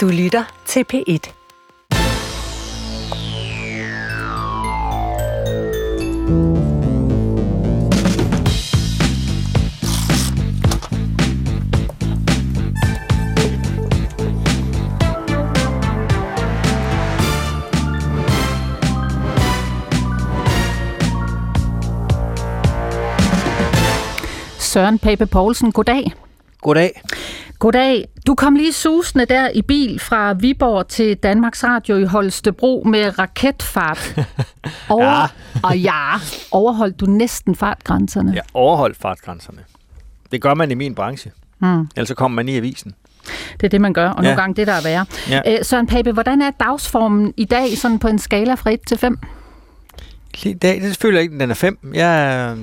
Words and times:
Du 0.00 0.08
lytter 0.08 0.44
til 0.66 0.84
P1. 0.92 1.32
Søren 24.58 24.98
Pape 24.98 25.26
Poulsen, 25.26 25.72
goddag. 25.72 26.12
Goddag. 26.60 27.02
Goddag. 27.60 28.04
Du 28.26 28.34
kom 28.34 28.54
lige 28.54 28.72
susende 28.72 29.24
der 29.24 29.48
i 29.54 29.62
bil 29.62 29.98
fra 30.00 30.32
Viborg 30.32 30.88
til 30.88 31.16
Danmarks 31.16 31.64
Radio 31.64 31.96
i 31.96 32.04
Holstebro 32.04 32.82
med 32.86 33.18
raketfart. 33.18 34.14
Over, 34.88 35.04
ja. 35.04 35.26
Og 35.62 35.78
ja, 35.78 36.14
overholdt 36.50 37.00
du 37.00 37.06
næsten 37.06 37.54
fartgrænserne. 37.56 38.32
Jeg 38.34 38.42
overholdt 38.54 38.96
fartgrænserne. 38.96 39.58
Det 40.32 40.42
gør 40.42 40.54
man 40.54 40.70
i 40.70 40.74
min 40.74 40.94
branche. 40.94 41.30
Mm. 41.58 41.88
Ellers 41.96 42.08
så 42.08 42.14
kommer 42.14 42.36
man 42.36 42.48
i 42.48 42.56
avisen. 42.56 42.94
Det 43.52 43.62
er 43.66 43.68
det, 43.68 43.80
man 43.80 43.92
gør, 43.92 44.08
og 44.08 44.14
nogle 44.16 44.28
Ja. 44.28 44.34
gange 44.34 44.54
det, 44.54 44.66
der 44.66 44.72
er 44.72 44.82
værre. 44.82 45.06
Ja. 45.30 45.40
Æ, 45.46 45.62
Søren 45.62 45.86
Pape, 45.86 46.12
hvordan 46.12 46.42
er 46.42 46.50
dagsformen 46.50 47.34
i 47.36 47.44
dag 47.44 47.78
sådan 47.78 47.98
på 47.98 48.08
en 48.08 48.18
skala 48.18 48.54
fra 48.54 48.70
1 48.70 48.80
til 48.86 48.98
5? 48.98 49.18
Lige 50.42 50.54
i 50.54 50.58
dag, 50.58 50.80
det 50.82 50.96
føler 50.96 51.18
jeg 51.18 51.22
ikke, 51.22 51.38
den 51.38 51.50
er 51.50 51.54
fem. 51.54 51.78
Jeg, 51.94 52.56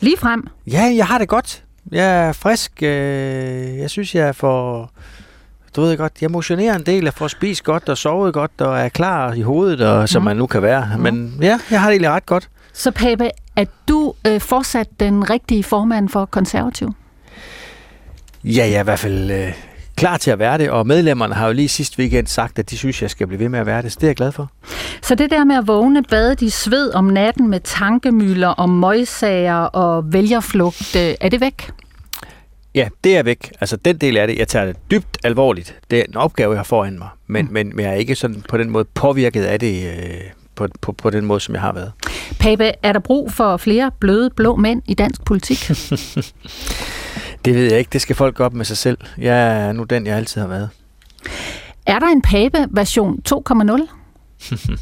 Lige 0.00 0.16
frem. 0.18 0.46
ja, 0.66 0.92
jeg 0.96 1.06
har 1.06 1.18
det 1.18 1.28
godt. 1.28 1.62
Jeg 1.92 2.28
er 2.28 2.32
frisk. 2.32 2.72
øh, 2.82 3.78
Jeg 3.78 3.90
synes, 3.90 4.14
jeg 4.14 4.34
får... 4.36 4.90
Du 5.76 5.80
ved 5.80 5.96
godt, 5.96 6.12
jeg 6.20 6.30
motionerer 6.30 6.74
en 6.74 6.86
del, 6.86 7.04
jeg 7.04 7.14
får 7.14 7.28
spist 7.28 7.64
godt 7.64 7.88
og 7.88 7.98
sovet 7.98 8.34
godt, 8.34 8.60
og 8.60 8.78
er 8.80 8.88
klar 8.88 9.32
i 9.32 9.40
hovedet, 9.40 9.80
og, 9.80 10.08
som 10.08 10.22
Mhm. 10.22 10.24
man 10.24 10.36
nu 10.36 10.46
kan 10.46 10.62
være. 10.62 10.98
Men 10.98 11.38
ja, 11.40 11.58
jeg 11.70 11.80
har 11.80 11.88
det 11.88 11.92
egentlig 11.94 12.10
ret 12.10 12.26
godt. 12.26 12.48
Så 12.72 12.90
Pape, 12.90 13.30
er 13.56 13.64
du 13.88 14.14
øh, 14.26 14.40
fortsat 14.40 14.88
den 15.00 15.30
rigtige 15.30 15.64
formand 15.64 16.08
for 16.08 16.24
konservativ? 16.24 16.92
Ja, 18.44 18.50
jeg 18.68 18.72
er 18.76 18.80
i 18.80 18.84
hvert 18.84 18.98
fald 18.98 19.30
øh, 19.30 19.52
klar 19.96 20.16
til 20.16 20.30
at 20.30 20.38
være 20.38 20.58
det, 20.58 20.70
og 20.70 20.86
medlemmerne 20.86 21.34
har 21.34 21.46
jo 21.46 21.52
lige 21.52 21.68
sidste 21.68 21.98
weekend 21.98 22.26
sagt, 22.26 22.58
at 22.58 22.70
de 22.70 22.78
synes, 22.78 23.02
jeg 23.02 23.10
skal 23.10 23.26
blive 23.26 23.40
ved 23.40 23.48
med 23.48 23.58
at 23.58 23.66
være 23.66 23.82
det, 23.82 23.92
så 23.92 23.96
det 24.00 24.06
er 24.06 24.08
jeg 24.08 24.16
glad 24.16 24.32
for. 24.32 24.50
Så 25.02 25.14
det 25.14 25.30
der 25.30 25.44
med 25.44 25.56
at 25.56 25.66
vågne 25.66 26.02
badet 26.02 26.42
i 26.42 26.50
sved 26.50 26.94
om 26.94 27.04
natten 27.04 27.48
med 27.48 27.60
tankemøller 27.60 28.48
og 28.48 28.70
møgsager 28.70 29.54
og 29.54 30.12
vælgerflugt, 30.12 30.96
øh, 30.96 31.14
er 31.20 31.28
det 31.28 31.40
væk? 31.40 31.70
Ja, 32.74 32.88
det 33.04 33.16
er 33.16 33.22
væk. 33.22 33.52
Altså 33.60 33.76
den 33.76 33.98
del 33.98 34.16
af 34.16 34.26
det, 34.26 34.38
jeg 34.38 34.48
tager 34.48 34.66
det 34.66 34.76
dybt 34.90 35.18
alvorligt. 35.24 35.78
Det 35.90 35.98
er 35.98 36.04
en 36.08 36.16
opgave, 36.16 36.50
jeg 36.50 36.58
har 36.58 36.64
foran 36.64 36.98
mig. 36.98 37.08
Men, 37.26 37.46
mm. 37.46 37.52
men, 37.52 37.76
men 37.76 37.84
jeg 37.84 37.92
er 37.92 37.96
ikke 37.96 38.14
sådan 38.14 38.42
på 38.48 38.58
den 38.58 38.70
måde 38.70 38.84
påvirket 38.84 39.44
af 39.44 39.60
det, 39.60 39.86
øh, 39.86 40.20
på, 40.54 40.68
på, 40.80 40.92
på 40.92 41.10
den 41.10 41.24
måde, 41.24 41.40
som 41.40 41.54
jeg 41.54 41.62
har 41.62 41.72
været. 41.72 41.92
Pape, 42.40 42.72
er 42.82 42.92
der 42.92 43.00
brug 43.00 43.32
for 43.32 43.56
flere 43.56 43.90
bløde 44.00 44.30
blå 44.30 44.56
mænd 44.56 44.82
i 44.86 44.94
dansk 44.94 45.24
politik? 45.24 45.70
Det 47.46 47.54
ved 47.54 47.70
jeg 47.70 47.78
ikke. 47.78 47.88
Det 47.92 48.00
skal 48.00 48.16
folk 48.16 48.34
gå 48.34 48.44
op 48.44 48.54
med 48.54 48.64
sig 48.64 48.76
selv. 48.76 48.98
Jeg 49.18 49.66
er 49.66 49.72
nu 49.72 49.84
den, 49.84 50.06
jeg 50.06 50.16
altid 50.16 50.40
har 50.40 50.48
været. 50.48 50.68
er 51.86 51.98
der 51.98 52.06
en 52.06 52.22
Pape-version 52.22 53.18
2.0? 53.28 53.88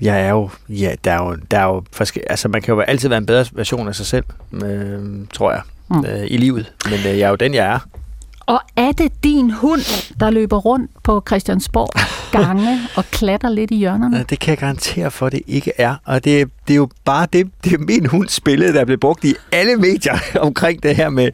Jeg 0.00 0.20
er 0.26 0.30
jo, 0.30 0.50
ja, 0.68 0.94
der 1.04 1.12
er 1.12 1.24
jo, 1.24 1.36
der 1.50 1.58
er 1.58 1.64
jo 1.64 1.82
forske, 1.92 2.30
altså 2.30 2.48
man 2.48 2.62
kan 2.62 2.74
jo 2.74 2.80
altid 2.80 3.08
være 3.08 3.18
en 3.18 3.26
bedre 3.26 3.46
version 3.52 3.88
af 3.88 3.94
sig 3.94 4.06
selv, 4.06 4.24
øh, 4.64 5.26
tror 5.32 5.52
jeg, 5.52 5.60
mm. 5.90 6.04
øh, 6.04 6.26
i 6.26 6.36
livet. 6.36 6.72
Men 6.84 6.98
øh, 6.98 7.18
jeg 7.18 7.20
er 7.20 7.28
jo 7.28 7.34
den, 7.34 7.54
jeg 7.54 7.66
er. 7.66 7.78
Og 8.50 8.60
er 8.76 8.92
det 8.92 9.24
din 9.24 9.50
hund, 9.50 9.80
der 10.20 10.30
løber 10.30 10.56
rundt 10.56 10.90
på 11.04 11.22
Christiansborg 11.28 11.90
gange 12.32 12.78
og 12.96 13.04
klatter 13.04 13.48
lidt 13.48 13.70
i 13.70 13.76
hjørnerne? 13.76 14.24
Det 14.30 14.38
kan 14.40 14.50
jeg 14.50 14.58
garantere 14.58 15.10
for, 15.10 15.26
at 15.26 15.32
det 15.32 15.42
ikke 15.46 15.72
er. 15.78 15.94
Og 16.04 16.24
det, 16.24 16.50
det 16.68 16.74
er 16.74 16.76
jo 16.76 16.88
bare 17.04 17.26
det, 17.32 17.50
det 17.64 17.72
er 17.72 17.78
min 17.78 18.06
hunds 18.06 18.40
billede, 18.40 18.72
der 18.72 18.80
er 18.80 18.84
blevet 18.84 19.00
brugt 19.00 19.24
i 19.24 19.34
alle 19.52 19.76
medier 19.76 20.18
omkring 20.46 20.82
det 20.82 20.96
her 20.96 21.08
med, 21.10 21.30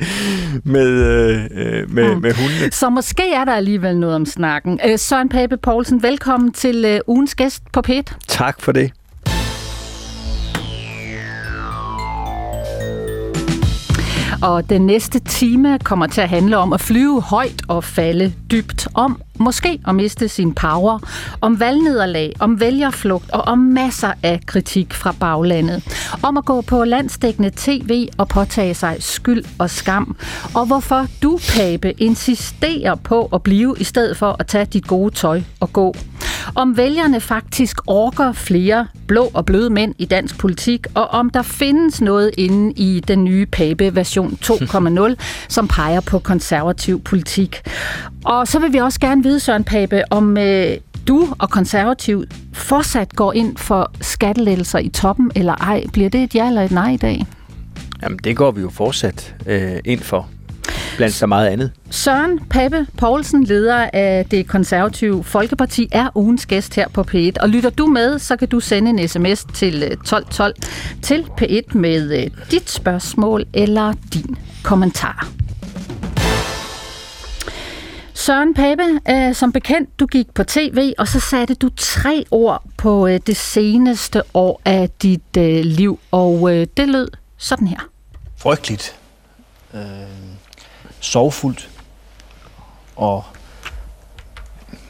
med, 0.65 0.87
øh, 0.89 1.45
øh, 1.55 1.91
med, 1.91 2.09
Mm. 2.09 2.15
mm. 2.15 2.23
med 2.23 2.35
hundene. 2.35 2.73
Så 2.73 2.91
måske 2.91 3.33
er 3.33 3.45
der 3.45 3.53
alligevel 3.55 3.99
noget 3.99 4.17
om 4.17 4.27
snakken. 4.27 4.81
Øh, 4.87 4.99
Søren 4.99 5.29
Pape 5.29 5.57
Poulsen, 5.57 6.03
velkommen 6.03 6.53
til 6.53 6.85
øh, 6.85 7.01
ugens 7.07 7.35
gæst 7.35 7.63
på 7.73 7.83
PET. 7.83 8.15
Tak 8.29 8.63
for 8.63 8.73
det. 8.73 8.93
Og 14.43 14.71
den 14.71 14.87
næste 14.87 15.19
time 15.19 15.79
kommer 15.79 16.07
til 16.07 16.21
at 16.21 16.29
handle 16.29 16.57
om 16.57 16.73
at 16.73 16.81
flyve 16.81 17.23
højt 17.23 17.63
og 17.69 17.85
falde 17.85 18.33
dybt. 18.51 18.89
Om 18.95 19.21
måske 19.39 19.81
at 19.89 19.95
miste 19.95 20.29
sin 20.29 20.55
power. 20.55 20.99
Om 21.41 21.61
valgnederlag, 21.61 22.33
om 22.39 22.61
vælgerflugt 22.61 23.31
og 23.31 23.41
om 23.41 23.59
masser 23.59 24.13
af 24.23 24.41
kritik 24.47 24.95
fra 24.95 25.15
baglandet. 25.21 25.85
Om 26.23 26.37
at 26.37 26.45
gå 26.45 26.61
på 26.61 26.85
landsdækkende 26.85 27.51
tv 27.57 28.09
og 28.19 28.29
påtage 28.29 28.75
sig 28.75 28.97
skyld 29.01 29.45
og 29.59 29.71
skam. 29.71 30.17
Og 30.55 30.67
hvorfor 30.67 31.07
du, 31.23 31.39
Pape, 31.57 31.93
insisterer 32.03 32.95
på 32.95 33.29
at 33.33 33.43
blive 33.43 33.75
i 33.79 33.85
stedet 33.85 34.17
for 34.17 34.37
at 34.39 34.47
tage 34.47 34.65
dit 34.65 34.87
gode 34.87 35.15
tøj 35.15 35.43
og 35.61 35.73
gå. 35.73 35.95
Om 36.55 36.77
vælgerne 36.77 37.21
faktisk 37.21 37.81
orker 37.87 38.33
flere 38.33 38.87
blå 39.07 39.31
og 39.35 39.47
bløde 39.47 39.71
mænd 39.71 39.95
i 39.99 40.05
dansk 40.05 40.39
politik, 40.39 40.87
og 40.95 41.07
om 41.09 41.31
der 41.31 41.43
findes 41.43 42.01
noget 42.01 42.31
inde 42.39 42.73
i 42.73 43.01
den 43.09 43.25
nye 43.25 43.47
Pape 43.47 43.95
version 43.95 44.39
2.0, 44.45 45.15
som 45.49 45.69
peger 45.69 46.01
på 46.01 46.19
konservativ 46.19 47.01
politik. 47.03 47.63
Og 48.25 48.49
så 48.49 48.59
vil 48.59 48.73
vi 48.73 48.79
også 48.79 49.01
gerne 49.01 49.23
vide, 49.27 49.41
Søren 49.41 49.65
Pape, 49.65 50.03
om 50.11 50.39
øh, 50.39 50.77
du 51.09 51.35
og 51.39 51.51
konservativ 51.51 52.25
fortsat 52.53 53.17
går 53.17 53.33
ind 53.33 53.57
for 53.57 53.93
skattelettelser 54.01 54.79
i 54.79 54.89
toppen, 54.89 55.31
eller 55.35 55.55
ej. 55.55 55.85
Bliver 55.93 56.09
det 56.09 56.23
et 56.23 56.35
ja 56.35 56.47
eller 56.47 56.63
et 56.63 56.71
nej 56.71 56.91
i 56.91 56.97
dag? 56.97 57.27
Jamen, 58.03 58.19
det 58.25 58.37
går 58.37 58.51
vi 58.51 58.61
jo 58.61 58.71
fortsat 58.71 59.35
øh, 59.47 59.73
ind 59.85 60.01
for, 60.01 60.29
blandt 60.97 61.15
så 61.15 61.27
meget 61.27 61.49
andet. 61.49 61.71
Søren 61.91 62.39
Pape 62.51 62.87
Poulsen, 62.99 63.45
leder 63.45 63.91
af 63.93 64.27
det 64.31 64.47
konservative 64.49 65.25
Folkeparti, 65.25 65.89
er 65.93 66.09
ugens 66.15 66.47
gæst 66.47 66.75
her 66.75 66.89
på 66.89 67.05
P1. 67.15 67.33
Og 67.41 67.49
lytter 67.49 67.71
du 67.71 67.87
med, 67.87 68.19
så 68.19 68.37
kan 68.37 68.49
du 68.49 68.61
sende 68.61 68.91
en 68.91 69.09
sms 69.09 69.47
til 69.55 69.75
øh, 69.75 69.91
1212 69.91 70.55
til 71.03 71.25
P1 71.41 71.79
med 71.79 72.23
øh, 72.23 72.31
dit 72.51 72.71
spørgsmål 72.71 73.45
eller 73.55 73.93
din 74.15 74.37
kommentar. 74.63 75.29
Søren 78.27 78.55
Pape, 78.55 79.01
øh, 79.09 79.35
som 79.35 79.53
bekendt, 79.53 80.01
du 80.01 80.07
gik 80.07 80.35
på 80.35 80.45
tv, 80.45 80.93
og 80.99 81.09
så 81.09 81.21
satte 81.21 81.55
du 81.55 81.71
tre 81.77 82.25
ord 82.31 82.63
på 82.77 83.07
øh, 83.07 83.21
det 83.27 83.37
seneste 83.37 84.23
år 84.35 84.61
af 84.65 84.91
dit 85.03 85.37
øh, 85.39 85.65
liv, 85.65 86.01
og 86.11 86.55
øh, 86.55 86.67
det 86.77 86.89
lød 86.89 87.09
sådan 87.37 87.67
her. 87.67 87.79
frygteligt, 88.37 88.97
øh, 89.75 89.81
sorgfuldt 91.01 91.71
og 92.97 93.25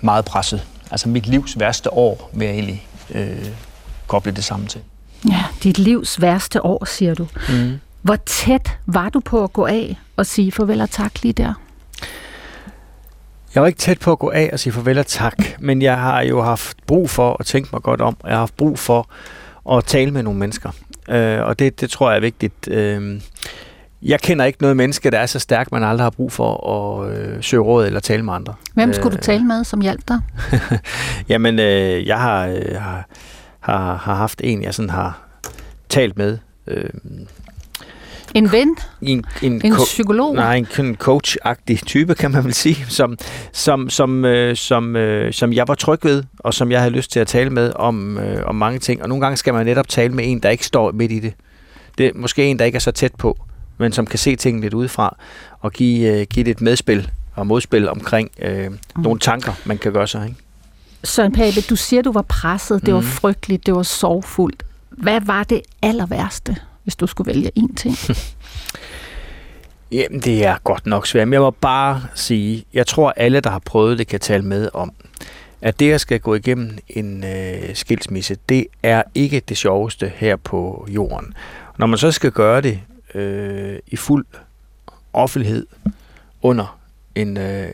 meget 0.00 0.24
presset. 0.24 0.66
Altså 0.90 1.08
mit 1.08 1.26
livs 1.26 1.58
værste 1.58 1.92
år 1.92 2.30
vil 2.32 2.46
jeg 2.46 2.54
egentlig 2.54 2.86
øh, 3.14 3.48
koble 4.06 4.32
det 4.32 4.44
sammen 4.44 4.68
til. 4.68 4.80
Ja, 5.30 5.44
dit 5.62 5.78
livs 5.78 6.20
værste 6.20 6.64
år, 6.64 6.84
siger 6.84 7.14
du. 7.14 7.26
Mm. 7.48 7.80
Hvor 8.02 8.16
tæt 8.16 8.78
var 8.86 9.08
du 9.08 9.20
på 9.20 9.44
at 9.44 9.52
gå 9.52 9.66
af 9.66 9.98
og 10.16 10.26
sige 10.26 10.52
farvel 10.52 10.80
og 10.80 10.90
tak 10.90 11.22
lige 11.22 11.32
der? 11.32 11.54
Jeg 13.56 13.62
var 13.62 13.66
ikke 13.66 13.78
tæt 13.78 13.98
på 13.98 14.12
at 14.12 14.18
gå 14.18 14.30
af 14.30 14.50
og 14.52 14.58
sige 14.58 14.72
farvel 14.72 14.98
og 14.98 15.06
tak, 15.06 15.36
men 15.60 15.82
jeg 15.82 15.98
har 15.98 16.22
jo 16.22 16.42
haft 16.42 16.76
brug 16.86 17.10
for 17.10 17.36
at 17.40 17.46
tænke 17.46 17.68
mig 17.72 17.82
godt 17.82 18.00
om, 18.00 18.16
jeg 18.24 18.32
har 18.32 18.38
haft 18.38 18.56
brug 18.56 18.78
for 18.78 19.10
at 19.72 19.84
tale 19.84 20.10
med 20.10 20.22
nogle 20.22 20.38
mennesker. 20.38 20.70
Øh, 21.08 21.40
og 21.42 21.58
det, 21.58 21.80
det 21.80 21.90
tror 21.90 22.10
jeg 22.10 22.16
er 22.16 22.20
vigtigt. 22.20 22.68
Øh, 22.68 23.20
jeg 24.02 24.20
kender 24.20 24.44
ikke 24.44 24.58
noget 24.60 24.76
menneske, 24.76 25.10
der 25.10 25.18
er 25.18 25.26
så 25.26 25.38
stærkt, 25.38 25.72
man 25.72 25.82
aldrig 25.82 26.04
har 26.04 26.10
brug 26.10 26.32
for 26.32 26.70
at 26.70 27.10
øh, 27.18 27.42
søge 27.42 27.62
råd 27.62 27.86
eller 27.86 28.00
tale 28.00 28.22
med 28.22 28.34
andre. 28.34 28.54
Hvem 28.74 28.92
skulle 28.92 29.12
du 29.12 29.16
Øh, 29.16 29.22
tale 29.22 29.44
med, 29.44 29.64
som 29.64 29.80
hjalp 29.80 30.00
dig? 30.08 30.20
Jamen, 31.28 31.58
øh, 31.58 32.06
jeg 32.06 32.20
har, 32.20 32.46
øh, 32.46 32.76
har, 32.80 33.08
har, 33.60 33.96
har 33.96 34.14
haft 34.14 34.40
en, 34.44 34.62
jeg 34.62 34.74
sådan 34.74 34.90
har 34.90 35.28
talt 35.88 36.18
med. 36.18 36.38
Øh, 36.66 36.90
En 38.36 38.52
ven? 38.52 38.76
en, 39.02 39.24
en, 39.42 39.60
En 39.64 39.72
ko- 39.72 39.84
psykolog? 39.84 40.34
Nej, 40.34 40.54
en, 40.56 40.66
en 40.78 40.96
coach-agtig 41.02 41.76
type, 41.86 42.14
kan 42.14 42.30
man 42.30 42.44
vel 42.44 42.54
sige, 42.54 42.86
som, 42.88 43.16
som, 43.52 43.90
som, 43.90 44.24
øh, 44.24 44.56
som, 44.56 44.96
øh, 44.96 45.32
som 45.32 45.52
jeg 45.52 45.68
var 45.68 45.74
tryg 45.74 45.98
ved, 46.04 46.22
og 46.38 46.54
som 46.54 46.70
jeg 46.70 46.80
havde 46.80 46.92
lyst 46.94 47.12
til 47.12 47.20
at 47.20 47.26
tale 47.26 47.50
med 47.50 47.72
om, 47.74 48.18
øh, 48.18 48.46
om 48.46 48.54
mange 48.54 48.78
ting. 48.78 49.02
Og 49.02 49.08
nogle 49.08 49.22
gange 49.22 49.36
skal 49.36 49.54
man 49.54 49.66
netop 49.66 49.88
tale 49.88 50.12
med 50.14 50.24
en, 50.30 50.40
der 50.40 50.48
ikke 50.50 50.66
står 50.66 50.92
midt 50.92 51.12
i 51.12 51.18
det. 51.18 51.32
Det 51.98 52.06
er 52.06 52.10
måske 52.14 52.44
en, 52.44 52.58
der 52.58 52.64
ikke 52.64 52.76
er 52.76 52.80
så 52.80 52.90
tæt 52.92 53.14
på, 53.14 53.38
men 53.78 53.92
som 53.92 54.06
kan 54.06 54.18
se 54.18 54.36
tingene 54.36 54.62
lidt 54.62 54.74
udefra, 54.74 55.16
og 55.60 55.72
give, 55.72 56.20
øh, 56.20 56.26
give 56.30 56.48
et 56.48 56.60
medspil 56.60 57.10
og 57.34 57.46
modspil 57.46 57.88
omkring 57.88 58.30
øh, 58.42 58.66
mm. 58.70 58.78
nogle 59.02 59.20
tanker, 59.20 59.52
man 59.64 59.78
kan 59.78 59.92
gøre 59.92 60.06
sig. 60.08 60.24
Ikke? 60.28 60.40
Søren 61.04 61.32
Pape, 61.32 61.60
du 61.70 61.76
siger, 61.76 62.02
du 62.02 62.12
var 62.12 62.22
presset, 62.22 62.86
det 62.86 62.94
var 62.94 63.00
Mhm. 63.00 63.08
frygteligt, 63.08 63.66
det 63.66 63.74
var 63.74 63.82
sorgfuldt. 63.82 64.62
Hvad 64.90 65.20
var 65.20 65.42
det 65.44 65.60
aller 65.82 66.06
værste, 66.06 66.56
hvis 66.86 66.96
du 66.96 67.06
skulle 67.06 67.34
vælge 67.34 67.50
én 67.58 67.74
ting? 67.74 67.96
Jamen, 69.92 70.20
det 70.20 70.44
er 70.44 70.56
godt 70.64 70.86
nok 70.86 71.06
svært. 71.06 71.28
Men 71.28 71.32
jeg 71.32 71.40
må 71.40 71.50
bare 71.50 72.02
sige, 72.14 72.64
jeg 72.74 72.86
tror, 72.86 73.14
alle, 73.16 73.40
der 73.40 73.50
har 73.50 73.58
prøvet 73.58 73.98
det, 73.98 74.06
kan 74.06 74.20
tale 74.20 74.42
med 74.42 74.68
om, 74.74 74.92
at 75.62 75.80
det, 75.80 75.92
at 75.92 76.00
skal 76.00 76.20
gå 76.20 76.34
igennem 76.34 76.78
en 76.88 77.24
øh, 77.24 77.74
skilsmisse, 77.74 78.36
det 78.48 78.66
er 78.82 79.02
ikke 79.14 79.40
det 79.40 79.56
sjoveste 79.56 80.12
her 80.16 80.36
på 80.36 80.86
jorden. 80.90 81.34
Når 81.78 81.86
man 81.86 81.98
så 81.98 82.12
skal 82.12 82.30
gøre 82.30 82.60
det 82.60 82.80
øh, 83.14 83.78
i 83.86 83.96
fuld 83.96 84.26
offentlighed 85.12 85.66
under 86.42 86.78
en, 87.14 87.36
øh, 87.36 87.68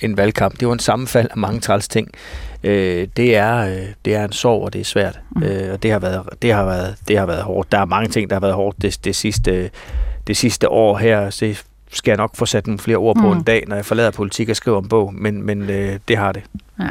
en 0.00 0.16
valgkamp, 0.16 0.60
det 0.60 0.68
var 0.68 0.74
en 0.74 0.78
sammenfald 0.78 1.28
af 1.30 1.36
mange 1.36 1.60
træls 1.60 1.88
ting. 1.88 2.08
Øh, 2.64 3.08
det, 3.16 3.36
er, 3.36 3.56
øh, 3.56 3.86
det 4.04 4.14
er 4.14 4.24
en 4.24 4.32
sorg, 4.32 4.62
og 4.62 4.72
det 4.72 4.80
er 4.80 4.84
svært. 4.84 5.20
Mm. 5.36 5.42
Øh, 5.42 5.72
og 5.72 5.82
det 5.82 5.90
har, 5.90 5.98
været, 5.98 6.28
det, 6.42 6.52
har 6.52 6.64
været, 6.64 6.96
det 7.08 7.18
har 7.18 7.26
været 7.26 7.42
hårdt. 7.42 7.72
Der 7.72 7.78
er 7.78 7.84
mange 7.84 8.08
ting, 8.08 8.30
der 8.30 8.36
har 8.36 8.40
været 8.40 8.54
hårdt 8.54 8.82
det, 8.82 9.00
det, 9.04 9.16
sidste, 9.16 9.70
det 10.26 10.36
sidste 10.36 10.68
år 10.68 10.98
her. 10.98 11.30
Så 11.30 11.62
skal 11.92 12.10
jeg 12.10 12.16
nok 12.16 12.36
få 12.36 12.46
sat 12.46 12.66
nogle 12.66 12.78
flere 12.78 12.96
ord 12.96 13.16
på 13.16 13.32
mm. 13.32 13.38
en 13.38 13.42
dag, 13.42 13.64
når 13.68 13.76
jeg 13.76 13.84
forlader 13.84 14.10
politik 14.10 14.48
og 14.48 14.56
skriver 14.56 14.82
en 14.82 14.88
bog, 14.88 15.14
men, 15.14 15.42
men 15.42 15.70
øh, 15.70 15.98
det 16.08 16.16
har 16.16 16.32
det. 16.32 16.42
Ja. 16.80 16.90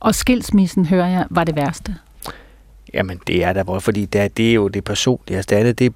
Og 0.00 0.14
skilsmissen, 0.14 0.86
hører 0.86 1.06
jeg, 1.06 1.26
var 1.30 1.44
det 1.44 1.56
værste? 1.56 1.94
Jamen, 2.94 3.20
det 3.26 3.44
er 3.44 3.52
der, 3.52 3.78
fordi 3.78 4.04
det 4.04 4.20
er, 4.20 4.28
det 4.28 4.50
er 4.50 4.54
jo 4.54 4.68
det 4.68 4.84
personlige. 4.84 5.36
Altså, 5.36 5.48
det, 5.50 5.58
er 5.58 5.62
det, 5.62 5.78
det, 5.78 5.94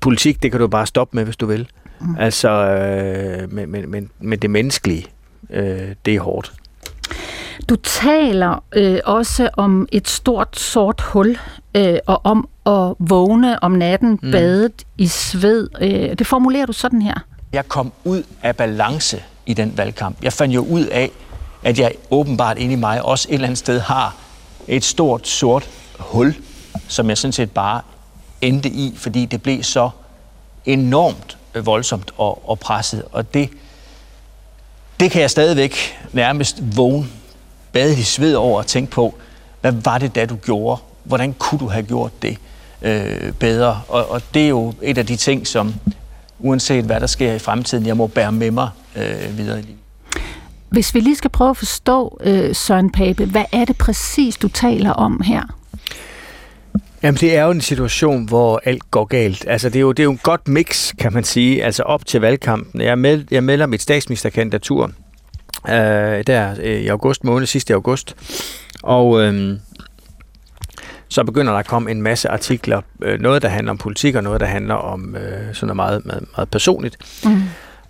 politik, 0.00 0.42
det 0.42 0.50
kan 0.50 0.60
du 0.60 0.68
bare 0.68 0.86
stoppe 0.86 1.16
med, 1.16 1.24
hvis 1.24 1.36
du 1.36 1.46
vil. 1.46 1.68
Mm. 2.00 2.16
Altså, 2.18 2.50
øh, 2.50 3.52
men, 3.52 3.70
men, 3.70 3.90
men, 3.90 4.10
men 4.20 4.38
det 4.38 4.50
menneskelige, 4.50 5.06
øh, 5.50 5.94
det 6.04 6.14
er 6.14 6.20
hårdt. 6.20 6.52
Du 7.68 7.76
taler 7.76 8.62
øh, 8.72 9.00
også 9.04 9.48
om 9.56 9.88
et 9.92 10.08
stort 10.08 10.58
sort 10.58 11.00
hul, 11.00 11.38
øh, 11.74 11.98
og 12.06 12.20
om 12.24 12.48
at 12.66 12.94
vågne 12.98 13.62
om 13.62 13.72
natten 13.72 14.18
mm. 14.22 14.30
badet 14.30 14.84
i 14.98 15.06
sved. 15.06 15.68
Øh, 15.80 16.18
det 16.18 16.26
formulerer 16.26 16.66
du 16.66 16.72
sådan 16.72 17.02
her. 17.02 17.14
Jeg 17.52 17.68
kom 17.68 17.92
ud 18.04 18.22
af 18.42 18.56
balance 18.56 19.22
i 19.46 19.54
den 19.54 19.72
valgkamp. 19.76 20.22
Jeg 20.22 20.32
fandt 20.32 20.54
jo 20.54 20.64
ud 20.64 20.84
af, 20.84 21.10
at 21.62 21.78
jeg 21.78 21.92
åbenbart 22.10 22.58
inde 22.58 22.72
i 22.72 22.76
mig 22.76 23.02
også 23.02 23.28
et 23.28 23.34
eller 23.34 23.46
andet 23.46 23.58
sted 23.58 23.80
har 23.80 24.16
et 24.68 24.84
stort 24.84 25.28
sort 25.28 25.70
hul, 25.98 26.34
som 26.88 27.08
jeg 27.08 27.18
sådan 27.18 27.32
set 27.32 27.50
bare 27.50 27.80
endte 28.40 28.68
i, 28.68 28.94
fordi 28.96 29.26
det 29.26 29.42
blev 29.42 29.62
så 29.62 29.90
enormt 30.64 31.38
voldsomt 31.54 32.10
og, 32.16 32.50
og 32.50 32.58
presset. 32.58 33.04
Og 33.12 33.34
det, 33.34 33.50
det 35.00 35.10
kan 35.10 35.22
jeg 35.22 35.30
stadigvæk 35.30 35.76
nærmest 36.12 36.76
vågne, 36.76 37.06
bade 37.72 37.98
i 37.98 38.02
sved 38.02 38.34
over 38.34 38.58
og 38.58 38.66
tænke 38.66 38.90
på, 38.90 39.14
hvad 39.60 39.72
var 39.72 39.98
det 39.98 40.14
da 40.14 40.26
du 40.26 40.36
gjorde? 40.36 40.80
Hvordan 41.04 41.32
kunne 41.32 41.58
du 41.58 41.68
have 41.68 41.82
gjort 41.82 42.22
det 42.22 42.36
øh, 42.82 43.32
bedre? 43.32 43.80
Og, 43.88 44.10
og 44.10 44.22
det 44.34 44.44
er 44.44 44.48
jo 44.48 44.74
et 44.82 44.98
af 44.98 45.06
de 45.06 45.16
ting, 45.16 45.46
som 45.46 45.74
uanset 46.38 46.84
hvad 46.84 47.00
der 47.00 47.06
sker 47.06 47.32
i 47.32 47.38
fremtiden, 47.38 47.86
jeg 47.86 47.96
må 47.96 48.06
bære 48.06 48.32
med 48.32 48.50
mig 48.50 48.68
øh, 48.96 49.38
videre 49.38 49.58
i 49.58 49.62
livet. 49.62 49.76
Hvis 50.68 50.94
vi 50.94 51.00
lige 51.00 51.16
skal 51.16 51.30
prøve 51.30 51.50
at 51.50 51.56
forstå, 51.56 52.18
øh, 52.24 52.54
Søren 52.54 52.90
Pape, 52.92 53.24
hvad 53.24 53.44
er 53.52 53.64
det 53.64 53.76
præcis, 53.78 54.36
du 54.36 54.48
taler 54.48 54.90
om 54.90 55.20
her? 55.20 55.42
Jamen, 57.02 57.18
det 57.20 57.36
er 57.36 57.44
jo 57.44 57.50
en 57.50 57.60
situation, 57.60 58.24
hvor 58.24 58.60
alt 58.64 58.90
går 58.90 59.04
galt. 59.04 59.44
Altså, 59.48 59.68
det 59.68 59.76
er 59.76 59.80
jo, 59.80 59.92
det 59.92 60.00
er 60.00 60.04
jo 60.04 60.10
en 60.10 60.20
godt 60.22 60.48
mix, 60.48 60.92
kan 60.98 61.12
man 61.12 61.24
sige, 61.24 61.64
altså 61.64 61.82
op 61.82 62.06
til 62.06 62.20
valgkampen. 62.20 62.80
Jeg, 62.80 62.98
meld, 62.98 63.26
jeg 63.30 63.44
melder 63.44 63.66
mit 63.66 63.82
statsministerkandidatur 63.82 64.90
øh, 65.68 66.24
der 66.26 66.54
øh, 66.62 66.80
i 66.80 66.88
august 66.88 67.24
måned, 67.24 67.46
sidste 67.46 67.74
august. 67.74 68.16
Og 68.82 69.22
øh, 69.22 69.58
så 71.08 71.24
begynder 71.24 71.52
der 71.52 71.58
at 71.58 71.66
komme 71.66 71.90
en 71.90 72.02
masse 72.02 72.28
artikler. 72.28 72.80
Øh, 73.02 73.20
noget, 73.20 73.42
der 73.42 73.48
handler 73.48 73.70
om 73.70 73.78
politik, 73.78 74.14
og 74.14 74.22
noget, 74.22 74.40
der 74.40 74.46
handler 74.46 74.74
om 74.74 75.16
øh, 75.16 75.54
sådan 75.54 75.66
noget 75.66 75.76
meget, 75.76 76.06
meget, 76.06 76.24
meget 76.36 76.50
personligt. 76.50 76.96
Mm. 77.24 77.42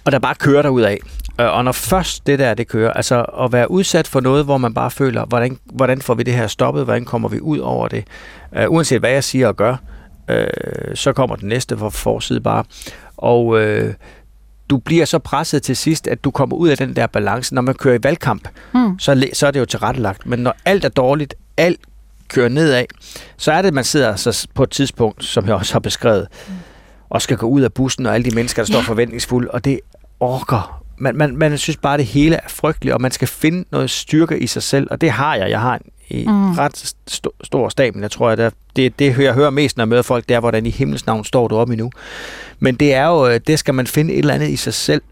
Og 0.05 0.13
der 0.13 0.19
bare 0.19 0.35
kører 0.35 0.63
der 0.63 0.69
ud 0.69 0.83
af. 0.83 0.99
Øh, 1.41 1.47
og 1.57 1.65
når 1.65 1.73
først 1.73 2.27
det 2.27 2.39
der, 2.39 2.55
det 2.55 2.69
kører, 2.69 2.93
altså 2.93 3.23
at 3.23 3.53
være 3.53 3.71
udsat 3.71 4.07
for 4.09 4.21
noget, 4.21 4.45
hvor 4.45 4.59
man 4.59 4.75
bare 4.75 4.91
føler, 4.91 5.25
hvordan, 5.25 5.59
hvordan 5.65 6.01
får 6.03 6.15
vi 6.15 6.23
det 6.23 6.35
her 6.35 6.47
stoppet, 6.47 6.85
hvordan 6.85 7.05
kommer 7.05 7.29
vi 7.29 7.41
ud 7.41 7.59
over 7.59 7.89
det, 7.89 8.05
uh, 8.59 8.75
uanset 8.75 9.01
hvad 9.01 9.11
jeg 9.11 9.25
siger 9.25 9.49
og 9.49 9.57
gør, 9.57 9.77
uh, 10.29 10.95
så 10.95 11.13
kommer 11.13 11.37
den 11.37 11.49
næste 11.49 11.79
for 11.79 11.89
forside 11.89 12.41
bare. 12.41 12.65
Og 13.17 13.47
uh, 13.47 13.91
du 14.71 14.79
bliver 14.79 15.05
så 15.05 15.19
presset 15.19 15.63
til 15.63 15.77
sidst, 15.77 16.07
at 16.07 16.25
du 16.25 16.31
kommer 16.31 16.57
ud 16.57 16.69
af 16.69 16.77
den 16.77 16.97
der 16.97 17.07
balance. 17.07 17.55
Når 17.55 17.63
man 17.63 17.75
kører 17.75 17.95
i 17.95 18.03
valgkamp, 18.03 18.49
mm. 18.75 18.99
så, 18.99 19.29
så 19.33 19.47
er 19.47 19.51
det 19.51 19.61
jo 19.61 19.65
tilrettelagt. 19.65 20.27
Men 20.27 20.39
når 20.39 20.55
alt 20.65 20.85
er 20.85 20.89
dårligt, 20.89 21.35
alt 21.57 21.81
kører 22.29 22.49
nedad, 22.49 22.85
så 23.37 23.53
er 23.53 23.63
det, 23.63 23.69
at 23.69 23.75
man 23.75 23.85
sidder 23.85 24.17
så 24.17 24.49
på 24.55 24.63
et 24.63 24.71
tidspunkt, 24.71 25.25
som 25.25 25.47
jeg 25.47 25.55
også 25.55 25.73
har 25.73 25.81
beskrevet, 25.81 26.27
mm. 26.49 26.55
og 27.11 27.23
skal 27.23 27.37
gå 27.37 27.47
ud 27.47 27.61
af 27.61 27.73
bussen, 27.73 28.07
og 28.07 28.15
alle 28.15 28.31
de 28.31 28.35
mennesker, 28.35 28.63
der 28.63 28.73
står 28.73 28.83
forventningsfulde, 28.83 29.51
og 29.51 29.65
det 29.65 29.81
orker 30.21 30.81
man, 31.01 31.17
man, 31.17 31.37
man 31.37 31.59
synes 31.59 31.77
bare, 31.77 31.95
at 31.95 31.99
det 31.99 32.07
hele 32.07 32.37
er 32.37 32.49
frygteligt, 32.49 32.95
og 32.95 33.01
man 33.01 33.11
skal 33.11 33.29
finde 33.29 33.65
noget 33.73 33.91
styrke 33.91 34.39
i 34.39 34.47
sig 34.47 34.63
selv, 34.63 34.89
og 34.91 35.01
det 35.01 35.11
har 35.11 35.35
jeg. 35.35 35.51
Jeg 35.51 35.61
har 35.61 35.75
en 35.75 35.81
i 36.11 36.25
mm. 36.27 36.53
ret 36.53 36.95
st- 37.11 37.37
stor 37.45 37.69
stabel, 37.69 38.01
jeg 38.01 38.11
tror, 38.11 38.31
at 38.31 38.39
det, 38.39 38.53
det, 38.77 38.99
det 38.99 39.19
jeg 39.19 39.35
hører 39.35 39.51
mest, 39.51 39.77
når 39.77 39.83
jeg 39.83 39.89
møder 39.89 40.03
folk, 40.03 40.29
det 40.29 40.35
er, 40.35 40.41
hvordan 40.41 40.67
i 40.67 40.71
himmels 40.71 41.07
navn 41.07 41.25
står 41.25 41.49
du 41.49 41.57
op 41.57 41.71
endnu. 41.71 41.91
Men 42.59 42.75
det 42.75 42.95
er 42.95 43.07
jo, 43.07 43.39
det 43.39 43.59
skal 43.59 43.75
man 43.75 43.87
finde 43.87 44.13
et 44.13 44.19
eller 44.19 44.35
andet 44.35 44.49
i 44.49 44.57
sig 44.57 44.75
selv, 44.75 45.03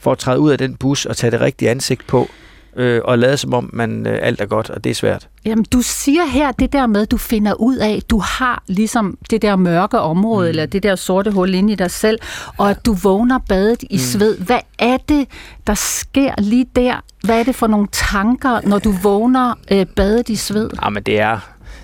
for 0.00 0.12
at 0.12 0.18
træde 0.18 0.38
ud 0.38 0.50
af 0.50 0.58
den 0.58 0.76
bus 0.76 1.06
og 1.06 1.16
tage 1.16 1.30
det 1.30 1.40
rigtige 1.40 1.70
ansigt 1.70 2.06
på, 2.06 2.28
øh, 2.76 3.00
og 3.04 3.18
lade 3.18 3.36
som 3.36 3.54
om, 3.54 3.70
man 3.72 4.06
øh, 4.06 4.18
alt 4.22 4.40
er 4.40 4.46
godt, 4.46 4.70
og 4.70 4.84
det 4.84 4.90
er 4.90 4.94
svært. 4.94 5.28
Jamen, 5.44 5.64
du 5.72 5.82
siger 5.82 6.24
her 6.24 6.52
det 6.52 6.72
der 6.72 6.86
med, 6.86 7.02
at 7.02 7.10
du 7.10 7.16
finder 7.16 7.54
ud 7.54 7.76
af, 7.76 8.00
du 8.10 8.18
har 8.18 8.62
ligesom 8.66 9.18
det 9.30 9.42
der 9.42 9.56
mørke 9.56 9.98
område, 9.98 10.46
mm. 10.46 10.48
eller 10.48 10.66
det 10.66 10.82
der 10.82 10.96
sorte 10.96 11.30
hul 11.30 11.54
inde 11.54 11.72
i 11.72 11.76
dig 11.76 11.90
selv, 11.90 12.18
og 12.56 12.70
at 12.70 12.86
du 12.86 12.92
vågner 12.92 13.38
badet 13.48 13.82
i 13.82 13.96
mm. 13.96 13.98
sved. 13.98 14.38
Hvad 14.38 14.60
er 14.78 14.96
det, 14.96 15.28
der 15.66 15.74
sker 15.74 16.34
lige 16.38 16.66
der? 16.76 17.04
Hvad 17.24 17.40
er 17.40 17.44
det 17.44 17.54
for 17.54 17.66
nogle 17.66 17.88
tanker, 17.92 18.60
når 18.64 18.78
du 18.78 18.94
vågner 19.02 19.54
øh, 19.70 19.86
badet 19.86 20.28
i 20.28 20.36
sved? 20.36 20.70
Jamen, 20.84 21.02
det 21.02 21.20
er... 21.20 21.38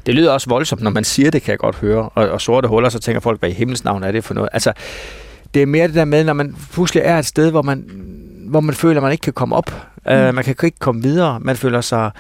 Det 0.07 0.15
lyder 0.15 0.33
også 0.33 0.49
voldsomt, 0.49 0.83
når 0.83 0.91
man 0.91 1.05
siger 1.05 1.31
det, 1.31 1.43
kan 1.43 1.51
jeg 1.51 1.59
godt 1.59 1.77
høre. 1.77 2.09
Og, 2.09 2.29
og 2.29 2.41
sorte 2.41 2.69
huller, 2.69 2.89
så 2.89 2.99
tænker 2.99 3.21
folk, 3.21 3.41
hvad 3.41 3.49
i 3.51 3.53
himmels 3.53 3.85
navn 3.85 4.03
er 4.03 4.13
det 4.13 4.25
for 4.25 4.35
noget? 4.35 4.49
Altså, 4.53 4.73
det 5.55 5.63
er 5.63 5.67
mere 5.67 5.87
det 5.87 5.95
der 5.95 6.05
med, 6.05 6.25
når 6.25 6.33
man 6.33 6.57
pludselig 6.73 7.03
er 7.05 7.19
et 7.19 7.27
sted, 7.27 7.51
hvor 7.51 7.63
man, 7.63 7.85
hvor 8.49 8.61
man 8.61 8.75
føler, 8.75 8.97
at 8.97 9.03
man 9.03 9.13
ikke 9.13 9.23
kan 9.23 9.33
komme 9.33 9.57
op. 9.57 9.71
Mm. 10.07 10.13
Uh, 10.13 10.35
man 10.35 10.45
kan 10.45 10.57
ikke 10.63 10.79
komme 10.79 11.03
videre. 11.03 11.41
Man 11.41 11.57
føler 11.57 11.81
sig 11.81 12.11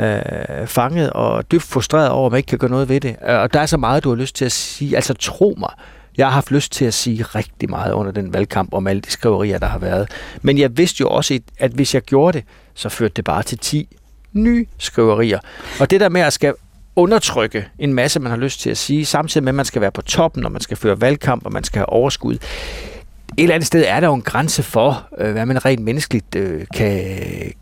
uh, 0.00 0.66
fanget 0.66 1.10
og 1.10 1.52
dybt 1.52 1.62
frustreret 1.62 2.08
over, 2.10 2.26
at 2.26 2.32
man 2.32 2.38
ikke 2.38 2.48
kan 2.48 2.58
gøre 2.58 2.70
noget 2.70 2.88
ved 2.88 3.00
det. 3.00 3.16
Uh, 3.28 3.34
og 3.34 3.52
der 3.52 3.60
er 3.60 3.66
så 3.66 3.76
meget, 3.76 4.04
du 4.04 4.08
har 4.08 4.16
lyst 4.16 4.36
til 4.36 4.44
at 4.44 4.52
sige. 4.52 4.96
Altså 4.96 5.14
tro 5.14 5.54
mig, 5.58 5.70
jeg 6.16 6.26
har 6.26 6.32
haft 6.32 6.50
lyst 6.50 6.72
til 6.72 6.84
at 6.84 6.94
sige 6.94 7.22
rigtig 7.22 7.70
meget 7.70 7.92
under 7.92 8.12
den 8.12 8.32
valgkamp 8.32 8.74
om 8.74 8.86
alle 8.86 9.02
de 9.02 9.10
skriverier, 9.10 9.58
der 9.58 9.66
har 9.66 9.78
været. 9.78 10.10
Men 10.42 10.58
jeg 10.58 10.76
vidste 10.76 11.00
jo 11.00 11.08
også, 11.08 11.38
at 11.58 11.70
hvis 11.70 11.94
jeg 11.94 12.02
gjorde 12.02 12.38
det, 12.38 12.46
så 12.74 12.88
førte 12.88 13.14
det 13.14 13.24
bare 13.24 13.42
til 13.42 13.58
10 13.58 13.88
nye 14.32 14.66
skriverier. 14.78 15.38
Og 15.80 15.90
det 15.90 16.00
der 16.00 16.08
med 16.08 16.20
at 16.20 16.32
skal 16.32 16.54
undertrykke 16.96 17.68
en 17.78 17.94
masse, 17.94 18.20
man 18.20 18.30
har 18.30 18.38
lyst 18.38 18.60
til 18.60 18.70
at 18.70 18.76
sige, 18.76 19.04
samtidig 19.04 19.44
med, 19.44 19.50
at 19.50 19.54
man 19.54 19.64
skal 19.64 19.80
være 19.80 19.90
på 19.90 20.02
toppen, 20.02 20.44
og 20.44 20.52
man 20.52 20.60
skal 20.60 20.76
føre 20.76 21.00
valgkamp, 21.00 21.46
og 21.46 21.52
man 21.52 21.64
skal 21.64 21.78
have 21.78 21.88
overskud 21.88 22.38
et 23.36 23.42
eller 23.42 23.54
andet 23.54 23.66
sted 23.66 23.84
er 23.86 24.00
der 24.00 24.06
jo 24.06 24.14
en 24.14 24.22
grænse 24.22 24.62
for, 24.62 25.08
øh, 25.18 25.32
hvad 25.32 25.46
man 25.46 25.64
rent 25.64 25.80
menneskeligt 25.80 26.36
øh, 26.36 26.60
kan, 26.74 27.00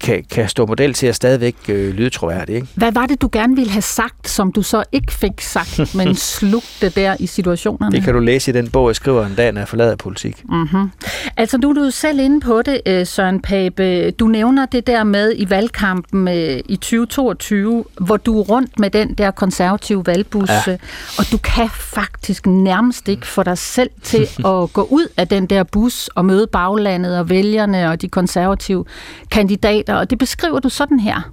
kan, 0.01 0.25
kan 0.31 0.49
stå 0.49 0.67
model 0.67 0.95
til 0.95 1.07
at 1.07 1.15
stadigvæk 1.15 1.57
øh, 1.69 1.95
lyde 1.95 2.11
troværdigt. 2.11 2.57
Ikke? 2.57 2.69
Hvad 2.75 2.93
var 2.93 3.07
det, 3.07 3.23
du 3.23 3.29
gerne 3.33 3.57
ville 3.57 3.71
have 3.71 3.83
sagt, 3.83 4.29
som 4.29 4.53
du 4.53 4.63
så 4.63 4.85
ikke 4.93 5.13
fik 5.13 5.41
sagt, 5.41 5.81
men 5.97 6.15
slugte 6.15 6.89
der 6.89 7.17
i 7.19 7.27
situationerne? 7.27 7.97
Det 7.97 8.05
kan 8.05 8.15
du 8.15 8.21
læse 8.21 8.51
i 8.51 8.55
den 8.55 8.71
bog, 8.71 8.89
jeg 8.89 8.97
skriver 8.97 9.27
en 9.27 9.35
dag, 9.35 9.53
når 9.53 9.61
jeg 9.61 9.69
forlader 9.69 9.97
politik. 9.97 10.43
Mm-hmm. 10.49 10.91
Altså, 11.37 11.59
nu 11.59 11.71
er 11.71 11.75
du 11.75 11.91
selv 11.91 12.21
inde 12.21 12.41
på 12.41 12.63
det, 12.63 12.81
øh, 12.87 13.07
Søren 13.07 13.43
Pape. 13.43 14.11
Du 14.11 14.27
nævner 14.27 14.67
det 14.67 14.87
der 14.87 15.05
med 15.05 15.33
i 15.37 15.51
valgkampen 15.51 16.29
øh, 16.29 16.61
i 16.69 16.77
2022, 16.77 17.85
hvor 18.01 18.17
du 18.17 18.41
er 18.41 18.45
rundt 18.45 18.79
med 18.79 18.91
den 18.91 19.15
der 19.15 19.31
konservative 19.31 20.07
valgbus, 20.07 20.51
ja. 20.67 20.77
og 21.19 21.25
du 21.33 21.39
kan 21.39 21.69
faktisk 21.71 22.47
nærmest 22.47 23.09
ikke 23.09 23.27
få 23.27 23.43
dig 23.43 23.59
selv 23.59 23.91
til 24.03 24.23
at 24.53 24.73
gå 24.73 24.87
ud 24.91 25.07
af 25.17 25.29
den 25.29 25.47
der 25.47 25.62
der 25.63 25.69
bus 25.73 26.09
og 26.09 26.25
møde 26.25 26.47
baglandet 26.47 27.19
og 27.19 27.29
vælgerne 27.29 27.91
og 27.91 28.03
de 28.03 28.09
konservative 28.09 28.85
kandidater, 29.31 29.95
og 29.95 30.11
det 30.11 30.19
beskriver 30.19 30.61
du 30.61 30.69
sådan 30.69 31.01
her. 31.01 31.31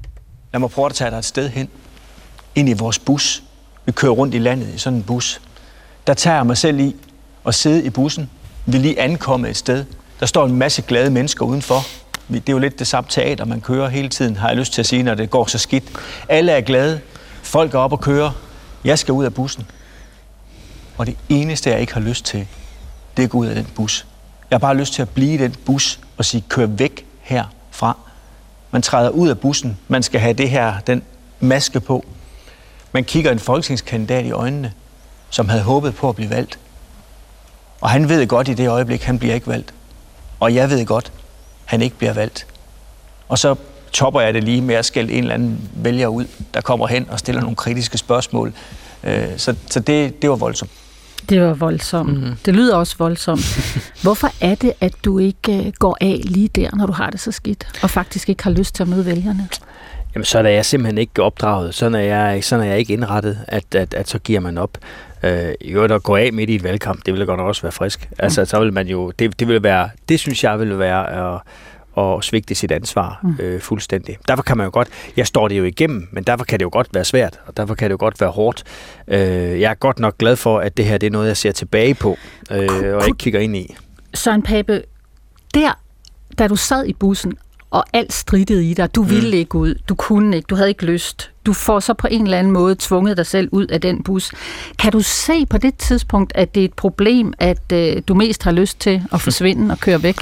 Lad 0.54 0.60
mig 0.60 0.70
prøve 0.70 0.86
at 0.86 0.94
tage 0.94 1.12
dig 1.12 1.18
et 1.18 1.26
sted 1.26 1.50
hen, 1.50 1.70
ind 2.56 2.70
i 2.70 2.74
vores 2.74 3.00
bus. 3.00 3.44
Vi 3.86 3.92
kører 3.92 4.12
rundt 4.12 4.36
i 4.36 4.40
landet 4.40 4.68
i 4.76 4.78
sådan 4.78 4.98
en 4.98 5.04
bus. 5.04 5.42
Der 6.08 6.14
tager 6.14 6.36
jeg 6.36 6.46
mig 6.46 6.58
selv 6.58 6.80
i 6.80 6.96
at 7.46 7.56
sidde 7.56 7.84
i 7.84 7.90
bussen. 7.90 8.30
Vi 8.66 8.78
er 8.78 8.82
lige 8.82 9.00
ankommet 9.00 9.50
et 9.50 9.58
sted. 9.58 9.86
Der 10.20 10.26
står 10.26 10.46
en 10.46 10.56
masse 10.56 10.82
glade 10.82 11.10
mennesker 11.10 11.46
udenfor. 11.46 11.80
Det 12.28 12.50
er 12.50 12.54
jo 12.54 12.60
lidt 12.60 12.80
det 12.80 12.88
samme 12.88 13.08
teater, 13.10 13.46
man 13.46 13.62
kører 13.62 13.90
hele 13.90 14.10
tiden, 14.10 14.36
har 14.36 14.48
jeg 14.48 14.58
lyst 14.58 14.74
til 14.74 14.82
at 14.82 14.86
sige, 14.86 15.04
når 15.04 15.16
det 15.16 15.30
går 15.30 15.46
så 15.46 15.58
skidt. 15.58 15.84
Alle 16.30 16.52
er 16.52 16.62
glade. 16.62 17.00
Folk 17.44 17.74
er 17.74 17.80
op 17.80 17.92
og 17.92 18.02
kører. 18.02 18.32
Jeg 18.84 19.00
skal 19.00 19.12
ud 19.12 19.26
af 19.26 19.34
bussen. 19.34 19.66
Og 20.98 21.06
det 21.06 21.18
eneste, 21.30 21.70
jeg 21.70 21.82
ikke 21.82 21.94
har 21.94 22.02
lyst 22.02 22.26
til, 22.26 22.48
det 23.18 23.24
er 23.24 23.28
at 23.28 23.32
gå 23.32 23.38
ud 23.38 23.48
af 23.48 23.56
den 23.56 23.68
bus. 23.76 24.06
Jeg 24.50 24.56
har 24.56 24.60
bare 24.60 24.78
lyst 24.78 24.94
til 24.94 25.02
at 25.02 25.10
blive 25.10 25.34
i 25.34 25.38
den 25.38 25.56
bus 25.66 26.00
og 26.18 26.26
sige, 26.26 26.44
kør 26.50 26.66
væk 26.66 27.06
herfra. 27.22 27.98
Man 28.72 28.82
træder 28.82 29.10
ud 29.10 29.30
af 29.30 29.40
bussen. 29.40 29.78
Man 29.88 30.04
skal 30.04 30.20
have 30.20 30.34
det 30.34 30.50
her, 30.50 30.80
den 30.80 31.04
maske 31.40 31.80
på. 31.80 32.06
Man 32.92 33.04
kigger 33.04 33.32
en 33.32 33.40
folketingskandidat 33.40 34.26
i 34.26 34.32
øjnene, 34.32 34.74
som 35.30 35.50
havde 35.50 35.64
håbet 35.64 35.96
på 35.96 36.10
at 36.10 36.16
blive 36.16 36.30
valgt. 36.30 36.60
Og 37.82 37.90
han 37.90 38.10
ved 38.10 38.28
godt 38.28 38.48
i 38.48 38.54
det 38.54 38.68
øjeblik, 38.68 39.04
han 39.04 39.20
bliver 39.20 39.36
ikke 39.36 39.48
valgt. 39.48 39.74
og 40.40 40.56
jeg 40.56 40.70
ved 40.70 40.86
godt, 40.86 41.12
han 41.66 41.82
ikke 41.82 41.96
bliver 41.96 42.14
valgt. 42.14 42.48
Og 43.28 43.40
så 43.40 43.56
topper 43.92 44.22
jeg 44.22 44.34
det 44.34 44.44
lige 44.44 44.62
med 44.62 44.76
at 44.76 44.86
skælde 44.86 45.14
en 45.14 45.24
eller 45.24 45.34
anden 45.34 45.70
vælger 45.74 46.08
ud, 46.08 46.26
der 46.54 46.62
kommer 46.62 46.88
hen 46.88 47.10
og 47.10 47.20
stiller 47.20 47.42
nogle 47.42 47.56
kritiske 47.56 47.98
spørgsmål. 47.98 48.54
Øh, 49.04 49.38
så 49.38 49.56
så 49.70 49.80
det, 49.80 50.22
det 50.22 50.30
var 50.30 50.36
voldsomt. 50.36 50.72
Det 51.30 51.42
var 51.42 51.54
voldsomt. 51.54 52.24
Mm. 52.24 52.36
Det 52.46 52.56
lyder 52.56 52.76
også 52.76 52.96
voldsomt. 53.00 53.42
Hvorfor 54.04 54.28
er 54.42 54.56
det, 54.56 54.74
at 54.82 54.94
du 55.06 55.20
ikke 55.20 55.66
øh, 55.66 55.74
går 55.80 55.98
af 56.02 56.22
lige 56.24 56.48
der, 56.48 56.76
når 56.76 56.86
du 56.86 56.94
har 56.94 57.10
det 57.10 57.20
så 57.20 57.32
skidt, 57.32 57.80
og 57.84 57.90
faktisk 57.90 58.30
ikke 58.30 58.44
har 58.44 58.52
lyst 58.52 58.76
til 58.76 58.84
at 58.84 58.90
møde 58.90 59.06
vælgerne? 59.06 59.50
Jamen, 60.16 60.26
så 60.26 60.40
er 60.40 60.48
jeg 60.48 60.66
simpelthen 60.66 60.98
ikke 60.98 61.24
opdraget. 61.24 61.76
Sådan 61.76 61.96
er 61.96 62.00
jeg, 62.00 62.44
sådan 62.44 62.66
er 62.66 62.70
jeg 62.70 62.80
ikke 62.80 62.94
indrettet, 62.94 63.40
at, 63.48 63.76
at, 63.76 63.94
at 63.94 64.10
så 64.10 64.20
giver 64.20 64.40
man 64.40 64.58
op. 64.58 64.78
Øh, 65.24 65.52
jo, 65.62 65.84
at 65.84 66.04
gå 66.04 66.16
af 66.16 66.34
midt 66.34 66.50
i 66.50 66.56
et 66.56 66.64
valgkamp, 66.64 67.06
det 67.06 67.14
ville 67.14 67.26
godt 67.26 67.40
også 67.40 67.62
være 67.62 67.72
frisk. 67.72 68.10
Altså, 68.20 68.46
så 68.46 68.60
vil 68.60 68.74
man 68.74 68.88
jo, 68.88 69.12
det, 69.12 69.40
det 69.40 69.48
vil 69.48 69.64
være, 69.64 69.90
det 70.10 70.20
synes 70.20 70.44
jeg 70.44 70.60
vil 70.60 70.80
være 70.80 71.34
at, 71.36 71.42
at 72.00 72.24
svigte 72.24 72.56
sit 72.56 72.72
ansvar 72.72 73.20
mm. 73.24 73.36
øh, 73.40 73.62
fuldstændig. 73.62 74.18
Derfor 74.28 74.44
kan 74.44 74.58
man 74.58 74.64
jo 74.66 74.72
godt, 74.74 74.88
jeg 75.18 75.28
står 75.28 75.48
det 75.48 75.58
jo 75.58 75.64
igennem, 75.64 76.08
men 76.12 76.24
derfor 76.24 76.46
kan 76.46 76.60
det 76.60 76.66
jo 76.66 76.70
godt 76.74 76.88
være 76.94 77.06
svært, 77.06 77.40
og 77.48 77.58
derfor 77.58 77.76
kan 77.76 77.90
det 77.90 77.92
jo 77.92 77.98
godt 78.00 78.22
være 78.22 78.30
hårdt. 78.30 78.64
Øh, 79.08 79.62
jeg 79.62 79.72
er 79.72 79.76
godt 79.76 80.00
nok 80.00 80.18
glad 80.18 80.36
for, 80.36 80.60
at 80.60 80.78
det 80.78 80.86
her 80.86 80.98
det 80.98 81.08
er 81.08 81.12
noget, 81.12 81.28
jeg 81.28 81.38
ser 81.38 81.52
tilbage 81.52 81.94
på, 81.94 82.18
øh, 82.52 82.96
og 82.96 83.08
ikke 83.08 83.18
kigger 83.18 83.40
ind 83.40 83.56
i. 83.56 83.76
Søren 84.14 84.42
Pape, 84.42 84.82
der, 85.54 85.80
da 86.38 86.48
du 86.48 86.56
sad 86.56 86.86
i 86.86 86.94
bussen, 86.94 87.38
og 87.72 87.86
alt 87.94 88.14
strittede 88.14 88.70
i 88.70 88.74
dig. 88.74 88.96
Du 88.96 89.04
mm. 89.04 89.10
ville 89.10 89.38
ikke 89.38 89.56
ud. 89.56 89.76
Du 89.90 89.96
kunne 89.96 90.36
ikke. 90.36 90.48
Du 90.48 90.56
havde 90.56 90.70
ikke 90.70 90.86
lyst. 90.86 91.32
Du 91.46 91.54
får 91.54 91.80
så 91.80 91.94
på 91.94 92.08
en 92.12 92.24
eller 92.24 92.38
anden 92.38 92.54
måde 92.54 92.76
tvunget 92.80 93.18
dig 93.18 93.26
selv 93.26 93.50
ud 93.52 93.68
af 93.68 93.82
den 93.82 94.04
bus. 94.04 94.32
Kan 94.80 94.92
du 94.92 95.02
se 95.02 95.46
på 95.46 95.58
det 95.58 95.76
tidspunkt, 95.76 96.32
at 96.36 96.56
det 96.56 96.62
er 96.62 96.66
et 96.66 96.74
problem, 96.74 97.34
at 97.40 97.72
øh, 97.74 98.02
du 98.08 98.14
mest 98.14 98.44
har 98.44 98.52
lyst 98.52 98.80
til 98.80 99.02
at 99.14 99.22
forsvinde 99.28 99.72
og 99.72 99.80
køre 99.80 100.04
væk? 100.04 100.16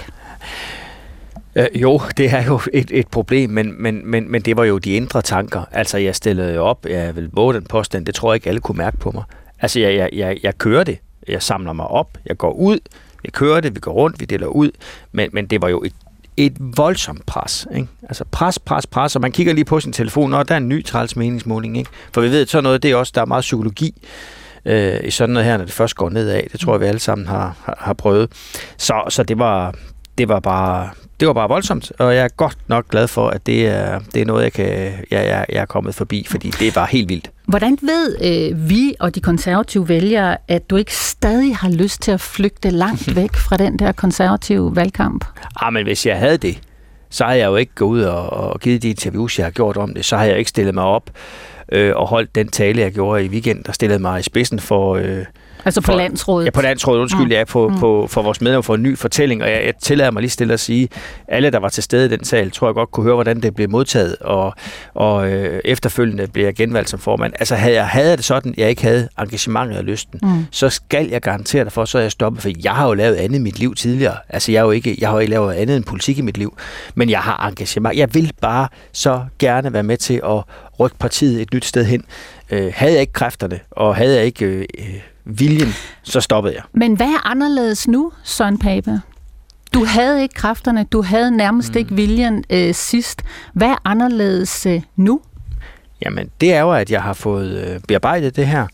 Øh, 1.58 1.68
jo, 1.76 2.02
det 2.18 2.34
er 2.34 2.46
jo 2.46 2.60
et, 2.74 2.92
et 2.92 3.08
problem, 3.08 3.50
men, 3.50 3.82
men, 3.82 4.02
men, 4.06 4.32
men 4.32 4.42
det 4.42 4.58
var 4.58 4.64
jo 4.64 4.78
de 4.78 4.92
indre 4.94 5.22
tanker. 5.22 5.64
Altså, 5.72 5.98
jeg 5.98 6.16
stillede 6.16 6.54
jo 6.54 6.64
op, 6.64 6.86
jeg 6.90 7.16
vil 7.16 7.30
våge 7.34 7.54
den 7.54 7.64
påstand, 7.64 8.06
det 8.06 8.16
tror 8.16 8.32
jeg 8.32 8.36
ikke 8.36 8.48
alle 8.48 8.60
kunne 8.60 8.78
mærke 8.78 8.98
på 8.98 9.12
mig. 9.12 9.24
Altså, 9.60 9.80
jeg, 9.80 9.96
jeg, 9.96 10.10
jeg, 10.14 10.38
jeg 10.44 10.58
kører 10.58 10.84
det, 10.84 10.98
jeg 11.28 11.44
samler 11.44 11.74
mig 11.74 11.88
op, 11.88 12.18
jeg 12.26 12.38
går 12.38 12.52
ud, 12.52 12.80
jeg 13.24 13.34
kører 13.34 13.62
det, 13.62 13.76
vi 13.76 13.80
går 13.80 13.92
rundt, 13.92 14.20
vi 14.20 14.26
deler 14.26 14.48
ud, 14.48 14.72
men, 15.12 15.30
men 15.34 15.48
det 15.48 15.62
var 15.62 15.68
jo 15.68 15.84
et 15.84 15.94
et 16.38 16.58
voldsomt 16.60 17.26
pres. 17.26 17.68
Ikke? 17.76 17.88
Altså 18.04 18.24
pres, 18.32 18.60
pres, 18.60 18.88
pres, 18.88 19.16
og 19.16 19.22
man 19.22 19.32
kigger 19.32 19.54
lige 19.54 19.66
på 19.66 19.80
sin 19.80 19.94
telefon, 19.94 20.34
og 20.34 20.48
der 20.48 20.54
er 20.54 20.58
en 20.58 20.70
ny 20.70 20.86
træls 20.86 21.16
meningsmåling. 21.16 21.78
Ikke? 21.78 21.90
For 22.12 22.22
vi 22.22 22.30
ved, 22.30 22.42
at 22.42 22.50
sådan 22.50 22.64
noget, 22.64 22.84
det 22.84 22.92
er 22.92 22.96
også, 22.96 23.12
der 23.16 23.22
er 23.22 23.26
meget 23.26 23.42
psykologi 23.42 23.94
øh, 24.66 25.00
i 25.04 25.12
sådan 25.12 25.34
noget 25.34 25.46
her, 25.46 25.58
når 25.58 25.66
det 25.66 25.74
først 25.74 25.96
går 25.96 26.10
nedad. 26.10 26.42
Det 26.52 26.60
tror 26.60 26.74
jeg, 26.74 26.82
vi 26.82 26.86
alle 26.86 27.00
sammen 27.00 27.28
har, 27.28 27.56
har, 27.64 27.78
har 27.80 27.94
prøvet. 27.94 28.32
Så, 28.78 29.04
så 29.10 29.24
det 29.24 29.40
var, 29.40 29.76
det 30.18 30.28
var 30.28 30.40
bare 30.40 30.90
det 31.20 31.28
var 31.28 31.34
bare 31.34 31.50
voldsomt, 31.50 31.92
og 32.00 32.16
jeg 32.16 32.24
er 32.24 32.28
godt 32.28 32.58
nok 32.68 32.88
glad 32.90 33.08
for, 33.08 33.30
at 33.30 33.46
det 33.46 33.68
er, 33.68 34.00
det 34.14 34.22
er 34.22 34.26
noget, 34.26 34.44
jeg, 34.44 34.54
kan, 34.54 34.68
jeg, 34.68 34.96
jeg, 35.12 35.46
jeg 35.50 35.62
er 35.62 35.66
kommet 35.66 35.96
forbi, 35.96 36.26
fordi 36.30 36.50
det 36.50 36.76
var 36.76 36.86
helt 36.86 37.10
vildt. 37.10 37.32
Hvordan 37.46 37.78
ved 37.82 38.18
øh, 38.24 38.70
vi 38.70 38.96
og 39.00 39.16
de 39.16 39.22
konservative 39.22 39.90
vælgere, 39.90 40.38
at 40.48 40.70
du 40.70 40.76
ikke 40.76 40.96
stadig 40.96 41.56
har 41.56 41.70
lyst 41.70 42.02
til 42.02 42.12
at 42.12 42.22
flygte 42.22 42.70
langt 42.70 43.16
væk 43.16 43.36
fra 43.36 43.58
den 43.58 43.80
der 43.80 43.92
konservative 43.92 44.76
valgkamp? 44.76 45.26
Ah, 45.62 45.74
men 45.74 45.84
hvis 45.84 46.06
jeg 46.06 46.18
havde 46.18 46.38
det, 46.38 46.60
så 47.10 47.26
har 47.26 47.34
jeg 47.34 47.46
jo 47.46 47.56
ikke 47.56 47.72
gået 47.76 47.90
ud 47.90 48.02
og, 48.02 48.30
og 48.30 48.60
givet 48.60 48.84
de 48.84 48.90
interviews, 48.90 49.40
jeg 49.40 49.46
har 49.46 49.52
gjort 49.52 49.78
om 49.78 49.94
det. 49.94 50.06
Så 50.06 50.18
har 50.18 50.26
jeg 50.26 50.38
ikke 50.38 50.50
stillet 50.50 50.74
mig 50.74 50.84
op 50.84 51.10
øh, 51.72 51.96
og 51.96 52.08
holdt 52.08 52.36
den 52.36 52.48
tale, 52.48 52.82
jeg 52.82 52.92
gjorde 52.92 53.26
i 53.26 53.30
weekend, 53.30 53.64
der 53.64 53.72
stillede 53.72 54.00
mig 54.00 54.20
i 54.20 54.24
spidsen 54.24 54.60
for... 54.60 54.96
Øh, 54.96 55.26
Altså 55.68 55.82
på 55.82 55.86
for, 55.86 55.98
landsrådet? 55.98 56.46
Ja, 56.46 56.52
på 56.52 56.62
landsrådet, 56.62 57.02
undskyld, 57.02 57.32
ja, 57.32 57.44
på, 57.44 57.70
mm. 57.70 57.80
på, 57.80 58.08
for 58.10 58.22
vores 58.22 58.42
medlemmer 58.42 58.62
for 58.62 58.76
en 58.76 58.84
ny 58.84 58.98
fortælling, 58.98 59.44
og 59.44 59.50
jeg, 59.50 59.66
jeg 59.66 59.74
tillader 59.82 60.12
mig 60.12 60.22
lige 60.22 60.30
stille 60.30 60.54
at 60.54 60.60
sige, 60.60 60.90
alle, 61.28 61.50
der 61.50 61.60
var 61.60 61.70
til 61.70 61.84
stede 61.84 62.06
i 62.06 62.10
den 62.10 62.24
sal, 62.24 62.52
tror 62.52 62.68
jeg 62.68 62.74
godt 62.74 62.92
kunne 62.92 63.04
høre, 63.04 63.14
hvordan 63.14 63.42
det 63.42 63.56
blev 63.56 63.70
modtaget, 63.70 64.16
og, 64.16 64.54
og 64.94 65.30
øh, 65.30 65.62
efterfølgende 65.66 66.28
blev 66.28 66.44
jeg 66.44 66.56
genvalgt 66.56 66.90
som 66.90 67.00
formand. 67.00 67.34
Altså 67.40 67.56
havde 67.56 67.76
jeg 67.76 67.88
havde 67.88 68.18
det 68.18 68.26
sådan, 68.26 68.54
jeg 68.58 68.70
ikke 68.70 68.82
havde 68.82 69.10
engagementet 69.20 69.78
og 69.78 69.84
lysten, 69.84 70.20
mm. 70.24 70.46
så 70.52 70.70
skal 70.70 71.08
jeg 71.08 71.22
garantere 71.22 71.64
dig 71.64 71.72
for, 71.72 71.86
så 71.86 71.98
er 71.98 72.02
jeg 72.02 72.12
stoppet, 72.12 72.42
for 72.42 72.50
jeg 72.64 72.76
har 72.76 72.88
jo 72.88 72.94
lavet 72.94 73.16
andet 73.16 73.40
i 73.40 73.42
mit 73.42 73.60
liv 73.60 73.76
tidligere. 73.76 74.16
Altså 74.30 74.52
jeg 74.52 74.62
har 74.62 74.66
jo 74.66 74.72
ikke, 74.72 74.98
jeg 75.00 75.10
har 75.10 75.16
jo 75.16 75.20
ikke 75.20 75.32
lavet 75.32 75.54
andet 75.54 75.76
end 75.76 75.84
politik 75.84 76.18
i 76.18 76.22
mit 76.22 76.38
liv, 76.38 76.58
men 76.96 77.10
jeg 77.10 77.20
har 77.20 77.48
engagement. 77.48 77.98
Jeg 77.98 78.14
vil 78.14 78.32
bare 78.42 78.68
så 78.92 79.22
gerne 79.40 79.74
være 79.74 79.84
med 79.84 79.98
til 79.98 80.22
at 80.26 80.44
rykke 80.80 80.98
partiet 81.00 81.42
et 81.42 81.54
nyt 81.54 81.66
sted 81.66 81.86
hen. 81.86 82.04
Øh, 82.52 82.72
havde 82.76 82.94
jeg 82.94 83.02
ikke 83.02 83.14
kræfterne, 83.14 83.60
og 83.72 83.96
havde 83.96 84.16
jeg 84.16 84.26
ikke... 84.26 84.46
Øh, 84.46 84.66
viljen, 85.30 85.70
så 86.04 86.22
stoppede 86.22 86.56
jeg. 86.56 86.64
Men 86.74 86.94
hvad 86.94 87.08
er 87.08 87.28
anderledes 87.28 87.88
nu, 87.88 88.12
Søren 88.24 88.58
Pape? 88.58 89.02
Du 89.74 89.86
havde 89.86 90.22
ikke 90.22 90.36
kræfterne, 90.36 90.84
du 90.84 91.02
havde 91.02 91.32
nærmest 91.32 91.74
mm. 91.74 91.78
ikke 91.78 91.96
viljen 91.96 92.44
øh, 92.50 92.74
sidst. 92.74 93.22
Hvad 93.54 93.68
er 93.68 93.78
anderledes 93.86 94.66
øh, 94.66 94.82
nu? 94.96 95.22
Jamen, 96.06 96.30
det 96.42 96.54
er 96.54 96.62
jo, 96.62 96.72
at 96.72 96.92
jeg 96.92 97.04
har 97.04 97.14
fået 97.14 97.68
øh, 97.68 97.80
bearbejdet 97.88 98.36
det 98.36 98.48
her. 98.48 98.68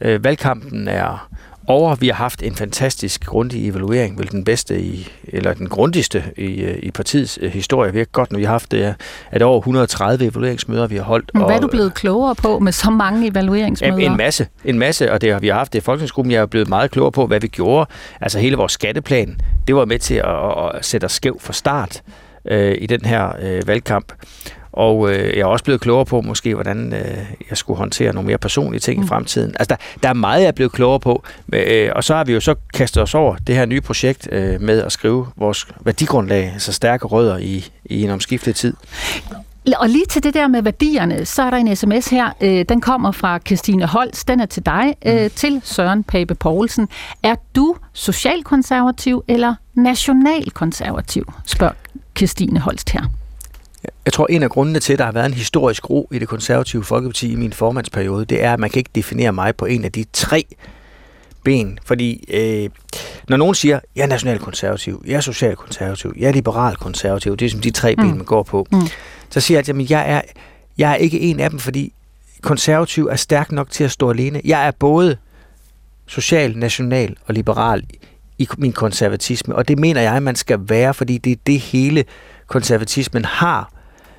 Øh, 0.00 0.24
valgkampen 0.24 0.88
er 0.88 1.28
over. 1.66 1.94
Vi 1.94 2.06
har 2.06 2.14
haft 2.14 2.42
en 2.42 2.54
fantastisk 2.54 3.24
grundig 3.24 3.68
evaluering, 3.68 4.18
vel 4.18 4.30
den 4.30 4.44
bedste 4.44 4.80
i, 4.80 5.08
eller 5.28 5.54
den 5.54 5.68
grundigste 5.68 6.24
i, 6.36 6.62
øh, 6.62 6.78
i 6.82 6.90
partiets 6.90 7.38
øh, 7.42 7.50
historie. 7.50 7.92
Vi 7.92 7.98
har 7.98 8.04
godt 8.04 8.32
nu, 8.32 8.38
vi 8.38 8.44
har 8.44 8.52
haft 8.52 8.70
det, 8.70 8.94
at 9.30 9.42
over 9.42 9.58
130 9.58 10.24
evalueringsmøder, 10.24 10.86
vi 10.86 10.96
har 10.96 11.02
holdt. 11.02 11.30
Men 11.34 11.42
hvad 11.42 11.50
og, 11.50 11.56
er 11.56 11.60
du 11.60 11.68
blevet 11.68 11.94
klogere 11.94 12.34
på 12.34 12.58
med 12.58 12.72
så 12.72 12.90
mange 12.90 13.28
evalueringsmøder? 13.28 13.96
En 13.96 14.16
masse, 14.16 14.48
en 14.64 14.78
masse, 14.78 15.12
og 15.12 15.20
det 15.20 15.32
har 15.32 15.40
vi 15.40 15.48
haft 15.48 15.72
det 15.72 15.78
i 15.78 15.82
Folketingsgruppen. 15.82 16.32
Jeg 16.32 16.42
er 16.42 16.46
blevet 16.46 16.68
meget 16.68 16.90
klogere 16.90 17.12
på, 17.12 17.26
hvad 17.26 17.40
vi 17.40 17.48
gjorde. 17.48 17.90
Altså 18.20 18.38
hele 18.38 18.56
vores 18.56 18.72
skatteplan, 18.72 19.40
det 19.66 19.76
var 19.76 19.84
med 19.84 19.98
til 19.98 20.14
at, 20.14 20.74
at 20.74 20.84
sætte 20.84 21.04
os 21.04 21.12
skæv 21.12 21.40
fra 21.40 21.52
start 21.52 22.02
øh, 22.48 22.76
i 22.78 22.86
den 22.86 23.04
her 23.04 23.32
øh, 23.42 23.68
valgkamp. 23.68 24.12
Og 24.76 25.12
øh, 25.12 25.36
jeg 25.36 25.40
er 25.40 25.46
også 25.46 25.64
blevet 25.64 25.80
klogere 25.80 26.04
på 26.04 26.20
måske, 26.20 26.54
hvordan 26.54 26.92
øh, 26.92 27.18
jeg 27.50 27.56
skulle 27.56 27.78
håndtere 27.78 28.12
nogle 28.12 28.26
mere 28.26 28.38
personlige 28.38 28.80
ting 28.80 28.98
mm. 28.98 29.04
i 29.04 29.08
fremtiden. 29.08 29.54
Altså, 29.58 29.68
der, 29.68 29.76
der 30.02 30.08
er 30.08 30.14
meget, 30.14 30.40
jeg 30.40 30.48
er 30.48 30.52
blevet 30.52 30.72
klogere 30.72 31.00
på. 31.00 31.22
Øh, 31.52 31.90
og 31.96 32.04
så 32.04 32.14
har 32.14 32.24
vi 32.24 32.32
jo 32.32 32.40
så 32.40 32.54
kastet 32.74 33.02
os 33.02 33.14
over 33.14 33.36
det 33.46 33.54
her 33.54 33.66
nye 33.66 33.80
projekt 33.80 34.28
øh, 34.32 34.60
med 34.60 34.82
at 34.82 34.92
skrive 34.92 35.26
vores 35.36 35.66
værdigrundlag, 35.80 36.50
altså 36.52 36.72
stærke 36.72 37.06
rødder 37.06 37.38
i, 37.38 37.70
i 37.84 38.02
en 38.02 38.10
omskiftet 38.10 38.56
tid. 38.56 38.74
Og 39.78 39.88
lige 39.88 40.04
til 40.06 40.22
det 40.22 40.34
der 40.34 40.48
med 40.48 40.62
værdierne, 40.62 41.24
så 41.24 41.42
er 41.42 41.50
der 41.50 41.56
en 41.56 41.76
sms 41.76 42.08
her. 42.08 42.30
Øh, 42.40 42.64
den 42.68 42.80
kommer 42.80 43.12
fra 43.12 43.38
Christine 43.38 43.86
Holst. 43.86 44.28
Den 44.28 44.40
er 44.40 44.46
til 44.46 44.66
dig, 44.66 44.94
øh, 45.06 45.22
mm. 45.22 45.30
til 45.30 45.60
Søren 45.64 46.04
Pape 46.04 46.34
Poulsen. 46.34 46.88
Er 47.22 47.34
du 47.56 47.76
socialkonservativ 47.92 49.24
eller 49.28 49.54
nationalkonservativ? 49.74 51.32
Spørger 51.46 51.74
Christine 52.16 52.60
Holst 52.60 52.90
her. 52.90 53.02
Jeg 54.04 54.12
tror, 54.12 54.26
en 54.30 54.42
af 54.42 54.50
grundene 54.50 54.80
til, 54.80 54.92
at 54.92 54.98
der 54.98 55.04
har 55.04 55.12
været 55.12 55.26
en 55.26 55.34
historisk 55.34 55.90
ro 55.90 56.08
i 56.12 56.18
det 56.18 56.28
konservative 56.28 56.84
Folkeparti 56.84 57.32
i 57.32 57.36
min 57.36 57.52
formandsperiode, 57.52 58.24
det 58.24 58.44
er, 58.44 58.52
at 58.52 58.60
man 58.60 58.70
kan 58.70 58.78
ikke 58.78 58.90
definere 58.94 59.32
mig 59.32 59.56
på 59.56 59.64
en 59.64 59.84
af 59.84 59.92
de 59.92 60.04
tre 60.12 60.44
ben. 61.44 61.78
Fordi 61.84 62.24
øh, 62.32 62.70
når 63.28 63.36
nogen 63.36 63.54
siger, 63.54 63.80
jeg 63.96 64.02
er 64.02 64.06
nationalkonservativ, 64.06 65.02
jeg 65.06 65.14
er 65.14 65.20
socialkonservativ, 65.20 66.14
jeg 66.16 66.28
er 66.28 66.32
liberal 66.32 66.76
konservativ, 66.76 67.36
det 67.36 67.46
er 67.46 67.50
som 67.50 67.60
de 67.60 67.70
tre 67.70 67.94
mm. 67.94 68.02
ben, 68.02 68.16
man 68.16 68.24
går 68.24 68.42
på, 68.42 68.66
mm. 68.72 68.80
så 69.30 69.40
siger 69.40 69.62
jeg, 69.66 69.68
at 69.68 69.90
jeg 69.90 70.10
er, 70.10 70.20
jeg 70.78 70.90
er 70.90 70.94
ikke 70.94 71.20
en 71.20 71.40
af 71.40 71.50
dem, 71.50 71.58
fordi 71.58 71.92
konservativ 72.42 73.06
er 73.06 73.16
stærk 73.16 73.52
nok 73.52 73.70
til 73.70 73.84
at 73.84 73.90
stå 73.90 74.10
alene. 74.10 74.40
Jeg 74.44 74.66
er 74.66 74.70
både 74.70 75.16
social, 76.06 76.58
national 76.58 77.16
og 77.26 77.34
liberal 77.34 77.82
i 78.38 78.48
min 78.58 78.72
konservatisme, 78.72 79.54
og 79.54 79.68
det 79.68 79.78
mener 79.78 80.00
jeg, 80.00 80.14
at 80.14 80.22
man 80.22 80.36
skal 80.36 80.58
være, 80.62 80.94
fordi 80.94 81.18
det 81.18 81.32
er 81.32 81.36
det 81.46 81.60
hele 81.60 82.04
konservatismen 82.46 83.24
har 83.24 83.72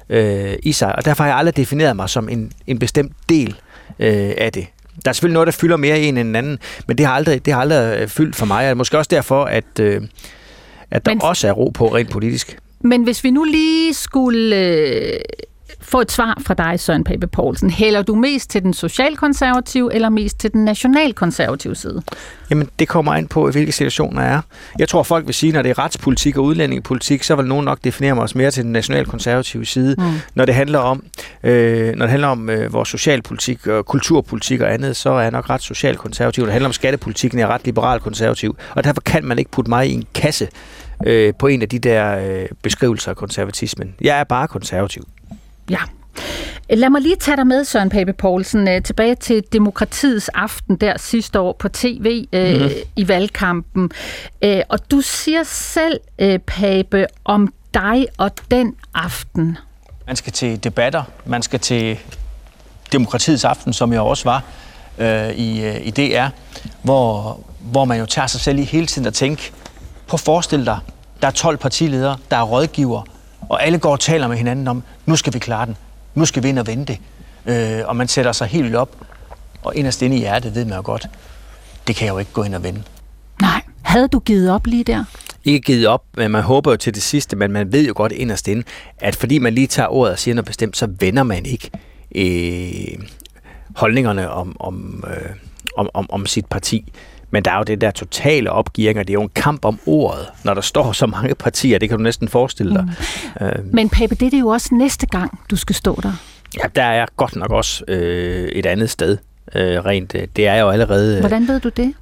øh, 0.10 0.54
i 0.64 0.72
sig, 0.72 0.96
og 0.96 1.06
derfor 1.06 1.24
har 1.24 1.30
jeg 1.30 1.38
aldrig 1.38 1.58
defineret 1.58 1.96
mig 1.96 2.10
som 2.10 2.30
en, 2.30 2.52
en 2.68 2.80
bestemt 2.80 3.12
del 3.30 3.56
øh, 4.00 4.32
af 4.38 4.52
det. 4.52 4.68
Der 5.06 5.10
er 5.10 5.14
selvfølgelig 5.14 5.34
noget, 5.34 5.46
der 5.46 5.52
fylder 5.52 5.78
mere 5.78 6.00
en 6.00 6.18
end 6.18 6.38
anden, 6.38 6.60
men 6.88 6.98
det 6.98 7.06
har 7.06 7.14
aldrig, 7.14 7.46
det 7.46 7.54
har 7.54 7.62
aldrig 7.62 8.02
øh, 8.02 8.08
fyldt 8.08 8.36
for 8.36 8.46
mig, 8.46 8.72
og 8.72 8.78
måske 8.78 8.98
også 8.98 9.10
derfor, 9.12 9.44
at, 9.46 9.80
øh, 9.80 10.02
at 10.92 11.06
der 11.06 11.12
men, 11.12 11.22
også 11.22 11.48
er 11.48 11.52
ro 11.52 11.70
på 11.70 11.96
rent 11.96 12.10
politisk. 12.10 12.58
Men 12.80 13.04
hvis 13.04 13.24
vi 13.24 13.32
nu 13.32 13.44
lige 13.44 13.94
skulle 13.94 14.56
øh, 14.56 15.20
få 15.82 16.02
et 16.02 16.12
svar 16.12 16.42
fra 16.46 16.54
dig, 16.54 16.80
Søren 16.80 17.04
Pape 17.04 17.28
Poulsen. 17.28 17.70
Hælder 17.70 18.02
du 18.02 18.16
mest 18.16 18.50
til 18.50 18.64
den 18.64 18.74
socialkonservative 18.74 19.94
eller 19.94 20.10
mest 20.10 20.40
til 20.40 20.54
den 20.54 20.66
nationalkonservative 20.66 21.76
side? 21.76 22.02
Jamen, 22.50 22.70
det 22.80 22.88
kommer 22.88 23.14
an 23.14 23.28
på, 23.28 23.52
hvilke 23.52 23.72
situationer 23.72 24.22
er. 24.22 24.42
Jeg 24.80 24.90
tror, 24.90 25.04
folk 25.04 25.26
vil 25.26 25.34
sige, 25.34 25.52
når 25.52 25.62
det 25.62 25.70
er 25.70 25.80
retspolitik 25.80 26.38
og 26.38 26.44
udlændingepolitik, 26.44 27.24
så 27.24 27.36
vil 27.36 27.46
nogen 27.46 27.66
nok 27.66 27.80
definere 27.84 28.16
mig 28.16 28.30
mere 28.36 28.52
til 28.52 28.64
den 28.64 28.72
nationalkonservative 28.72 29.66
side. 29.66 29.96
Mm. 29.98 30.04
Når 30.36 30.46
det 30.46 30.56
handler 30.56 30.80
om, 30.80 31.04
øh, 31.44 31.96
når 31.96 32.06
det 32.06 32.10
handler 32.10 32.28
om 32.28 32.50
øh, 32.50 32.74
vores 32.74 32.90
socialpolitik 32.90 33.68
og 33.68 33.86
kulturpolitik 33.86 34.62
og 34.62 34.74
andet, 34.74 34.96
så 34.96 35.10
er 35.10 35.22
jeg 35.22 35.32
nok 35.32 35.50
ret 35.50 35.62
socialkonservativ. 35.62 36.42
Når 36.42 36.46
det 36.46 36.54
handler 36.54 36.70
om 36.70 36.74
skattepolitikken, 36.74 37.40
er 37.40 37.44
jeg 37.44 37.50
ret 37.50 37.66
liberal 37.66 38.00
konservativ. 38.00 38.58
Og 38.76 38.84
derfor 38.84 39.02
kan 39.02 39.26
man 39.26 39.40
ikke 39.40 39.52
putte 39.52 39.70
mig 39.70 39.88
i 39.88 39.94
en 39.94 40.04
kasse 40.14 40.48
øh, 41.06 41.34
på 41.40 41.48
en 41.48 41.62
af 41.62 41.70
de 41.70 41.80
der 41.80 42.18
øh, 42.18 42.46
beskrivelser 42.62 43.12
af 43.12 43.18
konservatismen. 43.18 43.96
Jeg 44.02 44.20
er 44.20 44.24
bare 44.24 44.48
konservativ. 44.48 45.04
Ja. 45.70 45.80
Lad 46.70 46.90
mig 46.90 47.02
lige 47.02 47.16
tage 47.16 47.38
dig 47.38 47.48
med, 47.48 47.66
Søren 47.66 47.90
Pape 47.90 48.14
Poulsen, 48.14 48.68
øh, 48.68 48.84
tilbage 48.84 49.16
til 49.16 49.44
demokratiets 49.54 50.30
aften 50.30 50.76
der 50.76 50.98
sidste 50.98 51.40
år 51.40 51.56
på 51.60 51.70
tv 51.70 52.26
øh, 52.34 52.54
mm-hmm. 52.54 52.70
i 52.96 53.08
valgkampen. 53.08 53.92
Øh, 54.42 54.62
og 54.70 54.92
du 54.92 55.02
siger 55.02 55.44
selv, 55.44 56.00
øh, 56.20 56.40
Pape, 56.40 57.06
om 57.26 57.54
dig 57.74 58.08
og 58.18 58.32
den 58.52 58.76
aften. 58.94 59.58
Man 60.08 60.16
skal 60.16 60.34
til 60.34 60.64
debatter, 60.64 61.04
man 61.26 61.42
skal 61.42 61.60
til 61.60 62.00
demokratiets 62.92 63.44
aften, 63.44 63.74
som 63.74 63.94
jeg 63.94 64.02
også 64.02 64.24
var 64.24 64.44
øh, 64.98 65.30
i, 65.30 65.66
øh, 65.66 65.88
i 65.88 65.92
DR, 65.92 66.28
hvor, 66.84 67.40
hvor 67.60 67.86
man 67.86 68.00
jo 68.00 68.06
tager 68.06 68.28
sig 68.28 68.42
selv 68.42 68.60
i 68.60 68.64
hele 68.64 68.86
tiden 68.86 69.08
at 69.08 69.14
tænke, 69.14 69.52
på 70.08 70.16
at 70.16 70.20
forestille 70.20 70.66
dig, 70.66 70.80
der 71.22 71.28
er 71.28 71.32
12 71.32 71.58
partiledere, 71.58 72.18
der 72.32 72.38
er 72.38 72.44
rådgiver, 72.44 73.04
og 73.50 73.66
alle 73.66 73.78
går 73.80 73.92
og 73.92 74.00
taler 74.00 74.28
med 74.28 74.38
hinanden 74.38 74.68
om, 74.68 74.84
nu 75.06 75.16
skal 75.16 75.34
vi 75.34 75.40
klare 75.40 75.66
den, 75.66 75.78
nu 76.16 76.26
skal 76.26 76.44
vi 76.44 76.50
ind 76.50 76.60
og 76.60 76.68
vente. 76.68 76.98
Øh, 77.46 77.82
og 77.86 77.96
man 77.96 78.08
sætter 78.08 78.32
sig 78.32 78.48
helt 78.48 78.76
op, 78.76 78.90
og 79.64 79.76
inderst 79.76 80.02
inde 80.02 80.16
i 80.16 80.20
hjertet 80.20 80.56
ved 80.56 80.66
man 80.66 80.76
jo 80.76 80.82
godt, 80.86 81.08
det 81.88 81.96
kan 81.96 82.06
jeg 82.06 82.14
jo 82.14 82.20
ikke 82.20 82.32
gå 82.32 82.44
ind 82.44 82.56
og 82.56 82.64
vende. 82.64 82.84
Nej, 83.42 83.62
havde 83.82 84.08
du 84.08 84.20
givet 84.20 84.52
op 84.52 84.68
lige 84.68 84.84
der? 84.84 85.04
Ikke 85.44 85.66
givet 85.66 85.88
op, 85.88 86.04
men 86.18 86.32
man 86.32 86.44
håber 86.44 86.72
jo 86.72 86.78
til 86.78 86.96
det 86.96 87.04
sidste, 87.04 87.36
men 87.36 87.52
man 87.52 87.72
ved 87.72 87.88
jo 87.88 87.94
godt 87.96 88.12
inderst 88.12 88.48
inde, 88.48 88.64
at 88.98 89.16
fordi 89.16 89.40
man 89.40 89.54
lige 89.54 89.68
tager 89.68 89.88
ordet 89.88 90.12
og 90.12 90.20
siger 90.20 90.36
noget 90.36 90.46
bestemt, 90.46 90.78
så 90.78 90.88
vender 91.00 91.24
man 91.24 91.46
ikke 91.46 91.72
øh, 92.16 93.08
holdningerne 93.76 94.30
om, 94.30 94.56
om, 94.60 95.04
øh, 95.08 95.30
om, 95.78 95.90
om, 95.94 96.06
om 96.10 96.26
sit 96.26 96.46
parti. 96.46 96.94
Men 97.32 97.44
der 97.44 97.52
er 97.52 97.58
jo 97.58 97.64
det 97.64 97.82
der 97.82 97.92
totale 97.92 98.52
opgiring, 98.52 99.00
og 99.00 99.08
det 99.08 99.14
er 99.14 99.20
jo 99.20 99.22
en 99.22 99.32
kamp 99.36 99.66
om 99.66 99.80
ordet, 99.86 100.28
når 100.44 100.54
der 100.54 100.62
står 100.62 100.92
så 100.92 101.08
mange 101.08 101.36
partier. 101.36 101.80
Det 101.80 101.90
kan 101.90 101.98
du 101.98 102.04
næsten 102.04 102.28
forestille 102.28 102.74
dig. 102.74 102.88
Mm. 103.40 103.46
Øh. 103.46 103.74
Men 103.74 103.90
Pape, 103.90 104.16
det 104.16 104.34
er 104.34 104.40
jo 104.40 104.48
også 104.48 104.70
næste 104.76 105.06
gang, 105.06 105.40
du 105.52 105.56
skal 105.56 105.76
stå 105.76 106.00
der. 106.04 106.14
Ja, 106.64 106.68
der 106.76 106.84
er 106.84 106.94
jeg 106.94 107.08
godt 107.16 107.36
nok 107.36 107.52
også 107.52 107.84
øh, 107.88 108.48
et 108.48 108.66
andet 108.66 108.90
sted. 108.90 109.18
Øh, 109.56 109.86
rent, 109.86 110.16
øh, 110.16 110.28
det 110.36 110.48
er 110.48 110.56
jo 110.56 110.70
allerede... 110.70 111.16
Øh, 111.16 111.20
Hvordan 111.20 111.48
ved 111.48 111.60
du 111.60 111.70
det? 111.70 111.94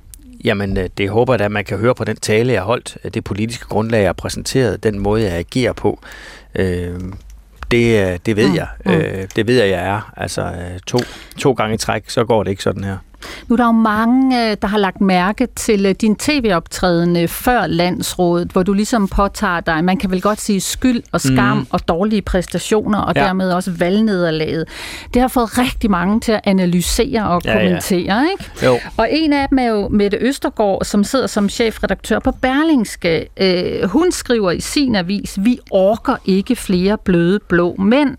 Jamen, 0.44 0.78
øh, 0.78 0.90
det 0.98 1.10
håber 1.10 1.34
jeg 1.34 1.42
at 1.42 1.52
man 1.52 1.66
kan 1.66 1.78
høre 1.78 1.96
på 1.96 2.04
den 2.04 2.16
tale, 2.16 2.54
jeg 2.54 2.62
har 2.62 2.66
holdt, 2.66 2.98
det 3.14 3.24
politiske 3.24 3.66
grundlag, 3.66 4.00
jeg 4.00 4.08
har 4.08 4.14
præsenteret, 4.14 4.84
den 4.84 5.00
måde, 5.00 5.24
jeg 5.24 5.32
agerer 5.32 5.74
på. 5.74 6.00
Øh, 6.56 6.94
det, 7.72 8.26
det 8.26 8.36
ved 8.36 8.50
mm. 8.50 8.56
jeg. 8.56 8.68
Mm. 8.86 8.92
Øh, 8.92 9.28
det 9.36 9.48
ved 9.48 9.56
jeg, 9.56 9.70
jeg 9.70 9.86
er. 9.86 10.14
Altså, 10.18 10.54
to, 10.88 11.00
to 11.38 11.52
gange 11.54 11.76
i 11.76 11.78
træk, 11.78 12.10
så 12.10 12.26
går 12.26 12.44
det 12.44 12.52
ikke 12.52 12.64
sådan 12.64 12.84
her. 12.84 12.98
Nu 13.48 13.54
er 13.54 13.58
der 13.58 13.66
jo 13.66 13.72
mange, 13.72 14.50
øh, 14.52 14.58
der 14.62 14.68
har 14.68 14.78
lagt 14.78 15.02
mærke 15.02 15.48
til 15.56 15.86
øh, 15.86 15.96
din 16.02 16.16
tv-optræden 16.16 17.28
før 17.28 17.68
landsrådet, 17.68 18.52
hvor 18.52 18.64
du 18.64 18.74
ligesom 18.74 19.08
påtager 19.08 19.60
dig, 19.60 19.84
man 19.84 19.98
kan 19.98 20.12
vel 20.12 20.22
godt 20.22 20.42
sige 20.42 20.62
skyld 20.62 21.04
og 21.12 21.22
skam 21.22 21.58
mm. 21.58 21.68
og 21.70 21.88
dårlige 21.88 22.22
præstationer, 22.22 23.00
og 23.00 23.14
ja. 23.16 23.24
dermed 23.24 23.52
også 23.52 23.72
valgnederlaget. 23.72 24.66
Det 25.14 25.22
har 25.22 25.28
fået 25.28 25.58
rigtig 25.58 25.92
mange 25.92 26.20
til 26.20 26.32
at 26.32 26.42
analysere 26.44 27.28
og 27.28 27.42
ja, 27.46 27.54
kommentere, 27.54 28.20
ja. 28.20 28.32
ikke? 28.32 28.66
Jo. 28.66 28.80
Og 28.98 29.08
en 29.12 29.34
af 29.34 29.50
dem 29.50 29.60
er 29.60 29.66
jo 29.66 29.88
Mette 29.88 30.18
Østergaard, 30.22 30.86
som 30.86 31.04
sidder 31.04 31.28
som 31.28 31.50
chefredaktør 31.50 32.20
på 32.20 32.32
Berlingske. 32.32 33.28
Øh, 33.38 33.90
hun 33.90 34.12
skriver 34.12 34.52
i 34.52 34.60
sin 34.60 34.96
avis, 34.96 35.38
vi 35.42 35.60
orker 35.72 36.16
ikke 36.26 36.56
flere 36.56 36.98
bløde 36.98 37.40
blå 37.40 37.76
mænd. 37.80 38.18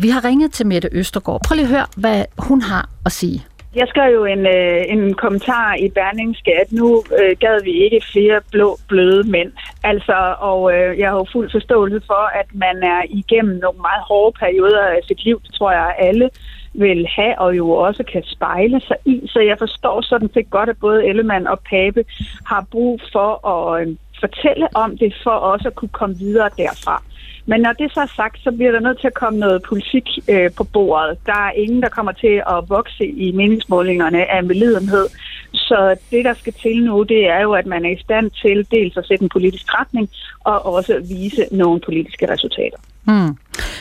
vi 0.00 0.08
har 0.08 0.24
ringet 0.24 0.52
til 0.52 0.66
Mette 0.66 0.88
Østergaard. 0.92 1.40
Prøv 1.44 1.54
lige 1.54 1.64
at 1.64 1.70
høre, 1.70 1.86
hvad 1.96 2.24
hun 2.38 2.62
har 2.62 2.88
at 3.04 3.12
sige. 3.12 3.44
Jeg 3.80 3.88
skrev 3.88 4.14
jo 4.14 4.24
en, 4.24 4.46
øh, 4.46 4.84
en 4.88 5.14
kommentar 5.14 5.74
i 5.74 5.88
Berlingske, 5.88 6.52
at 6.60 6.72
nu 6.72 7.02
øh, 7.18 7.36
gad 7.40 7.62
vi 7.64 7.72
ikke 7.84 8.00
flere 8.12 8.40
blå, 8.50 8.78
bløde 8.88 9.30
mænd. 9.30 9.52
Altså, 9.84 10.34
og 10.38 10.60
øh, 10.74 10.98
jeg 10.98 11.08
har 11.10 11.16
jo 11.16 11.26
fuld 11.32 11.50
forståelse 11.50 12.00
for, 12.06 12.38
at 12.40 12.46
man 12.54 12.76
er 12.82 13.02
igennem 13.08 13.56
nogle 13.56 13.78
meget 13.78 14.02
hårde 14.08 14.38
perioder 14.38 14.82
af 14.82 15.00
sit 15.08 15.24
liv, 15.24 15.40
tror 15.54 15.70
jeg 15.72 15.94
alle 15.98 16.30
vil 16.74 17.06
have, 17.16 17.38
og 17.38 17.56
jo 17.56 17.70
også 17.70 18.02
kan 18.12 18.22
spejle 18.26 18.80
sig 18.80 18.96
i. 19.04 19.22
Så 19.26 19.40
jeg 19.40 19.58
forstår 19.58 20.00
sådan 20.00 20.30
set 20.34 20.50
godt, 20.50 20.68
at 20.68 20.80
både 20.80 21.06
Ellemann 21.06 21.46
og 21.46 21.60
Pape 21.70 22.04
har 22.46 22.66
brug 22.70 23.00
for 23.12 23.30
at 23.54 23.80
øh, 23.80 23.96
fortælle 24.20 24.66
om 24.74 24.98
det, 24.98 25.14
for 25.22 25.30
også 25.30 25.68
at 25.68 25.74
kunne 25.74 25.96
komme 26.00 26.16
videre 26.18 26.50
derfra. 26.58 27.02
Men 27.50 27.60
når 27.60 27.72
det 27.72 27.92
så 27.92 28.00
er 28.00 28.12
sagt, 28.16 28.38
så 28.44 28.50
bliver 28.52 28.72
der 28.72 28.80
nødt 28.80 29.00
til 29.00 29.06
at 29.06 29.20
komme 29.22 29.38
noget 29.38 29.62
politik 29.62 30.06
øh, 30.28 30.50
på 30.58 30.64
bordet. 30.64 31.18
Der 31.26 31.40
er 31.48 31.50
ingen, 31.50 31.82
der 31.82 31.88
kommer 31.88 32.12
til 32.12 32.42
at 32.54 32.58
vokse 32.68 33.06
i 33.06 33.32
meningsmålingerne 33.32 34.30
af 34.30 34.44
medlidenhed. 34.44 35.06
Så 35.52 35.96
det, 36.10 36.24
der 36.24 36.34
skal 36.34 36.52
til 36.52 36.84
nu, 36.84 37.02
det 37.02 37.28
er 37.28 37.40
jo, 37.40 37.52
at 37.52 37.66
man 37.66 37.84
er 37.84 37.90
i 37.90 38.00
stand 38.06 38.30
til 38.30 38.66
dels 38.70 38.96
at 38.96 39.06
sætte 39.06 39.22
en 39.22 39.28
politisk 39.28 39.74
retning, 39.80 40.10
og 40.44 40.66
også 40.66 40.94
vise 41.08 41.46
nogle 41.50 41.80
politiske 41.80 42.32
resultater. 42.32 42.78
Hmm. 43.08 43.36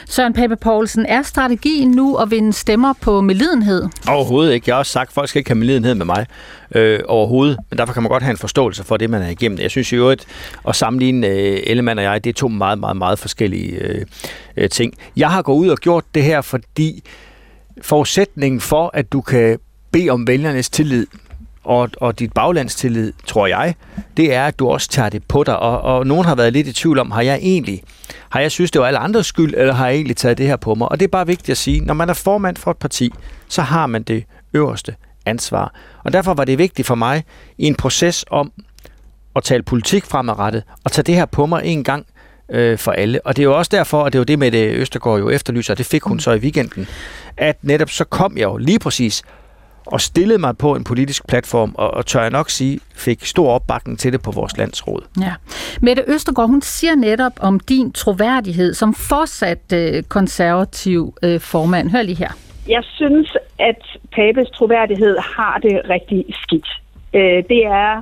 Søren 0.05 0.33
Pape 0.33 0.55
Poulsen, 0.55 1.05
er 1.05 1.21
strategien 1.21 1.91
nu 1.91 2.15
at 2.15 2.31
vinde 2.31 2.53
stemmer 2.53 2.93
på 3.01 3.21
medlidenhed? 3.21 3.89
Overhovedet 4.07 4.53
ikke. 4.53 4.63
Jeg 4.67 4.75
har 4.75 4.79
også 4.79 4.91
sagt, 4.91 5.09
at 5.09 5.13
folk 5.13 5.29
skal 5.29 5.39
ikke 5.39 5.49
have 5.49 5.57
medlidenhed 5.57 5.95
med 5.95 6.05
mig 6.05 6.25
øh, 6.75 6.99
overhovedet, 7.07 7.57
men 7.69 7.77
derfor 7.77 7.93
kan 7.93 8.03
man 8.03 8.09
godt 8.09 8.23
have 8.23 8.31
en 8.31 8.37
forståelse 8.37 8.83
for 8.83 8.97
det, 8.97 9.09
man 9.09 9.21
er 9.21 9.29
igennem. 9.29 9.59
Jeg 9.59 9.71
synes 9.71 9.91
i 9.91 9.95
øvrigt, 9.95 10.25
at 10.67 10.75
sammenligne 10.75 11.27
øh, 11.27 11.59
Ellemann 11.63 11.99
og 11.99 12.03
jeg, 12.05 12.23
det 12.23 12.29
er 12.29 12.33
to 12.33 12.47
meget, 12.47 12.79
meget, 12.79 12.97
meget 12.97 13.19
forskellige 13.19 13.71
øh, 13.71 14.05
øh, 14.57 14.69
ting. 14.69 14.93
Jeg 15.15 15.29
har 15.29 15.41
gået 15.41 15.57
ud 15.57 15.67
og 15.67 15.77
gjort 15.77 16.03
det 16.15 16.23
her, 16.23 16.41
fordi 16.41 17.03
forudsætningen 17.81 18.61
for, 18.61 18.91
at 18.93 19.11
du 19.11 19.21
kan 19.21 19.59
bede 19.91 20.09
om 20.09 20.27
vælgernes 20.27 20.69
tillid, 20.69 21.07
og, 21.67 21.89
og 21.97 22.19
dit 22.19 22.33
baglandstillid, 22.33 23.13
tror 23.25 23.47
jeg, 23.47 23.75
det 24.17 24.33
er, 24.33 24.45
at 24.45 24.59
du 24.59 24.67
også 24.67 24.89
tager 24.89 25.09
det 25.09 25.23
på 25.23 25.43
dig. 25.43 25.59
Og, 25.59 25.81
og 25.81 26.07
nogen 26.07 26.25
har 26.25 26.35
været 26.35 26.53
lidt 26.53 26.67
i 26.67 26.73
tvivl 26.73 26.99
om, 26.99 27.11
har 27.11 27.21
jeg 27.21 27.39
egentlig, 27.41 27.83
har 28.29 28.39
jeg 28.39 28.51
synes, 28.51 28.71
det 28.71 28.81
var 28.81 28.87
alle 28.87 28.99
andres 28.99 29.25
skyld, 29.25 29.53
eller 29.57 29.73
har 29.73 29.87
jeg 29.87 29.95
egentlig 29.95 30.17
taget 30.17 30.37
det 30.37 30.47
her 30.47 30.55
på 30.55 30.75
mig? 30.75 30.89
Og 30.89 30.99
det 30.99 31.05
er 31.05 31.11
bare 31.11 31.27
vigtigt 31.27 31.49
at 31.49 31.57
sige, 31.57 31.81
når 31.81 31.93
man 31.93 32.09
er 32.09 32.13
formand 32.13 32.57
for 32.57 32.71
et 32.71 32.77
parti, 32.77 33.13
så 33.47 33.61
har 33.61 33.87
man 33.87 34.03
det 34.03 34.23
øverste 34.53 34.95
ansvar. 35.25 35.73
Og 36.03 36.13
derfor 36.13 36.33
var 36.33 36.45
det 36.45 36.57
vigtigt 36.57 36.87
for 36.87 36.95
mig 36.95 37.23
i 37.57 37.65
en 37.65 37.75
proces 37.75 38.25
om 38.29 38.51
at 39.35 39.43
tale 39.43 39.63
politik 39.63 40.05
fremadrettet, 40.05 40.63
og 40.83 40.91
tage 40.91 41.03
det 41.03 41.15
her 41.15 41.25
på 41.25 41.45
mig 41.45 41.61
en 41.65 41.83
gang 41.83 42.05
øh, 42.49 42.77
for 42.77 42.91
alle. 42.91 43.25
Og 43.25 43.35
det 43.35 43.41
er 43.41 43.45
jo 43.45 43.57
også 43.57 43.69
derfor, 43.73 44.01
og 44.01 44.13
det 44.13 44.17
er 44.17 44.19
jo 44.19 44.23
det 44.23 44.39
med 44.39 44.51
det 44.51 44.73
Østergaard 44.73 45.19
jo 45.19 45.29
efterlyser, 45.29 45.73
og 45.73 45.77
det 45.77 45.85
fik 45.85 46.03
hun 46.03 46.19
så 46.19 46.31
i 46.31 46.37
weekenden, 46.37 46.87
at 47.37 47.57
netop 47.61 47.89
så 47.89 48.03
kom 48.03 48.37
jeg 48.37 48.43
jo 48.43 48.57
lige 48.57 48.79
præcis 48.79 49.23
og 49.87 50.01
stillede 50.01 50.39
mig 50.39 50.57
på 50.57 50.75
en 50.75 50.83
politisk 50.83 51.27
platform, 51.27 51.75
og, 51.77 51.93
og 51.93 52.05
tør 52.05 52.21
jeg 52.21 52.31
nok 52.31 52.49
sige, 52.49 52.79
fik 52.95 53.25
stor 53.25 53.51
opbakning 53.51 53.99
til 53.99 54.13
det 54.13 54.21
på 54.21 54.31
vores 54.31 54.57
landsråd. 54.57 55.01
Ja. 55.21 55.33
Mette 55.81 56.03
Østergaard, 56.07 56.49
hun 56.49 56.61
siger 56.61 56.95
netop 56.95 57.31
om 57.39 57.59
din 57.59 57.91
troværdighed 57.91 58.73
som 58.73 58.93
fortsat 58.93 59.73
øh, 59.73 60.03
konservativ 60.03 61.13
øh, 61.23 61.39
formand. 61.39 61.89
Hør 61.89 62.01
lige 62.01 62.17
her. 62.17 62.31
Jeg 62.67 62.83
synes, 62.83 63.37
at 63.59 63.81
Papes 64.11 64.49
troværdighed 64.49 65.17
har 65.37 65.59
det 65.63 65.81
rigtig 65.89 66.25
skidt. 66.43 66.67
Øh, 67.13 67.43
det 67.49 67.65
er 67.65 68.01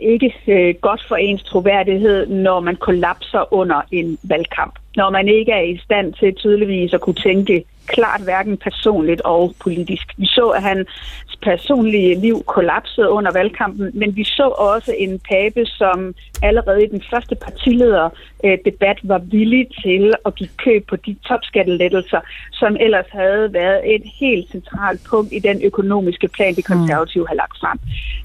ikke 0.00 0.34
øh, 0.46 0.74
godt 0.74 1.04
for 1.08 1.16
ens 1.16 1.42
troværdighed, 1.42 2.26
når 2.26 2.60
man 2.60 2.76
kollapser 2.76 3.54
under 3.54 3.80
en 3.90 4.18
valgkamp. 4.22 4.78
Når 4.96 5.10
man 5.10 5.28
ikke 5.28 5.52
er 5.52 5.60
i 5.60 5.80
stand 5.84 6.12
til 6.12 6.34
tydeligvis 6.34 6.94
at 6.94 7.00
kunne 7.00 7.14
tænke 7.14 7.64
klart 7.86 8.20
hverken 8.20 8.56
personligt 8.56 9.20
og 9.20 9.54
politisk. 9.62 10.14
Vi 10.16 10.26
så, 10.26 10.48
at 10.48 10.62
han 10.62 10.86
personlige 11.42 12.20
liv 12.20 12.42
kollapsede 12.46 13.08
under 13.10 13.32
valgkampen, 13.32 13.90
men 13.94 14.16
vi 14.16 14.24
så 14.24 14.48
også 14.48 14.94
en 14.98 15.20
pape, 15.30 15.66
som 15.66 16.14
allerede 16.42 16.84
i 16.84 16.88
den 16.88 17.02
første 17.10 17.34
partilederdebat 17.34 18.98
var 19.02 19.18
villig 19.18 19.66
til 19.82 20.14
at 20.26 20.34
give 20.34 20.48
køb 20.56 20.86
på 20.88 20.96
de 20.96 21.16
topskattelettelser, 21.28 22.20
som 22.52 22.76
ellers 22.80 23.06
havde 23.10 23.52
været 23.52 23.94
et 23.94 24.02
helt 24.20 24.50
centralt 24.50 25.00
punkt 25.10 25.32
i 25.32 25.38
den 25.38 25.62
økonomiske 25.64 26.28
plan, 26.28 26.54
de 26.54 26.62
konservative 26.62 27.28
har 27.28 27.34
lagt 27.34 27.58
frem. 27.60 27.78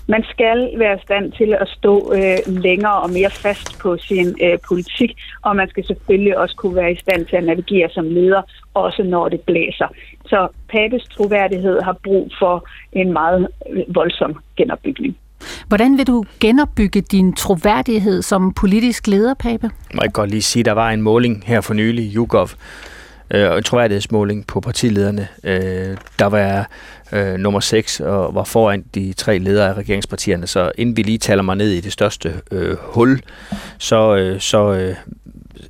Man 0.08 0.24
skal 0.24 0.70
være 0.78 0.96
i 0.96 1.02
stand 1.04 1.32
til 1.32 1.54
at 1.54 1.68
stå 1.68 2.14
øh, 2.14 2.38
længere 2.48 3.02
og 3.02 3.10
mere 3.10 3.30
fast 3.30 3.80
på 3.80 3.98
sin 3.98 4.28
øh, 4.42 4.58
politik, 4.68 5.12
og 5.42 5.56
man 5.56 5.70
skal 5.70 5.86
selvfølgelig 5.86 6.38
også 6.38 6.56
kunne 6.56 6.76
være 6.76 6.92
i 6.92 6.96
stand 6.96 7.26
til 7.26 7.36
at 7.36 7.44
navigere 7.44 7.90
som 7.90 8.08
leder, 8.10 8.42
også 8.74 9.04
når 9.04 9.30
det 9.30 9.42
blæser. 9.42 9.88
Så 10.26 10.48
Papes 10.70 11.04
troværdighed 11.04 11.82
har 11.82 11.98
brug 12.04 12.32
for 12.40 12.68
en 12.94 13.14
meget 13.14 13.48
voldsom 13.88 14.36
genopbygning. 14.58 15.18
Hvordan 15.68 15.98
vil 15.98 16.08
du 16.08 16.24
genopbygge 16.40 17.02
din 17.02 17.34
troværdighed 17.34 18.22
som 18.22 18.54
politisk 18.54 19.08
leder, 19.08 19.34
Pape? 19.34 19.70
Må 19.94 20.02
jeg 20.04 20.14
godt 20.14 20.30
lige 20.30 20.42
sige, 20.42 20.64
der 20.64 20.72
var 20.72 20.90
en 20.90 21.02
måling 21.02 21.44
her 21.46 21.62
for 21.62 21.74
nylig, 21.74 22.16
YouGov, 22.16 22.50
øh, 23.32 23.58
en 23.58 23.64
troværdighedsmåling 23.64 24.48
på 24.48 24.60
partilederne. 24.62 25.28
Øh, 25.44 25.98
der 26.20 26.26
var 26.26 26.70
øh, 27.14 27.34
nummer 27.34 27.60
6 27.60 28.00
og 28.00 28.36
var 28.36 28.44
foran 28.44 28.86
de 28.96 29.14
tre 29.14 29.38
ledere 29.38 29.70
af 29.70 29.74
regeringspartierne. 29.74 30.48
Så 30.48 30.72
inden 30.78 30.98
vi 30.98 31.02
lige 31.02 31.18
taler 31.18 31.44
mig 31.44 31.56
ned 31.56 31.70
i 31.70 31.82
det 31.82 31.94
største 31.94 32.34
øh, 32.52 32.78
hul, 32.82 33.22
så, 33.78 34.16
øh, 34.16 34.40
så 34.40 34.74
øh, 34.74 34.96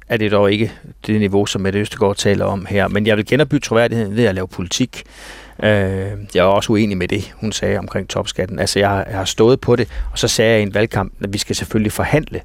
er 0.10 0.18
det 0.18 0.32
dog 0.32 0.52
ikke 0.52 0.72
det 1.08 1.20
niveau, 1.20 1.46
som 1.46 1.62
Mette 1.62 1.80
Østegård 1.80 2.16
taler 2.16 2.46
om 2.46 2.66
her. 2.70 2.88
Men 2.88 3.08
jeg 3.08 3.18
vil 3.18 3.26
genopbygge 3.26 3.64
troværdigheden 3.64 4.16
ved 4.16 4.26
at 4.26 4.36
lave 4.36 4.48
politik. 4.48 5.04
Øh, 5.64 5.70
jeg 5.70 6.42
er 6.42 6.44
også 6.44 6.72
uenig 6.72 6.98
med 6.98 7.08
det, 7.08 7.34
hun 7.36 7.52
sagde 7.52 7.78
omkring 7.78 8.10
topskatten. 8.10 8.60
Altså, 8.60 8.80
jeg, 8.80 9.06
jeg 9.10 9.18
har 9.18 9.26
stået 9.26 9.62
på 9.62 9.76
det, 9.76 9.88
og 10.12 10.20
så 10.20 10.28
sagde 10.28 10.52
jeg 10.52 10.60
i 10.60 10.64
en 10.64 10.74
valgkamp, 10.74 11.14
at 11.24 11.34
vi 11.34 11.38
skal 11.38 11.56
selvfølgelig 11.56 11.92
forhandle 11.92 12.42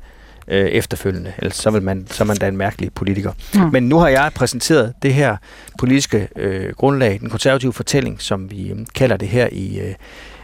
øh, 0.48 0.66
efterfølgende. 0.66 1.32
Ellers 1.38 1.56
så, 1.56 1.70
vil 1.70 1.82
man, 1.82 2.06
så 2.10 2.24
er 2.24 2.26
man 2.26 2.36
da 2.36 2.48
en 2.48 2.56
mærkelig 2.56 2.92
politiker. 2.94 3.32
Mm. 3.54 3.60
Men 3.72 3.88
nu 3.88 3.98
har 3.98 4.08
jeg 4.08 4.30
præsenteret 4.34 4.94
det 5.02 5.14
her 5.14 5.36
politiske 5.78 6.28
øh, 6.36 6.72
grundlag, 6.72 7.20
den 7.20 7.30
konservative 7.30 7.72
fortælling, 7.72 8.22
som 8.22 8.50
vi 8.50 8.70
øh, 8.70 8.78
kalder 8.94 9.16
det 9.16 9.28
her 9.28 9.48
i, 9.52 9.80
øh, 9.80 9.94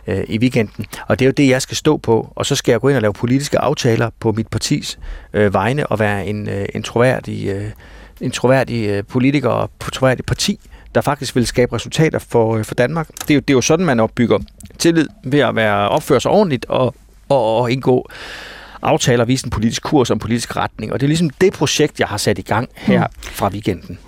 øh, 0.07 0.25
i 0.29 0.38
weekenden. 0.38 0.87
Og 1.07 1.19
det 1.19 1.25
er 1.25 1.27
jo 1.27 1.33
det, 1.33 1.49
jeg 1.49 1.62
skal 1.62 1.77
stå 1.77 1.97
på, 1.97 2.33
og 2.35 2.47
så 2.47 2.55
skal 2.55 2.73
jeg 2.73 2.81
gå 2.81 2.88
ind 2.88 2.97
og 2.97 3.03
lave 3.03 3.12
politiske 3.12 3.59
aftaler 3.59 4.11
på 4.21 4.33
mit 4.33 4.49
partis 4.49 4.99
øh, 5.33 5.55
vegne 5.55 5.87
og 5.87 5.99
være 5.99 6.27
en, 6.27 6.49
øh, 6.49 6.66
en 6.75 6.83
troværdig, 6.83 7.47
øh, 7.47 7.71
en 8.21 8.31
troværdig 8.31 8.88
øh, 8.88 9.05
politiker 9.05 9.49
og 9.49 9.71
troværdig 9.92 10.25
parti, 10.25 10.61
der 10.95 11.01
faktisk 11.01 11.37
vil 11.37 11.47
skabe 11.47 11.75
resultater 11.75 12.19
for, 12.19 12.57
øh, 12.57 12.64
for 12.64 12.75
Danmark. 12.75 13.09
Det 13.09 13.31
er, 13.31 13.35
jo, 13.35 13.40
det 13.40 13.51
er 13.51 13.55
jo 13.55 13.61
sådan, 13.61 13.87
man 13.87 14.01
opbygger 14.01 14.38
tillid 14.79 15.09
ved 15.25 15.40
at 15.40 15.57
være 15.57 15.88
opføre 15.88 16.21
sig 16.21 16.31
ordentligt 16.31 16.64
og, 16.64 16.95
og, 17.29 17.61
og 17.61 17.73
indgå 17.73 18.09
aftaler 18.83 19.25
og 19.25 19.29
vise 19.29 19.47
en 19.47 19.51
politisk 19.51 19.83
kurs 19.83 20.11
og 20.11 20.14
en 20.14 20.21
politisk 20.21 20.57
retning. 20.57 20.92
Og 20.92 21.01
det 21.01 21.07
er 21.07 21.09
ligesom 21.09 21.31
det 21.31 21.53
projekt, 21.53 22.01
jeg 22.01 22.09
har 22.09 22.16
sat 22.16 22.38
i 22.38 22.42
gang 22.42 22.69
her 22.75 23.07
mm. 23.07 23.12
fra 23.23 23.49
weekenden. 23.49 23.99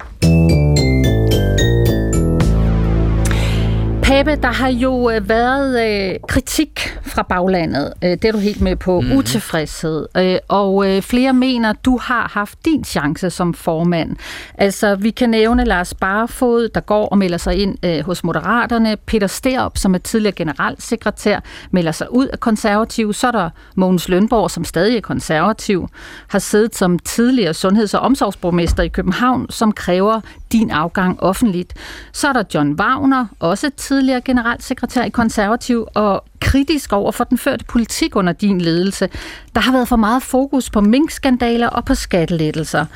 Pape, 4.09 4.37
der 4.37 4.53
har 4.53 4.69
jo 4.69 5.11
øh, 5.11 5.29
været 5.29 5.89
øh, 5.89 6.15
kritik 6.29 6.99
fra 7.03 7.23
baglandet. 7.23 7.93
Øh, 8.05 8.11
det 8.11 8.25
er 8.25 8.33
du 8.33 8.39
helt 8.39 8.61
med 8.61 8.77
på. 8.77 9.01
Mm. 9.01 9.13
Utilfredshed. 9.13 10.07
Øh, 10.17 10.37
og 10.49 10.89
øh, 10.89 11.03
flere 11.03 11.33
mener, 11.33 11.73
du 11.73 11.99
har 12.03 12.31
haft 12.35 12.65
din 12.65 12.85
chance 12.85 13.31
som 13.31 13.55
formand. 13.55 14.17
Altså, 14.55 14.95
vi 14.95 15.11
kan 15.11 15.31
nævne 15.31 15.65
Lars 15.65 15.95
Barfod, 15.95 16.69
der 16.69 16.81
går 16.81 17.07
og 17.07 17.19
melder 17.19 17.39
sig 17.39 17.57
ind 17.57 17.85
øh, 17.85 18.05
hos 18.05 18.25
Moderaterne. 18.25 18.97
Peter 18.97 19.27
Sterup, 19.27 19.79
som 19.79 19.95
er 19.95 19.99
tidligere 19.99 20.35
generalsekretær, 20.35 21.41
melder 21.71 21.93
sig 21.93 22.13
ud 22.13 22.27
af 22.27 22.41
konservativ. 22.41 23.13
Så 23.13 23.27
er 23.27 23.33
der 23.33 23.51
Mogens 23.75 24.09
Lønborg, 24.09 24.51
som 24.51 24.65
stadig 24.65 24.97
er 24.97 25.01
konservativ, 25.01 25.89
har 26.29 26.39
siddet 26.39 26.77
som 26.77 26.99
tidligere 26.99 27.55
sundheds- 27.55 27.95
og 27.95 28.01
omsorgsborgmester 28.01 28.83
i 28.83 28.89
København, 28.89 29.51
som 29.51 29.73
kræver 29.73 30.21
din 30.53 30.71
afgang 30.71 31.23
offentligt. 31.23 31.75
Så 32.13 32.29
er 32.29 32.33
der 32.33 32.43
John 32.55 32.73
Wagner, 32.81 33.27
også 33.41 33.71
tidligere 33.77 33.98
generalsekretær 34.25 35.05
i 35.05 35.09
Konservativ, 35.09 35.87
og 35.95 36.25
kritisk 36.41 36.93
over 36.93 37.13
for 37.13 37.25
den 37.25 37.39
førte 37.39 37.65
politik 37.65 38.17
under 38.17 38.33
din 38.33 38.61
ledelse. 38.61 39.09
Der 39.55 39.61
har 39.61 39.73
været 39.73 39.89
for 39.89 39.97
meget 39.97 40.23
fokus 40.23 40.71
på 40.71 40.81
minkskandaler 40.81 41.69
og 41.69 41.85
på 41.85 41.95
skattelettelser. 41.95 42.87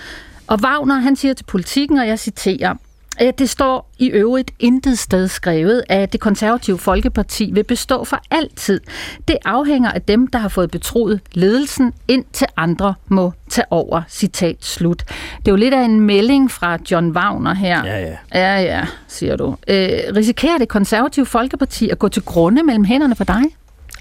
Og 0.46 0.58
Wagner, 0.62 0.94
han 0.94 1.16
siger 1.16 1.34
til 1.34 1.44
politikken, 1.44 1.98
og 1.98 2.08
jeg 2.08 2.18
citerer, 2.18 2.74
det 3.38 3.50
står 3.50 3.90
i 3.98 4.08
øvrigt 4.08 4.50
intet 4.58 4.98
sted 4.98 5.28
skrevet, 5.28 5.82
at 5.88 6.12
det 6.12 6.20
konservative 6.20 6.78
Folkeparti 6.78 7.50
vil 7.52 7.64
bestå 7.64 8.04
for 8.04 8.20
altid. 8.30 8.80
Det 9.28 9.36
afhænger 9.44 9.90
af 9.90 10.02
dem, 10.02 10.26
der 10.26 10.38
har 10.38 10.48
fået 10.48 10.70
betroet 10.70 11.20
ledelsen, 11.32 11.92
indtil 12.08 12.46
andre 12.56 12.94
må 13.08 13.32
tage 13.48 13.64
over. 13.70 14.02
Citat 14.08 14.56
slut. 14.60 15.04
Det 15.38 15.48
er 15.48 15.52
jo 15.52 15.56
lidt 15.56 15.74
af 15.74 15.84
en 15.84 16.00
melding 16.00 16.50
fra 16.50 16.78
John 16.90 17.10
Wagner 17.10 17.54
her. 17.54 17.86
Ja, 17.86 18.00
ja. 18.00 18.16
Ja, 18.34 18.60
ja, 18.60 18.86
siger 19.08 19.36
du. 19.36 19.56
Øh, 19.68 19.88
risikerer 20.16 20.58
det 20.58 20.68
konservative 20.68 21.26
Folkeparti 21.26 21.88
at 21.88 21.98
gå 21.98 22.08
til 22.08 22.22
grunde 22.22 22.62
mellem 22.62 22.84
hænderne 22.84 23.14
for 23.14 23.24
dig? 23.24 23.42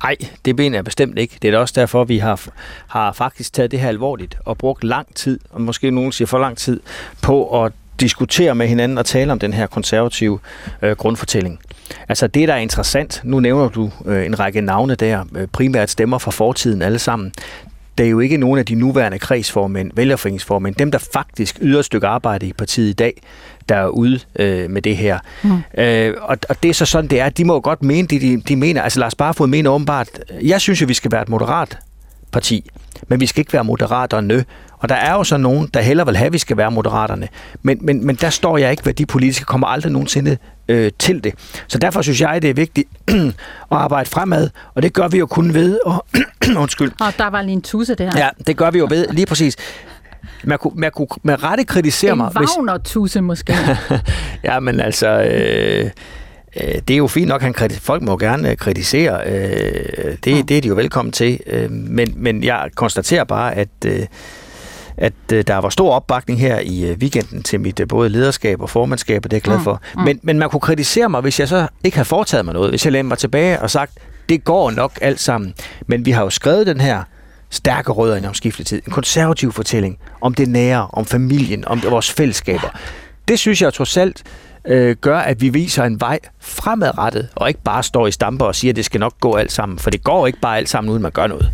Nej, 0.04 0.16
det 0.46 0.58
mener 0.58 0.78
jeg 0.78 0.86
bestemt 0.86 1.20
ikke. 1.20 1.38
Det 1.42 1.48
er 1.48 1.52
da 1.52 1.58
også 1.58 1.74
derfor, 1.78 2.04
vi 2.04 2.18
har, 2.18 2.42
har 2.88 3.12
faktisk 3.12 3.54
taget 3.54 3.72
det 3.72 3.80
her 3.80 3.88
alvorligt 3.88 4.38
og 4.46 4.58
brugt 4.58 4.84
lang 4.84 5.16
tid, 5.16 5.40
og 5.50 5.62
måske 5.62 5.92
nogen 5.92 6.12
siger 6.12 6.28
for 6.28 6.40
lang 6.40 6.58
tid, 6.58 6.80
på 7.22 7.64
at 7.64 7.74
diskutere 8.02 8.56
med 8.56 8.68
hinanden 8.68 8.98
og 8.98 9.06
tale 9.06 9.32
om 9.32 9.40
den 9.40 9.54
her 9.54 9.68
konservative 9.68 10.40
øh, 10.82 10.92
grundfortælling. 10.92 11.60
Altså 12.10 12.28
det, 12.28 12.48
der 12.48 12.54
er 12.54 12.58
interessant, 12.58 13.22
nu 13.24 13.40
nævner 13.40 13.70
du 13.70 13.92
øh, 14.06 14.26
en 14.26 14.40
række 14.40 14.62
navne 14.62 14.96
der, 14.96 15.24
øh, 15.36 15.48
primært 15.48 15.90
stemmer 15.90 16.18
fra 16.18 16.32
fortiden 16.32 16.82
alle 16.82 17.00
sammen. 17.00 17.34
Det 17.98 18.06
er 18.06 18.10
jo 18.10 18.20
ikke 18.20 18.38
nogen 18.38 18.60
af 18.60 18.66
de 18.66 18.76
nuværende 18.76 19.20
kredsformænd, 19.20 19.92
vælgerforeningsformænd, 19.96 20.76
dem 20.76 20.92
der 20.92 20.98
faktisk 21.14 21.58
yder 21.62 21.80
et 21.80 21.86
stykke 21.86 22.08
arbejde 22.08 22.48
i 22.48 22.54
partiet 22.54 22.90
i 22.90 22.94
dag, 22.94 23.22
der 23.70 23.76
er 23.76 23.88
ude 23.88 24.20
øh, 24.40 24.70
med 24.70 24.82
det 24.82 24.98
her. 24.98 25.20
Mm. 25.44 25.82
Øh, 25.84 26.14
og, 26.22 26.38
og 26.50 26.64
det 26.64 26.70
er 26.70 26.74
så 26.74 26.86
sådan, 26.86 27.10
det 27.10 27.20
er. 27.20 27.30
De 27.30 27.46
må 27.46 27.54
jo 27.54 27.62
godt 27.64 27.84
mene 27.84 28.08
det, 28.08 28.22
de, 28.22 28.42
de 28.42 28.56
mener. 28.56 28.82
Altså 28.82 29.00
Lars 29.00 29.16
Barfod 29.16 29.48
mener 29.48 29.70
åbenbart, 29.70 30.08
jeg 30.42 30.62
synes 30.62 30.82
jo, 30.82 30.86
vi 30.86 30.94
skal 30.94 31.12
være 31.12 31.22
et 31.22 31.30
moderat 31.30 31.78
parti, 32.32 32.70
men 33.08 33.20
vi 33.20 33.26
skal 33.26 33.40
ikke 33.42 33.54
være 33.54 33.64
moderaterne. 33.64 34.46
Og 34.82 34.90
der 34.90 34.96
er 34.96 35.14
jo 35.14 35.24
så 35.24 35.38
nogen, 35.38 35.70
der 35.74 35.82
heller 35.82 36.06
vil 36.06 36.16
have, 36.18 36.26
at 36.26 36.34
vi 36.34 36.38
skal 36.38 36.58
være 36.58 36.72
moderaterne. 36.72 37.28
Men, 37.62 37.78
men, 37.82 38.06
men 38.06 38.16
der 38.16 38.30
står 38.30 38.58
jeg 38.58 38.72
ikke, 38.72 38.84
hvad 38.84 38.94
de 38.94 39.06
politiske 39.06 39.46
kommer 39.46 39.68
aldrig 39.68 39.92
nogensinde 39.92 40.38
øh, 40.68 40.92
til 41.00 41.24
det. 41.24 41.34
Så 41.68 41.78
derfor 41.78 42.02
synes 42.02 42.22
jeg, 42.22 42.42
det 42.42 42.50
er 42.50 42.54
vigtigt 42.54 42.90
at 43.08 43.34
arbejde 43.72 44.10
fremad, 44.10 44.50
og 44.76 44.82
det 44.82 44.94
gør 44.94 45.08
vi 45.08 45.18
jo 45.18 45.26
kun 45.26 45.54
ved. 45.54 45.80
Og, 45.86 46.06
undskyld. 46.64 46.92
Og 47.02 47.14
der 47.18 47.30
var 47.30 47.42
lige 47.42 47.54
en 47.54 47.62
tusse 47.62 47.96
der. 47.96 48.12
Ja, 48.16 48.30
det 48.48 48.58
gør 48.58 48.72
vi 48.72 48.80
jo 48.80 48.88
ved, 48.90 49.08
lige 49.12 49.26
præcis. 49.26 49.56
Man 50.44 50.58
kunne, 50.58 50.74
man 50.76 50.92
kunne 50.92 51.08
med 51.24 51.44
rette 51.44 51.64
kritisere 51.64 52.12
en 52.12 52.18
mig. 52.18 52.28
En 52.28 52.38
Wagner-tusse 52.38 53.22
måske. 53.22 53.56
ja, 54.44 54.60
men 54.60 54.80
altså... 54.80 55.08
Øh, 55.08 55.90
det 56.88 56.90
er 56.90 56.98
jo 56.98 57.08
fint 57.08 57.28
nok, 57.28 57.42
han 57.42 57.56
kritis- 57.58 57.80
folk 57.80 58.02
må 58.02 58.18
gerne 58.18 58.56
kritisere. 58.56 59.24
det, 60.16 60.50
det 60.50 60.58
er 60.58 60.62
de 60.62 60.68
jo 60.68 60.76
velkommen 60.76 61.12
til. 61.12 61.40
men, 61.70 62.14
men 62.16 62.44
jeg 62.44 62.70
konstaterer 62.76 63.24
bare, 63.24 63.56
at 63.56 63.70
at 64.98 65.14
øh, 65.34 65.44
der 65.48 65.56
var 65.56 65.70
stor 65.70 65.94
opbakning 65.94 66.40
her 66.40 66.60
i 66.60 66.90
øh, 66.90 66.98
weekenden 66.98 67.44
til 67.44 67.60
mit 67.60 67.80
øh, 67.80 67.88
både 67.88 68.10
lederskab 68.10 68.62
og 68.62 68.70
formandskab, 68.70 69.26
og 69.26 69.32
det 69.32 69.38
er 69.38 69.38
jeg 69.38 69.44
glad 69.44 69.58
mm, 69.58 69.64
for. 69.64 69.82
Mm. 69.96 70.02
Men, 70.02 70.20
men 70.24 70.40
man 70.40 70.50
kunne 70.50 70.60
kritisere 70.60 71.10
mig, 71.10 71.22
hvis 71.22 71.40
jeg 71.40 71.48
så 71.48 71.68
ikke 71.84 71.98
havde 71.98 72.08
foretaget 72.08 72.46
mig 72.46 72.54
noget. 72.54 72.70
Hvis 72.70 72.86
jeg 72.86 72.92
lagde 72.92 73.04
mig 73.04 73.18
tilbage 73.18 73.60
og 73.60 73.70
sagt, 73.70 73.98
det 74.30 74.44
går 74.44 74.72
nok 74.72 74.92
alt 75.02 75.20
sammen. 75.20 75.54
Men 75.88 76.06
vi 76.06 76.12
har 76.12 76.24
jo 76.24 76.30
skrevet 76.30 76.68
den 76.68 76.82
her 76.82 77.04
stærke 77.50 77.92
rødder 77.92 78.18
i 78.18 78.26
omskiftetid. 78.26 78.82
En 78.88 78.92
konservativ 78.92 79.52
fortælling 79.52 79.98
om 80.22 80.34
det 80.34 80.48
nære, 80.48 80.88
om 80.94 81.06
familien, 81.06 81.68
om 81.68 81.84
vores 81.90 82.12
fællesskaber. 82.12 82.80
Det 83.28 83.40
synes 83.40 83.62
jeg 83.62 83.74
trods 83.74 83.98
alt 83.98 84.24
øh, 84.66 84.96
gør, 84.96 85.20
at 85.20 85.42
vi 85.42 85.50
viser 85.50 85.84
en 85.84 86.02
vej 86.02 86.20
fremadrettet, 86.40 87.30
og 87.36 87.48
ikke 87.48 87.62
bare 87.64 87.84
står 87.84 88.08
i 88.08 88.12
stamper 88.12 88.46
og 88.46 88.56
siger, 88.56 88.72
at 88.72 88.76
det 88.76 88.86
skal 88.86 89.00
nok 89.00 89.14
gå 89.20 89.36
alt 89.36 89.52
sammen. 89.52 89.80
For 89.80 89.90
det 89.90 90.04
går 90.04 90.28
ikke 90.28 90.40
bare 90.40 90.58
alt 90.58 90.70
sammen, 90.70 90.92
uden 90.92 91.02
man 91.02 91.12
gør 91.12 91.28
noget. 91.28 91.52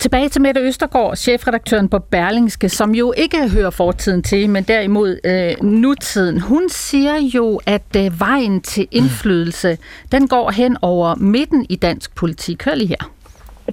Tilbage 0.00 0.28
til 0.28 0.42
Mette 0.42 0.60
Østergaard, 0.60 1.16
chefredaktøren 1.16 1.88
på 1.88 1.98
Berlingske, 1.98 2.68
som 2.68 2.94
jo 2.94 3.14
ikke 3.16 3.48
hører 3.48 3.70
fortiden 3.70 4.22
til, 4.22 4.50
men 4.50 4.64
derimod 4.64 5.18
øh, 5.24 5.64
nutiden. 5.64 6.40
Hun 6.40 6.68
siger 6.68 7.16
jo, 7.16 7.60
at 7.66 7.96
øh, 7.96 8.20
vejen 8.20 8.60
til 8.60 8.88
indflydelse, 8.90 9.78
den 10.12 10.28
går 10.28 10.50
hen 10.50 10.76
over 10.82 11.14
midten 11.14 11.66
i 11.68 11.76
dansk 11.76 12.14
politik. 12.14 12.64
Hør 12.64 12.74
lige 12.74 12.88
her. 12.88 13.19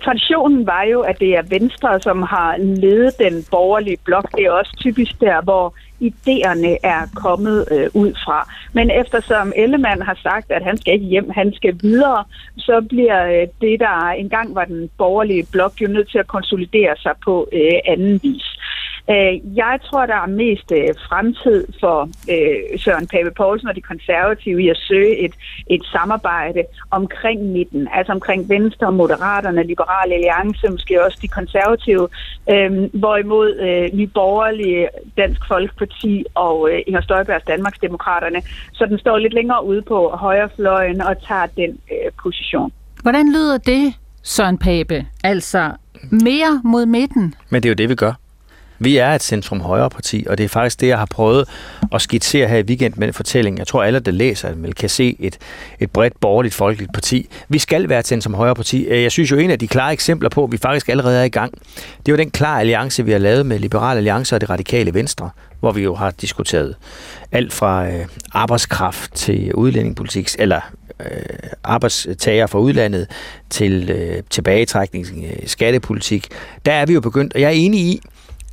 Traditionen 0.05 0.65
var 0.65 0.83
jo, 0.83 1.01
at 1.01 1.19
det 1.19 1.37
er 1.37 1.41
Venstre, 1.49 1.99
som 2.01 2.21
har 2.21 2.57
ledet 2.57 3.19
den 3.19 3.45
borgerlige 3.51 3.97
blok. 4.05 4.31
Det 4.35 4.45
er 4.45 4.51
også 4.51 4.75
typisk 4.77 5.21
der, 5.21 5.41
hvor 5.41 5.73
idéerne 6.01 6.77
er 6.83 7.01
kommet 7.15 7.67
øh, 7.71 7.89
ud 7.93 8.13
fra. 8.25 8.49
Men 8.73 8.91
eftersom 8.91 9.53
Ellemann 9.55 10.01
har 10.01 10.19
sagt, 10.23 10.51
at 10.51 10.63
han 10.63 10.77
skal 10.77 10.93
ikke 10.93 11.05
hjem, 11.05 11.29
han 11.29 11.53
skal 11.53 11.79
videre, 11.81 12.23
så 12.57 12.85
bliver 12.89 13.41
øh, 13.41 13.47
det, 13.61 13.79
der 13.79 14.09
engang 14.09 14.55
var 14.55 14.65
den 14.65 14.89
borgerlige 14.97 15.47
blok, 15.51 15.73
jo 15.81 15.87
nødt 15.87 16.09
til 16.09 16.17
at 16.17 16.27
konsolidere 16.27 16.95
sig 16.97 17.11
på 17.23 17.47
øh, 17.53 17.79
anden 17.85 18.19
vis. 18.23 18.56
Øh, 19.09 19.57
jeg 19.57 19.79
tror, 19.85 20.05
der 20.05 20.15
er 20.15 20.27
mest 20.27 20.71
øh, 20.71 20.87
fremtid 21.07 21.67
for 21.79 22.09
øh, 22.33 22.79
Søren 22.79 23.07
Pape 23.07 23.31
Poulsen 23.31 23.67
og 23.67 23.75
de 23.75 23.81
konservative 23.81 24.63
i 24.63 24.69
at 24.69 24.77
søge 24.77 25.17
et, 25.25 25.33
et 25.67 25.83
samarbejde 25.91 26.63
omkring 26.91 27.43
midten, 27.43 27.87
altså 27.93 28.11
omkring 28.13 28.49
Venstre, 28.49 28.91
Moderaterne, 28.91 29.63
Liberale 29.63 30.13
Alliance, 30.13 30.69
måske 30.69 31.05
også 31.05 31.17
de 31.21 31.27
konservative, 31.27 32.07
hvorimod 32.93 33.49
Nye 33.93 34.07
Borgerlige, 34.07 34.87
Dansk 35.17 35.41
Folkeparti 35.47 36.25
og 36.35 36.69
Inger 36.87 37.01
Støjbergs 37.01 37.45
Danmarksdemokraterne, 37.45 38.41
så 38.73 38.85
den 38.85 38.99
står 38.99 39.17
lidt 39.17 39.33
længere 39.33 39.65
ude 39.65 39.81
på 39.81 40.09
højrefløjen 40.09 41.01
og 41.01 41.15
tager 41.27 41.45
den 41.45 41.79
position. 42.23 42.71
Hvordan 43.01 43.33
lyder 43.33 43.57
det, 43.57 43.93
Søren 44.23 44.57
Pape? 44.57 45.05
Altså 45.23 45.71
mere 46.11 46.61
mod 46.63 46.85
midten? 46.85 47.35
Men 47.49 47.63
det 47.63 47.69
er 47.69 47.71
jo 47.71 47.75
det, 47.75 47.89
vi 47.89 47.95
gør. 47.95 48.13
Vi 48.79 48.97
er 48.97 49.09
et 49.09 49.23
centrum 49.23 49.61
højre 49.61 49.89
parti, 49.89 50.25
og 50.29 50.37
det 50.37 50.43
er 50.43 50.47
faktisk 50.47 50.81
det, 50.81 50.87
jeg 50.87 50.97
har 50.97 51.05
prøvet 51.05 51.49
at 51.93 52.01
skitsere 52.01 52.47
her 52.47 52.57
i 52.57 52.61
weekend 52.61 52.93
med 52.97 53.07
den 53.07 53.13
fortælling. 53.13 53.57
Jeg 53.57 53.67
tror, 53.67 53.83
alle, 53.83 53.99
der 53.99 54.11
læser 54.11 54.53
den, 54.53 54.73
kan 54.73 54.89
se 54.89 55.15
et, 55.19 55.37
et 55.79 55.91
bredt 55.91 56.19
borgerligt 56.19 56.53
folkeligt 56.53 56.93
parti. 56.93 57.29
Vi 57.49 57.59
skal 57.59 57.89
være 57.89 57.99
et 57.99 58.07
centrum 58.07 58.33
højre 58.33 58.55
parti. 58.55 58.85
Øh, 58.85 59.03
jeg 59.03 59.11
synes 59.11 59.31
jo, 59.31 59.37
en 59.37 59.51
af 59.51 59.59
de 59.59 59.67
klare 59.67 59.93
eksempler 59.93 60.29
på, 60.29 60.43
at 60.43 60.51
vi 60.51 60.57
faktisk 60.57 60.89
allerede 60.89 61.19
er 61.19 61.23
i 61.23 61.29
gang, 61.29 61.51
det 61.75 62.07
er 62.07 62.11
jo 62.11 62.17
den 62.17 62.31
klare 62.31 62.59
alliance, 62.59 63.05
vi 63.05 63.11
har 63.11 63.19
lavet 63.19 63.45
med 63.45 63.59
Liberale 63.59 63.97
Alliance 63.97 64.35
og 64.35 64.41
det 64.41 64.49
radikale 64.49 64.93
Venstre, 64.93 65.29
hvor 65.59 65.71
vi 65.71 65.83
jo 65.83 65.95
har 65.95 66.11
diskuteret 66.11 66.75
alt 67.31 67.53
fra 67.53 67.87
øh, 67.87 68.05
arbejdskraft 68.33 69.13
til 69.15 69.53
udlændingepolitik, 69.53 70.29
eller 70.39 70.61
øh, 70.99 71.49
arbejdstager 71.63 72.47
fra 72.47 72.59
udlandet 72.59 73.07
til 73.49 73.89
øh, 73.89 74.23
tilbagetrækning, 74.29 75.25
øh, 75.25 75.47
skattepolitik. 75.47 76.27
Der 76.65 76.71
er 76.71 76.85
vi 76.85 76.93
jo 76.93 77.01
begyndt, 77.01 77.33
og 77.33 77.41
jeg 77.41 77.47
er 77.47 77.51
enig 77.51 77.79
i, 77.79 78.01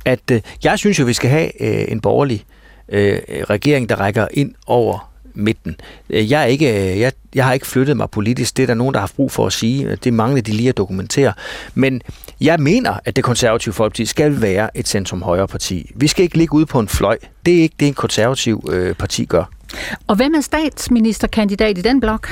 at 0.05 0.31
øh, 0.31 0.41
jeg 0.63 0.79
synes 0.79 0.99
jo, 0.99 1.05
vi 1.05 1.13
skal 1.13 1.29
have 1.29 1.61
øh, 1.63 1.91
en 1.91 2.01
borgerlig 2.01 2.45
øh, 2.89 3.19
regering, 3.49 3.89
der 3.89 3.95
rækker 3.95 4.27
ind 4.33 4.53
over 4.67 5.11
midten. 5.33 5.75
Øh, 6.09 6.31
jeg, 6.31 6.41
er 6.41 6.45
ikke, 6.45 6.91
øh, 6.91 6.99
jeg, 6.99 7.11
jeg 7.35 7.45
har 7.45 7.53
ikke 7.53 7.67
flyttet 7.67 7.97
mig 7.97 8.09
politisk. 8.09 8.57
Det 8.57 8.63
er 8.63 8.67
der 8.67 8.73
nogen, 8.73 8.93
der 8.93 8.99
har 8.99 9.11
brug 9.15 9.31
for 9.31 9.47
at 9.47 9.53
sige. 9.53 9.95
Det 9.95 10.13
mangler 10.13 10.41
de 10.41 10.51
lige 10.51 10.69
at 10.69 10.77
dokumentere. 10.77 11.33
Men 11.73 12.01
jeg 12.41 12.59
mener, 12.59 12.99
at 13.05 13.15
det 13.15 13.23
konservative 13.23 13.73
folkeparti 13.73 14.05
skal 14.05 14.41
være 14.41 14.77
et 14.77 14.87
centrum-højre 14.87 15.47
parti. 15.47 15.91
Vi 15.95 16.07
skal 16.07 16.23
ikke 16.23 16.37
ligge 16.37 16.53
ude 16.53 16.65
på 16.65 16.79
en 16.79 16.87
fløj. 16.87 17.17
Det 17.45 17.57
er 17.57 17.61
ikke 17.61 17.75
det, 17.79 17.87
en 17.87 17.93
konservativ 17.93 18.69
øh, 18.71 18.95
parti 18.95 19.25
gør. 19.25 19.43
Og 20.07 20.15
hvem 20.15 20.33
er 20.33 20.41
statsministerkandidat 20.41 21.77
i 21.77 21.81
den 21.81 21.99
blok? 21.99 22.29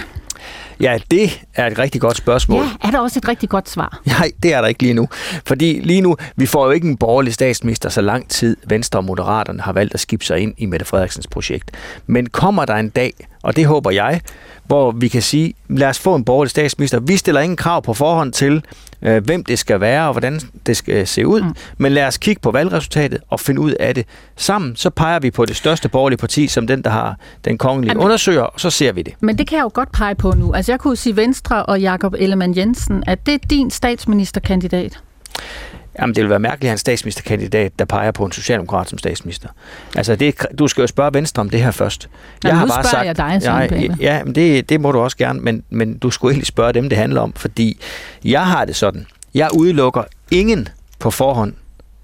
Ja, 0.82 0.98
det 1.12 1.42
er 1.56 1.68
et 1.68 1.80
rigtig 1.80 2.02
godt 2.02 2.18
spørgsmål. 2.18 2.64
Ja, 2.64 2.88
er 2.88 2.92
der 2.92 3.00
også 3.00 3.20
et 3.20 3.28
rigtig 3.28 3.50
godt 3.50 3.70
svar? 3.70 4.02
Nej, 4.06 4.32
det 4.44 4.54
er 4.54 4.62
der 4.62 4.68
ikke 4.68 4.82
lige 4.82 4.94
nu. 4.94 5.08
Fordi 5.46 5.80
lige 5.84 6.02
nu, 6.02 6.18
vi 6.36 6.46
får 6.46 6.66
jo 6.66 6.72
ikke 6.72 6.88
en 6.88 6.98
borgerlig 6.98 7.34
statsminister 7.34 7.90
så 7.90 8.02
lang 8.02 8.30
tid 8.30 8.58
Venstre 8.68 9.00
og 9.00 9.04
Moderaterne 9.04 9.62
har 9.62 9.74
valgt 9.74 9.94
at 9.94 10.00
skifte 10.00 10.26
sig 10.26 10.40
ind 10.40 10.54
i 10.58 10.66
Mette 10.66 10.86
Frederiksens 10.86 11.28
projekt. 11.28 11.72
Men 12.08 12.30
kommer 12.30 12.66
der 12.66 12.76
en 12.76 12.90
dag, 12.90 13.14
og 13.44 13.56
det 13.56 13.66
håber 13.66 13.92
jeg, 13.92 14.22
hvor 14.66 14.92
vi 14.92 15.08
kan 15.08 15.22
sige, 15.22 15.54
lad 15.70 15.88
os 15.88 16.00
få 16.00 16.16
en 16.16 16.24
borgerlig 16.24 16.52
statsminister. 16.52 17.00
Vi 17.00 17.18
stiller 17.18 17.42
ingen 17.42 17.58
krav 17.58 17.82
på 17.82 17.94
forhånd 17.94 18.34
til, 18.34 18.64
øh, 19.02 19.24
hvem 19.24 19.44
det 19.44 19.60
skal 19.60 19.82
være 19.82 20.08
og 20.08 20.14
hvordan 20.14 20.40
det 20.66 20.78
skal 20.78 21.08
se 21.08 21.28
ud. 21.28 21.42
Mm. 21.42 21.56
Men 21.78 21.92
lad 21.92 22.08
os 22.08 22.18
kigge 22.18 22.42
på 22.42 22.52
valgresultatet 22.52 23.20
og 23.30 23.40
finde 23.40 23.62
ud 23.62 23.72
af 23.72 23.96
det 23.96 24.06
sammen. 24.36 24.76
Så 24.76 24.90
peger 24.90 25.20
vi 25.20 25.32
på 25.32 25.46
det 25.46 25.56
største 25.56 25.90
borgerlige 25.90 26.18
parti, 26.18 26.48
som 26.48 26.68
den, 26.68 26.82
der 26.82 26.90
har 26.90 27.16
den 27.46 27.58
kongelige 27.58 27.92
Jamen, 27.92 28.04
undersøger, 28.04 28.42
og 28.42 28.60
så 28.60 28.70
ser 28.70 28.92
vi 28.92 29.02
det. 29.02 29.14
Men 29.20 29.38
det 29.38 29.48
kan 29.48 29.56
jeg 29.58 29.64
jo 29.64 29.72
godt 29.74 29.92
pege 29.92 30.16
på 30.16 30.32
nu. 30.32 30.52
Altså 30.64 30.72
jeg 30.72 30.80
kunne 30.80 30.96
sige 30.96 31.16
Venstre 31.16 31.66
og 31.66 31.82
Jakob 31.82 32.14
Ellemann 32.18 32.58
Jensen, 32.58 33.04
at 33.08 33.26
det 33.26 33.34
er 33.34 33.38
din 33.50 33.72
statsministerkandidat. 33.72 35.00
Jamen, 36.00 36.16
det 36.16 36.24
vil 36.24 36.30
være 36.30 36.40
mærkeligt 36.40 36.64
at 36.64 36.70
have 36.70 36.74
en 36.74 36.78
statsministerkandidat, 36.78 37.80
der 37.80 37.86
peger 37.86 38.12
på 38.12 38.26
en 38.26 38.32
socialdemokrat 38.32 38.90
som 38.90 38.98
statsminister. 38.98 39.50
Altså, 39.96 40.16
det, 40.16 40.46
du 40.60 40.68
skal 40.68 40.82
jo 40.82 40.88
spørge 40.88 41.14
Venstre 41.14 41.42
om 41.42 41.50
det 41.50 41.62
her 41.62 41.72
først. 41.72 42.10
Jamen, 42.44 42.50
jeg 42.50 42.60
har 42.60 42.68
bare 42.68 42.84
sagt, 42.84 43.06
jeg 43.06 43.18
dig, 43.18 43.42
jeg, 43.44 43.98
Ja, 44.00 44.24
men 44.24 44.36
det, 44.36 44.70
det 44.70 44.82
må 44.82 44.92
du 44.92 45.00
også 45.00 45.18
gerne, 45.18 45.40
men, 45.40 45.64
men 45.70 45.98
du 45.98 46.12
skulle 46.12 46.32
egentlig 46.32 46.48
spørge 46.48 46.74
dem, 46.74 46.90
det 46.90 46.98
handler 46.98 47.22
om, 47.22 47.34
fordi 47.34 47.80
jeg 48.24 48.46
har 48.46 48.66
det 48.66 48.76
sådan. 48.76 49.06
Jeg 49.34 49.50
udelukker 49.54 50.04
ingen 50.32 50.68
på 51.00 51.12
forhånd. 51.12 51.54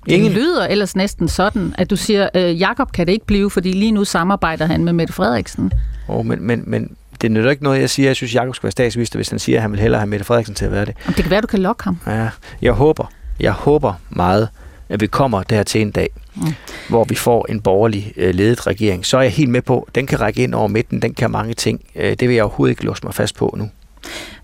Ingen. 0.07 0.31
Det 0.31 0.37
lyder 0.37 0.67
ellers 0.67 0.95
næsten 0.95 1.27
sådan, 1.27 1.75
at 1.77 1.89
du 1.89 1.95
siger, 1.95 2.29
øh, 2.35 2.59
Jakob 2.59 2.91
kan 2.91 3.07
det 3.07 3.13
ikke 3.13 3.25
blive, 3.25 3.49
fordi 3.49 3.71
lige 3.71 3.91
nu 3.91 4.05
samarbejder 4.05 4.65
han 4.65 4.83
med 4.83 4.93
Mette 4.93 5.13
Frederiksen. 5.13 5.71
Oh, 6.07 6.25
men, 6.25 6.43
men, 6.43 6.63
men 6.67 6.95
det 7.21 7.31
nytter 7.31 7.51
ikke 7.51 7.63
noget, 7.63 7.81
jeg 7.81 7.89
siger, 7.89 8.09
jeg 8.09 8.15
synes, 8.15 8.35
Jakob 8.35 8.55
skal 8.55 8.63
være 8.63 8.71
statsminister, 8.71 9.17
hvis 9.17 9.29
han 9.29 9.39
siger, 9.39 9.57
at 9.57 9.61
han 9.61 9.71
vil 9.71 9.79
hellere 9.79 9.99
have 9.99 10.07
Mette 10.09 10.25
Frederiksen 10.25 10.55
til 10.55 10.65
at 10.65 10.71
være 10.71 10.85
det. 10.85 10.95
Jamen, 11.05 11.15
det 11.15 11.23
kan 11.23 11.31
være, 11.31 11.41
du 11.41 11.47
kan 11.47 11.59
lokke 11.59 11.83
ham. 11.83 11.97
Ja, 12.07 12.29
jeg 12.61 12.73
håber. 12.73 13.11
Jeg 13.39 13.51
håber 13.51 13.93
meget, 14.09 14.49
at 14.89 15.01
vi 15.01 15.07
kommer 15.07 15.43
der 15.43 15.63
til 15.63 15.81
en 15.81 15.91
dag, 15.91 16.09
mm. 16.35 16.53
hvor 16.89 17.03
vi 17.03 17.15
får 17.15 17.45
en 17.49 17.61
borgerlig 17.61 18.13
øh, 18.17 18.33
ledet 18.35 18.67
regering. 18.67 19.05
Så 19.05 19.17
er 19.17 19.21
jeg 19.21 19.31
helt 19.31 19.49
med 19.49 19.61
på, 19.61 19.87
den 19.95 20.07
kan 20.07 20.21
række 20.21 20.43
ind 20.43 20.55
over 20.55 20.67
midten, 20.67 21.01
den 21.01 21.13
kan 21.13 21.31
mange 21.31 21.53
ting. 21.53 21.81
Øh, 21.95 22.15
det 22.19 22.27
vil 22.27 22.35
jeg 22.35 22.43
overhovedet 22.43 22.71
ikke 22.71 22.85
låse 22.85 23.01
mig 23.03 23.13
fast 23.13 23.35
på 23.35 23.55
nu. 23.57 23.69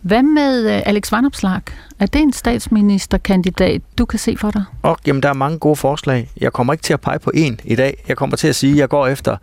Hvad 0.01 0.23
med 0.23 0.75
øh, 0.75 0.81
Alex 0.85 1.11
Vanopslag? 1.11 1.61
Er 1.99 2.05
det 2.05 2.21
en 2.21 2.33
statsministerkandidat, 2.33 3.81
du 3.97 4.05
kan 4.05 4.19
se 4.19 4.37
for 4.37 4.51
dig? 4.51 4.63
Og, 4.81 4.97
jamen, 5.07 5.23
der 5.23 5.29
er 5.29 5.33
mange 5.33 5.59
gode 5.59 5.75
forslag. 5.75 6.29
Jeg 6.41 6.53
kommer 6.53 6.73
ikke 6.73 6.83
til 6.83 6.93
at 6.93 7.01
pege 7.01 7.19
på 7.19 7.31
en 7.33 7.59
i 7.63 7.75
dag. 7.75 8.03
Jeg 8.07 8.17
kommer 8.17 8.37
til 8.37 8.47
at 8.47 8.55
sige, 8.55 8.71
at 8.71 8.77
jeg 8.77 8.89
går 8.89 9.07
efter, 9.07 9.37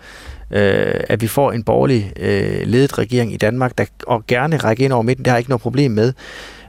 øh, 0.52 1.00
at 1.08 1.22
vi 1.22 1.26
får 1.26 1.52
en 1.52 1.62
borgerlig 1.62 2.12
øh, 2.20 2.66
ledet 2.66 2.98
regering 2.98 3.32
i 3.32 3.36
Danmark, 3.36 3.78
der 3.78 3.84
og 4.06 4.26
gerne 4.26 4.56
række 4.56 4.84
ind 4.84 4.92
over 4.92 5.02
midten. 5.02 5.24
Det 5.24 5.30
har 5.30 5.36
jeg 5.36 5.40
ikke 5.40 5.50
noget 5.50 5.62
problem 5.62 5.90
med. 5.90 6.12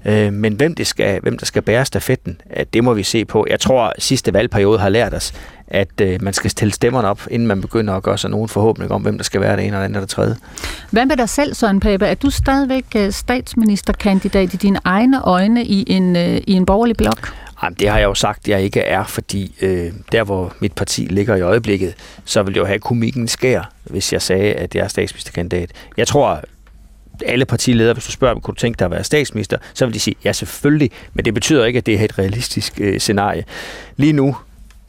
Øh, 0.06 0.34
men 0.34 0.54
hvem, 0.54 0.76
det 0.76 0.88
skal, 0.88 1.20
hvem 1.22 1.38
der 1.38 1.46
skal 1.46 1.62
bære 1.62 1.86
stafetten, 1.86 2.42
det 2.74 2.84
må 2.84 2.94
vi 2.94 3.04
se 3.04 3.26
på. 3.26 3.46
Jeg 3.50 3.60
tror, 3.60 3.84
at 3.84 4.04
sidste 4.04 4.34
valgperiode 4.34 4.80
har 4.80 4.90
lært 4.90 5.14
os, 5.14 5.34
at 5.68 6.02
øh, 6.02 6.22
man 6.22 6.34
skal 6.34 6.50
stille 6.50 6.74
stemmerne 6.74 7.08
op, 7.08 7.22
inden 7.32 7.48
man 7.48 7.62
begynder 7.62 7.94
at 7.94 8.04
gøre 8.04 8.18
sig 8.18 8.30
nogen 8.30 8.50
forhåbning 8.50 8.92
om, 8.92 9.02
hvem 9.02 9.18
der 9.18 9.24
skal 9.24 9.42
være 9.42 9.56
det 9.58 9.66
ene 9.66 9.68
eller 9.68 9.80
andet 9.80 9.96
eller 9.96 10.00
det 10.00 10.10
tredje. 10.10 10.36
Hvad 10.92 11.06
med 11.06 11.18
dig 11.18 11.30
selv, 11.30 11.54
Søren 11.54 11.80
Pape? 11.80 12.06
Er 12.06 12.16
du 12.16 12.30
stadigvæk 12.30 12.86
øh, 12.96 13.12
statsministerkandidat 13.12 14.54
i 14.54 14.58
dine 14.58 14.80
egne 14.84 15.22
øjne 15.22 15.66
i 15.66 15.86
en, 15.88 16.16
øh, 16.16 16.42
i 16.48 16.54
en 16.54 16.66
borgerlig 16.66 16.98
blok? 16.98 17.34
Jamen, 17.64 17.78
det 17.80 17.90
har 17.90 17.98
jeg 17.98 18.06
jo 18.06 18.14
sagt, 18.14 18.48
jeg 18.48 18.62
ikke 18.62 18.80
er, 18.80 19.04
fordi 19.04 19.56
øh, 19.62 19.92
der, 20.12 20.24
hvor 20.24 20.54
mit 20.60 20.74
parti 20.74 21.02
ligger 21.02 21.36
i 21.36 21.42
øjeblikket, 21.42 21.94
så 22.26 22.44
vil 22.44 22.54
jeg 22.54 22.62
jo 22.62 22.66
have 22.66 22.80
komikken 22.80 23.28
skær, 23.28 23.72
hvis 23.84 24.14
jeg 24.14 24.22
sagde, 24.22 24.54
at 24.54 24.76
jeg 24.76 24.84
er 24.84 24.88
statsministerkandidat. 24.88 25.72
Jeg 25.98 26.08
tror, 26.08 26.42
alle 27.26 27.46
partiledere, 27.46 27.94
hvis 27.94 28.06
du 28.06 28.12
spørger, 28.12 28.40
kunne 28.40 28.56
du 28.56 28.60
tænke 28.60 28.80
dig 28.80 28.86
at 28.86 28.92
være 28.92 29.04
statsminister, 29.04 29.58
så 29.74 29.86
vil 29.86 29.94
de 29.94 30.00
sige, 30.00 30.16
ja 30.26 30.34
selvfølgelig, 30.34 30.92
men 31.14 31.26
det 31.26 31.34
betyder 31.34 31.66
ikke, 31.66 31.78
at 31.78 31.86
det 31.86 32.00
er 32.00 32.06
et 32.06 32.20
realistisk 32.20 32.74
øh, 32.82 33.00
scenarie. 33.00 33.44
Lige 33.98 34.14
nu 34.14 34.36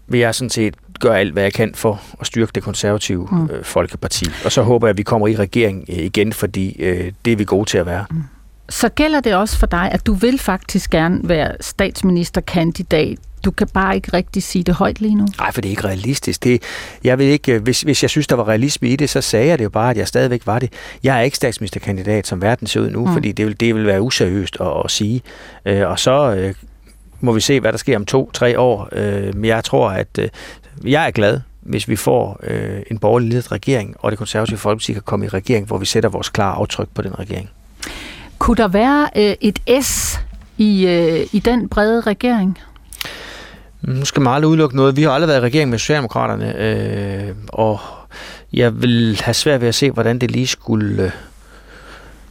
vil 0.06 0.20
jeg 0.20 0.34
sådan 0.34 0.50
set 0.50 0.74
gøre 1.00 1.18
alt, 1.18 1.32
hvad 1.32 1.42
jeg 1.42 1.52
kan 1.52 1.74
for 1.74 2.02
at 2.20 2.26
styrke 2.26 2.52
det 2.54 2.62
konservative 2.62 3.28
mm. 3.32 3.48
øh, 3.52 3.64
folkeparti. 3.64 4.26
Og 4.44 4.52
så 4.52 4.62
håber 4.62 4.86
jeg, 4.86 4.90
at 4.90 4.98
vi 4.98 5.02
kommer 5.02 5.28
i 5.28 5.36
regering 5.36 5.84
øh, 5.88 5.98
igen, 5.98 6.32
fordi 6.32 6.76
øh, 6.82 7.12
det 7.24 7.32
er 7.32 7.36
vi 7.36 7.44
gode 7.44 7.70
til 7.70 7.78
at 7.78 7.86
være. 7.86 8.04
Mm. 8.10 8.22
Så 8.68 8.88
gælder 8.88 9.20
det 9.20 9.34
også 9.34 9.58
for 9.58 9.66
dig, 9.66 9.90
at 9.92 10.06
du 10.06 10.14
vil 10.14 10.38
faktisk 10.38 10.90
gerne 10.90 11.20
være 11.28 11.52
statsministerkandidat 11.60 13.18
du 13.44 13.50
kan 13.50 13.68
bare 13.74 13.94
ikke 13.94 14.12
rigtig 14.12 14.42
sige 14.42 14.62
det 14.62 14.74
højt 14.74 15.00
lige 15.00 15.14
nu. 15.14 15.26
Nej, 15.38 15.52
for 15.52 15.60
det 15.60 15.68
er 15.68 15.70
ikke 15.70 15.84
realistisk. 15.84 16.44
Det, 16.44 16.62
jeg 17.04 17.18
ved 17.18 17.26
ikke, 17.26 17.58
hvis, 17.58 17.82
hvis 17.82 18.02
jeg 18.02 18.10
synes, 18.10 18.26
der 18.26 18.36
var 18.36 18.48
realisme 18.48 18.88
i 18.88 18.96
det, 18.96 19.10
så 19.10 19.20
sagde 19.20 19.46
jeg 19.46 19.58
det 19.58 19.64
jo 19.64 19.70
bare, 19.70 19.90
at 19.90 19.96
jeg 19.96 20.08
stadigvæk 20.08 20.46
var 20.46 20.58
det. 20.58 20.72
Jeg 21.02 21.18
er 21.18 21.20
ikke 21.20 21.36
statsministerkandidat, 21.36 22.26
som 22.26 22.42
verden 22.42 22.66
ser 22.66 22.80
ud 22.80 22.90
nu, 22.90 23.06
mm. 23.06 23.12
fordi 23.12 23.32
det 23.32 23.46
vil, 23.46 23.60
det 23.60 23.74
vil 23.74 23.86
være 23.86 24.02
useriøst 24.02 24.56
at, 24.60 24.72
at 24.84 24.90
sige. 24.90 25.22
Øh, 25.66 25.88
og 25.88 25.98
så 25.98 26.34
øh, 26.34 26.54
må 27.20 27.32
vi 27.32 27.40
se, 27.40 27.60
hvad 27.60 27.72
der 27.72 27.78
sker 27.78 27.96
om 27.96 28.06
to-tre 28.06 28.58
år. 28.58 28.88
Øh, 28.92 29.34
men 29.34 29.44
jeg 29.44 29.64
tror, 29.64 29.90
at 29.90 30.18
øh, 30.18 30.28
jeg 30.84 31.06
er 31.06 31.10
glad, 31.10 31.40
hvis 31.60 31.88
vi 31.88 31.96
får 31.96 32.40
øh, 32.42 32.82
en 32.90 32.98
borgerlig 32.98 33.28
ledet 33.28 33.52
regering, 33.52 33.96
og 33.98 34.10
det 34.10 34.18
konservative 34.18 34.58
folkeparti 34.58 34.92
kan 34.92 35.02
komme 35.02 35.26
i 35.26 35.28
regering, 35.28 35.66
hvor 35.66 35.78
vi 35.78 35.86
sætter 35.86 36.08
vores 36.08 36.28
klare 36.28 36.54
aftryk 36.54 36.88
på 36.94 37.02
den 37.02 37.18
regering. 37.18 37.50
Kunne 38.44 38.56
der 38.56 38.68
være 38.68 39.10
øh, 39.16 39.34
et 39.40 39.84
S 39.84 40.20
i, 40.58 40.86
øh, 40.86 41.26
i 41.32 41.38
den 41.38 41.68
brede 41.68 42.00
regering? 42.00 42.58
Nu 43.82 44.04
skal 44.04 44.22
man 44.22 44.34
aldrig 44.34 44.48
udelukke 44.48 44.76
noget. 44.76 44.96
Vi 44.96 45.02
har 45.02 45.10
aldrig 45.10 45.28
været 45.28 45.38
i 45.38 45.44
regering 45.44 45.70
med 45.70 45.78
Socialdemokraterne, 45.78 46.58
øh, 46.58 47.34
og 47.48 47.80
jeg 48.52 48.82
vil 48.82 49.20
have 49.24 49.34
svært 49.34 49.60
ved 49.60 49.68
at 49.68 49.74
se, 49.74 49.90
hvordan 49.90 50.18
det 50.18 50.30
lige 50.30 50.46
skulle, 50.46 51.04
øh, 51.04 51.10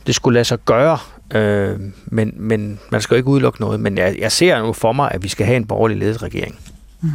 det 0.08 0.16
skulle 0.16 0.34
lade 0.34 0.46
sig 0.46 0.58
gøre. 0.66 0.98
Øh, 1.34 1.80
men, 2.06 2.34
men 2.36 2.80
man 2.92 3.02
skal 3.02 3.16
jo 3.16 3.18
ikke 3.18 3.30
udelukke 3.30 3.62
noget. 3.62 3.80
Men 3.80 3.98
jeg, 3.98 4.16
jeg 4.20 4.32
ser 4.32 4.62
nu 4.62 4.74
for 4.74 4.92
mig, 4.92 5.12
at 5.12 5.24
vi 5.24 5.28
skal 5.28 5.46
have 5.46 5.58
en 5.58 5.66
borgerlig 5.66 5.98
ledet 5.98 6.24
regering. 6.24 6.60
Mm. 7.02 7.10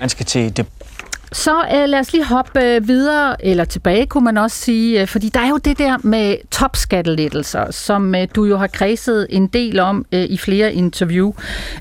Man 0.00 0.08
skal 0.08 0.26
til 0.26 0.56
det 0.56 0.66
så 1.32 1.64
øh, 1.74 1.88
lad 1.88 2.00
os 2.00 2.12
lige 2.12 2.24
hoppe 2.24 2.64
øh, 2.64 2.88
videre, 2.88 3.46
eller 3.46 3.64
tilbage 3.64 4.06
kunne 4.06 4.24
man 4.24 4.38
også 4.38 4.56
sige, 4.56 5.00
øh, 5.00 5.08
fordi 5.08 5.28
der 5.28 5.40
er 5.40 5.48
jo 5.48 5.56
det 5.56 5.78
der 5.78 5.96
med 6.02 6.36
topskattelettelser, 6.50 7.70
som 7.70 8.14
øh, 8.14 8.28
du 8.34 8.44
jo 8.44 8.56
har 8.56 8.66
kredset 8.66 9.26
en 9.30 9.46
del 9.46 9.80
om 9.80 10.06
øh, 10.12 10.24
i 10.24 10.38
flere 10.38 10.74
interview, 10.74 11.32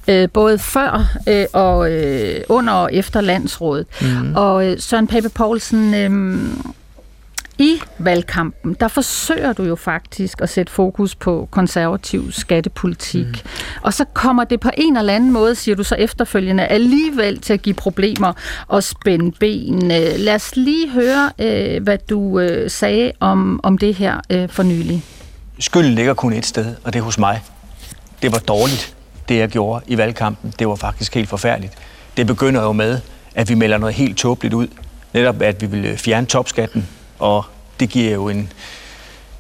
øh, 0.08 0.30
både 0.34 0.60
før 0.60 1.18
øh, 1.30 1.46
og 1.54 1.92
øh, 1.92 2.42
under 2.50 2.74
og 2.74 2.94
efter 2.94 3.22
landsrådet. 3.22 3.86
Mm. 4.02 4.36
Og 4.36 4.68
øh, 4.68 4.80
Søren 4.80 5.08
Pape 5.08 5.30
Poulsen, 5.30 5.94
øh, 5.94 6.40
i 7.60 7.82
valgkampen, 7.98 8.76
der 8.80 8.88
forsøger 8.88 9.54
du 9.54 9.64
jo 9.64 9.76
faktisk 9.76 10.42
at 10.42 10.50
sætte 10.50 10.72
fokus 10.72 11.16
på 11.16 11.48
konservativ 11.52 12.32
skattepolitik. 12.32 13.26
Mm. 13.26 13.50
Og 13.82 13.94
så 13.94 14.06
kommer 14.14 14.44
det 14.44 14.60
på 14.60 14.70
en 14.78 14.98
eller 14.98 15.14
anden 15.14 15.32
måde, 15.32 15.56
siger 15.56 15.76
du 15.76 15.84
så 15.84 15.96
efterfølgende, 15.96 16.66
alligevel 16.66 17.40
til 17.40 17.54
at 17.54 17.62
give 17.62 17.76
problemer 17.76 18.34
og 18.68 18.84
spænde 18.84 19.32
ben. 19.40 19.88
Lad 20.18 20.36
os 20.36 20.56
lige 20.56 20.90
høre, 20.90 21.32
øh, 21.40 21.84
hvad 21.84 21.98
du 22.10 22.40
øh, 22.40 22.70
sagde 22.72 23.12
om, 23.20 23.60
om 23.64 23.78
det 23.78 23.96
her 23.96 24.20
øh, 24.30 24.50
for 24.50 24.64
nylig. 24.64 25.04
Skylden 25.60 25.94
ligger 25.94 26.14
kun 26.14 26.34
et 26.34 26.46
sted, 26.46 26.76
og 26.84 26.94
det 26.94 27.00
er 27.00 27.04
hos 27.04 27.18
mig. 27.18 27.42
Det 28.22 28.32
var 28.32 28.40
dårligt, 28.40 28.96
det 29.30 29.38
jeg 29.38 29.50
gjorde 29.50 29.86
i 29.88 29.98
valgkampen. 29.98 30.54
Det 30.60 30.68
var 30.68 30.76
faktisk 30.76 31.16
helt 31.16 31.30
forfærdeligt. 31.30 31.74
Det 32.18 32.28
begynder 32.28 32.62
jo 32.62 32.72
med, 32.72 33.00
at 33.36 33.50
vi 33.50 33.56
melder 33.56 33.78
noget 33.78 33.96
helt 33.96 34.18
tåbeligt 34.18 34.54
ud. 34.54 34.68
Netop, 35.14 35.42
at 35.42 35.62
vi 35.62 35.66
vil 35.66 35.98
fjerne 35.98 36.26
topskatten 36.26 36.88
og 37.20 37.46
det 37.80 37.90
giver 37.90 38.14
jo 38.14 38.30
en, 38.30 38.54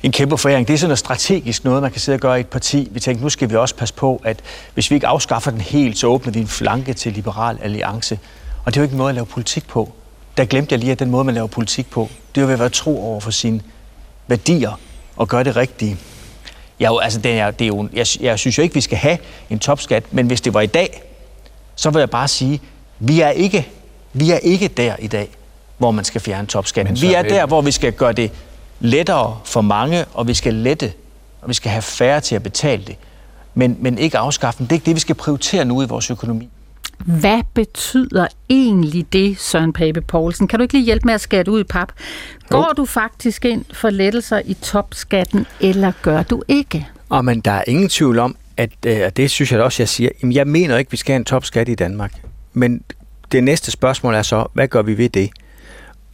en 0.03 0.11
kæmpe 0.11 0.37
foræring. 0.37 0.67
Det 0.67 0.73
er 0.73 0.77
sådan 0.77 0.89
noget 0.89 0.99
strategisk 0.99 1.63
noget, 1.63 1.81
man 1.81 1.91
kan 1.91 2.01
sidde 2.01 2.15
og 2.15 2.19
gøre 2.19 2.37
i 2.37 2.39
et 2.39 2.47
parti. 2.47 2.87
Vi 2.91 2.99
tænkte, 2.99 3.23
nu 3.23 3.29
skal 3.29 3.49
vi 3.49 3.55
også 3.55 3.75
passe 3.75 3.93
på, 3.93 4.21
at 4.23 4.39
hvis 4.73 4.91
vi 4.91 4.95
ikke 4.95 5.07
afskaffer 5.07 5.51
den 5.51 5.61
helt, 5.61 5.97
så 5.97 6.07
åbner 6.07 6.31
vi 6.31 6.39
en 6.39 6.47
flanke 6.47 6.93
til 6.93 7.13
Liberal 7.13 7.57
Alliance. 7.61 8.19
Og 8.65 8.73
det 8.73 8.77
er 8.77 8.81
jo 8.81 8.83
ikke 8.83 8.93
en 8.93 8.97
måde 8.97 9.09
at 9.09 9.15
lave 9.15 9.25
politik 9.25 9.67
på. 9.67 9.91
Der 10.37 10.45
glemte 10.45 10.73
jeg 10.73 10.79
lige, 10.79 10.91
at 10.91 10.99
den 10.99 11.09
måde, 11.09 11.23
man 11.23 11.35
laver 11.35 11.47
politik 11.47 11.89
på, 11.89 12.09
det 12.35 12.41
er 12.41 12.45
jo 12.45 12.53
at 12.53 12.59
være 12.59 12.69
tro 12.69 13.03
over 13.05 13.19
for 13.19 13.31
sine 13.31 13.61
værdier 14.27 14.79
og 15.15 15.27
gøre 15.27 15.43
det 15.43 15.55
rigtige. 15.55 15.97
Ja, 16.79 17.01
altså, 17.01 17.19
det 17.19 17.39
er, 17.39 17.51
det 17.51 17.65
er 17.65 17.67
jo, 17.67 17.89
jeg, 17.93 18.05
jeg 18.19 18.39
synes 18.39 18.57
jo 18.57 18.63
ikke, 18.63 18.75
vi 18.75 18.81
skal 18.81 18.97
have 18.97 19.17
en 19.49 19.59
topskat, 19.59 20.13
men 20.13 20.27
hvis 20.27 20.41
det 20.41 20.53
var 20.53 20.61
i 20.61 20.67
dag, 20.67 21.03
så 21.75 21.89
vil 21.89 21.99
jeg 21.99 22.09
bare 22.09 22.27
sige, 22.27 22.61
vi 22.99 23.21
er 23.21 23.29
ikke, 23.29 23.67
vi 24.13 24.31
er 24.31 24.37
ikke 24.37 24.67
der 24.67 24.95
i 24.99 25.07
dag 25.07 25.29
hvor 25.79 25.91
man 25.91 26.05
skal 26.05 26.21
fjerne 26.21 26.47
topskatten. 26.47 27.01
Vi 27.01 27.13
er 27.13 27.21
der, 27.21 27.45
hvor 27.45 27.61
vi 27.61 27.71
skal 27.71 27.93
gøre 27.93 28.13
det 28.13 28.31
lettere 28.79 29.39
for 29.45 29.61
mange, 29.61 30.05
og 30.13 30.27
vi 30.27 30.33
skal 30.33 30.53
lette, 30.53 30.93
og 31.41 31.49
vi 31.49 31.53
skal 31.53 31.71
have 31.71 31.81
færre 31.81 32.21
til 32.21 32.35
at 32.35 32.43
betale 32.43 32.83
det. 32.87 32.95
Men, 33.53 33.77
men 33.79 33.97
ikke 33.97 34.17
afskaffe 34.17 34.57
den. 34.57 34.65
Det 34.65 34.71
er 34.71 34.75
ikke 34.75 34.85
det, 34.85 34.95
vi 34.95 34.99
skal 34.99 35.15
prioritere 35.15 35.65
nu 35.65 35.81
i 35.81 35.85
vores 35.85 36.11
økonomi. 36.11 36.49
Hvad 37.05 37.41
betyder 37.53 38.27
egentlig 38.49 39.13
det, 39.13 39.39
Søren 39.39 39.73
Pape 39.73 40.01
Poulsen? 40.01 40.47
Kan 40.47 40.59
du 40.59 40.63
ikke 40.63 40.73
lige 40.73 40.85
hjælpe 40.85 41.05
med 41.05 41.13
at 41.13 41.21
skære 41.21 41.39
det 41.39 41.47
ud 41.47 41.59
i 41.59 41.63
pap? 41.63 41.91
Går 42.49 42.57
jo. 42.57 42.73
du 42.77 42.85
faktisk 42.85 43.45
ind 43.45 43.65
for 43.73 43.89
lettelser 43.89 44.41
i 44.45 44.53
topskatten, 44.53 45.45
eller 45.59 45.91
gør 46.01 46.23
du 46.23 46.43
ikke? 46.47 46.87
Og 47.09 47.25
men 47.25 47.39
der 47.39 47.51
er 47.51 47.63
ingen 47.67 47.89
tvivl 47.89 48.19
om, 48.19 48.35
at 48.57 48.69
øh, 48.85 49.09
det 49.17 49.31
synes 49.31 49.51
jeg 49.51 49.61
også, 49.61 49.83
jeg 49.83 49.89
siger, 49.89 50.09
jamen, 50.21 50.33
jeg 50.33 50.47
mener 50.47 50.77
ikke, 50.77 50.91
vi 50.91 50.97
skal 50.97 51.13
have 51.13 51.19
en 51.19 51.25
topskat 51.25 51.69
i 51.69 51.75
Danmark. 51.75 52.13
Men 52.53 52.81
det 53.31 53.43
næste 53.43 53.71
spørgsmål 53.71 54.13
er 54.13 54.21
så, 54.21 54.45
hvad 54.53 54.67
gør 54.67 54.81
vi 54.81 54.97
ved 54.97 55.09
det? 55.09 55.29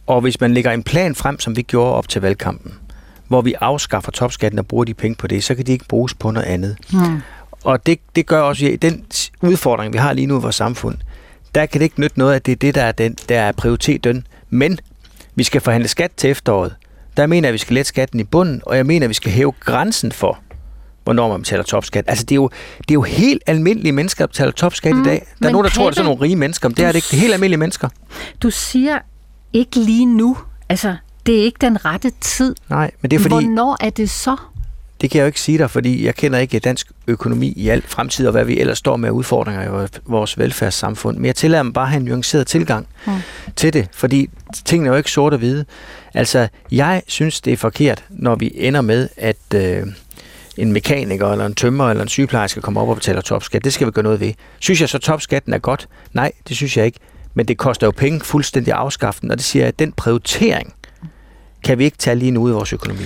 Og 0.06 0.20
hvis 0.20 0.40
man 0.40 0.54
lægger 0.54 0.70
en 0.70 0.82
plan 0.82 1.14
frem, 1.14 1.40
som 1.40 1.56
vi 1.56 1.62
gjorde 1.62 1.94
op 1.94 2.08
til 2.08 2.22
valgkampen, 2.22 2.74
hvor 3.28 3.40
vi 3.40 3.54
afskaffer 3.60 4.12
topskatten 4.12 4.58
og 4.58 4.66
bruger 4.66 4.84
de 4.84 4.94
penge 4.94 5.14
på 5.14 5.26
det, 5.26 5.44
så 5.44 5.54
kan 5.54 5.66
de 5.66 5.72
ikke 5.72 5.84
bruges 5.88 6.14
på 6.14 6.30
noget 6.30 6.46
andet. 6.46 6.76
Hmm. 6.92 7.20
Og 7.64 7.86
det, 7.86 7.98
det 8.16 8.26
gør 8.26 8.40
også, 8.40 8.66
at 8.66 8.82
den 8.82 9.04
udfordring, 9.42 9.92
vi 9.92 9.98
har 9.98 10.12
lige 10.12 10.26
nu 10.26 10.38
i 10.38 10.42
vores 10.42 10.56
samfund, 10.56 10.96
der 11.54 11.66
kan 11.66 11.80
det 11.80 11.84
ikke 11.84 12.00
nytte 12.00 12.18
noget, 12.18 12.34
at 12.34 12.46
det 12.46 12.52
er 12.52 12.56
det, 12.56 12.74
der 12.74 12.82
er, 12.82 12.92
den, 12.92 13.16
der 13.28 13.40
er 13.40 13.52
prioriteten. 13.52 14.26
Men 14.50 14.78
vi 15.34 15.42
skal 15.42 15.60
forhandle 15.60 15.88
skat 15.88 16.10
til 16.16 16.30
efteråret. 16.30 16.74
Der 17.16 17.26
mener 17.26 17.46
jeg, 17.46 17.50
at 17.50 17.52
vi 17.52 17.58
skal 17.58 17.74
lette 17.74 17.88
skatten 17.88 18.20
i 18.20 18.24
bunden, 18.24 18.62
og 18.66 18.76
jeg 18.76 18.86
mener, 18.86 19.06
at 19.06 19.08
vi 19.08 19.14
skal 19.14 19.32
hæve 19.32 19.52
grænsen 19.60 20.12
for, 20.12 20.38
hvornår 21.04 21.28
man 21.28 21.40
betaler 21.40 21.62
topskat. 21.62 22.04
Altså, 22.08 22.24
det 22.24 22.32
er 22.32 22.36
jo, 22.36 22.50
det 22.78 22.90
er 22.90 22.94
jo 22.94 23.02
helt 23.02 23.42
almindelige 23.46 23.92
mennesker, 23.92 24.26
der 24.26 24.28
betaler 24.28 24.52
topskat 24.52 24.94
mm, 24.94 25.02
i 25.02 25.04
dag. 25.04 25.26
Der 25.42 25.48
er 25.48 25.52
nogen, 25.52 25.64
der 25.64 25.70
tror, 25.70 25.84
det 25.84 25.90
er 25.90 25.94
sådan 25.94 26.04
nogle 26.04 26.22
rige 26.22 26.36
mennesker, 26.36 26.68
men 26.68 26.76
det 26.76 26.84
er 26.84 26.88
det 26.88 26.94
ikke. 26.94 27.06
Det 27.10 27.16
er 27.16 27.20
helt 27.20 27.34
almindelige 27.34 27.58
mennesker. 27.58 27.88
Du 28.42 28.50
siger 28.50 28.98
ikke 29.56 29.78
lige 29.80 30.06
nu. 30.06 30.36
Altså, 30.68 30.96
det 31.26 31.38
er 31.38 31.42
ikke 31.42 31.58
den 31.60 31.84
rette 31.84 32.12
tid. 32.20 32.54
Nej, 32.70 32.90
men 33.00 33.10
det 33.10 33.16
er 33.16 33.20
fordi... 33.20 33.34
Hvornår 33.34 33.76
er 33.80 33.90
det 33.90 34.10
så? 34.10 34.36
Det 35.00 35.10
kan 35.10 35.18
jeg 35.18 35.22
jo 35.22 35.26
ikke 35.26 35.40
sige 35.40 35.58
dig, 35.58 35.70
fordi 35.70 36.04
jeg 36.06 36.14
kender 36.14 36.38
ikke 36.38 36.58
dansk 36.58 36.92
økonomi 37.06 37.52
i 37.56 37.68
alt 37.68 37.88
fremtid, 37.88 38.26
og 38.26 38.32
hvad 38.32 38.44
vi 38.44 38.60
ellers 38.60 38.78
står 38.78 38.96
med 38.96 39.10
udfordringer 39.10 39.84
i 39.84 39.88
vores 40.06 40.38
velfærdssamfund. 40.38 41.16
Men 41.16 41.24
jeg 41.24 41.34
tillader 41.36 41.62
mig 41.62 41.72
bare 41.72 41.84
at 41.84 41.90
have 41.90 42.00
en 42.00 42.04
nuanceret 42.04 42.46
tilgang 42.46 42.86
mm. 43.06 43.12
til 43.56 43.72
det, 43.72 43.88
fordi 43.92 44.30
tingene 44.64 44.88
er 44.88 44.92
jo 44.92 44.96
ikke 44.96 45.10
sort 45.10 45.32
og 45.32 45.38
hvide. 45.38 45.64
Altså, 46.14 46.48
jeg 46.72 47.02
synes, 47.06 47.40
det 47.40 47.52
er 47.52 47.56
forkert, 47.56 48.04
når 48.10 48.34
vi 48.34 48.52
ender 48.54 48.80
med, 48.80 49.08
at 49.16 49.54
øh, 49.54 49.86
en 50.56 50.72
mekaniker 50.72 51.28
eller 51.28 51.46
en 51.46 51.54
tømmer 51.54 51.90
eller 51.90 52.02
en 52.02 52.08
sygeplejerske 52.08 52.60
kommer 52.60 52.80
op 52.80 52.88
og 52.88 52.96
betaler 52.96 53.20
topskat. 53.20 53.64
Det 53.64 53.72
skal 53.72 53.86
vi 53.86 53.92
gøre 53.92 54.02
noget 54.02 54.20
ved. 54.20 54.32
Synes 54.58 54.80
jeg 54.80 54.88
så, 54.88 54.98
topskatten 54.98 55.52
er 55.52 55.58
godt? 55.58 55.88
Nej, 56.12 56.32
det 56.48 56.56
synes 56.56 56.76
jeg 56.76 56.86
ikke. 56.86 56.98
Men 57.36 57.46
det 57.46 57.58
koster 57.58 57.86
jo 57.86 57.90
penge 57.90 58.20
fuldstændig 58.20 58.72
afskaften, 58.72 59.30
og 59.30 59.36
det 59.36 59.44
siger 59.44 59.62
jeg, 59.62 59.68
at 59.68 59.78
den 59.78 59.92
prioritering 59.92 60.74
kan 61.64 61.78
vi 61.78 61.84
ikke 61.84 61.96
tage 61.96 62.16
lige 62.16 62.30
nu 62.30 62.48
i 62.48 62.52
vores 62.52 62.72
økonomi. 62.72 63.04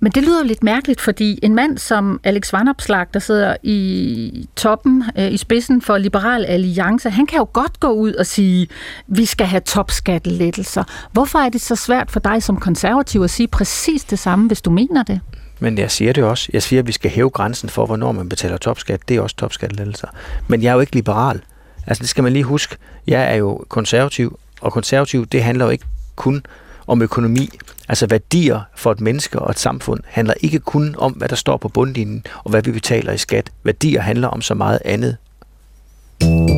Men 0.00 0.12
det 0.12 0.22
lyder 0.22 0.44
lidt 0.44 0.62
mærkeligt, 0.62 1.00
fordi 1.00 1.38
en 1.42 1.54
mand 1.54 1.78
som 1.78 2.20
Alex 2.24 2.52
Vanopslag, 2.52 3.06
der 3.14 3.20
sidder 3.20 3.56
i 3.62 4.48
toppen, 4.56 5.04
øh, 5.18 5.32
i 5.32 5.36
spidsen 5.36 5.82
for 5.82 5.98
Liberal 5.98 6.44
Alliance, 6.44 7.10
han 7.10 7.26
kan 7.26 7.38
jo 7.38 7.48
godt 7.52 7.80
gå 7.80 7.88
ud 7.88 8.12
og 8.12 8.26
sige, 8.26 8.68
vi 9.06 9.24
skal 9.24 9.46
have 9.46 9.60
topskattelettelser. 9.60 10.84
Hvorfor 11.12 11.38
er 11.38 11.48
det 11.48 11.60
så 11.60 11.76
svært 11.76 12.10
for 12.10 12.20
dig 12.20 12.42
som 12.42 12.56
konservativ 12.56 13.22
at 13.22 13.30
sige 13.30 13.48
præcis 13.48 14.04
det 14.04 14.18
samme, 14.18 14.46
hvis 14.46 14.62
du 14.62 14.70
mener 14.70 15.02
det? 15.02 15.20
Men 15.60 15.78
jeg 15.78 15.90
siger 15.90 16.12
det 16.12 16.24
også. 16.24 16.50
Jeg 16.52 16.62
siger, 16.62 16.80
at 16.80 16.86
vi 16.86 16.92
skal 16.92 17.10
hæve 17.10 17.30
grænsen 17.30 17.68
for, 17.68 17.86
hvornår 17.86 18.12
man 18.12 18.28
betaler 18.28 18.56
topskat. 18.56 19.00
Det 19.08 19.16
er 19.16 19.20
også 19.20 19.36
topskattelettelser. 19.36 20.08
Men 20.48 20.62
jeg 20.62 20.68
er 20.68 20.74
jo 20.74 20.80
ikke 20.80 20.94
liberal. 20.94 21.40
Altså 21.86 22.02
det 22.02 22.08
skal 22.08 22.24
man 22.24 22.32
lige 22.32 22.44
huske. 22.44 22.76
Jeg 23.06 23.32
er 23.32 23.34
jo 23.34 23.64
konservativ, 23.68 24.38
og 24.60 24.72
konservativ, 24.72 25.26
det 25.26 25.42
handler 25.42 25.64
jo 25.64 25.70
ikke 25.70 25.84
kun 26.16 26.42
om 26.86 27.02
økonomi. 27.02 27.48
Altså 27.88 28.06
værdier 28.06 28.60
for 28.76 28.92
et 28.92 29.00
menneske 29.00 29.38
og 29.38 29.50
et 29.50 29.58
samfund 29.58 30.00
handler 30.06 30.34
ikke 30.40 30.58
kun 30.58 30.94
om, 30.98 31.12
hvad 31.12 31.28
der 31.28 31.36
står 31.36 31.56
på 31.56 31.68
bundlinjen 31.68 32.26
og 32.44 32.50
hvad 32.50 32.62
vi 32.62 32.72
betaler 32.72 33.12
i 33.12 33.18
skat. 33.18 33.50
Værdier 33.64 34.00
handler 34.00 34.28
om 34.28 34.42
så 34.42 34.54
meget 34.54 34.78
andet. 34.84 35.16
Søren 36.22 36.55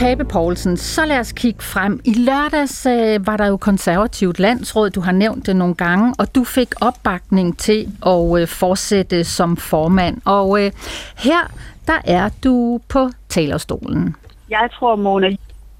Pape 0.00 0.24
Poulsen, 0.24 0.76
så 0.76 1.04
lad 1.04 1.18
os 1.18 1.32
kigge 1.32 1.62
frem. 1.62 2.00
I 2.04 2.14
lørdags 2.14 2.86
øh, 2.86 3.26
var 3.26 3.36
der 3.36 3.46
jo 3.46 3.56
konservativt 3.56 4.38
landsråd, 4.38 4.90
du 4.90 5.00
har 5.00 5.12
nævnt 5.12 5.46
det 5.46 5.56
nogle 5.56 5.74
gange, 5.74 6.14
og 6.18 6.34
du 6.34 6.44
fik 6.44 6.68
opbakning 6.80 7.58
til 7.58 7.92
at 8.06 8.40
øh, 8.40 8.48
fortsætte 8.48 9.24
som 9.24 9.56
formand. 9.56 10.20
Og 10.24 10.64
øh, 10.64 10.72
her, 11.16 11.52
der 11.86 11.98
er 12.04 12.28
du 12.44 12.80
på 12.88 13.10
talerstolen. 13.28 14.16
Jeg 14.50 14.68
tror, 14.72 14.96
Mona... 14.96 15.36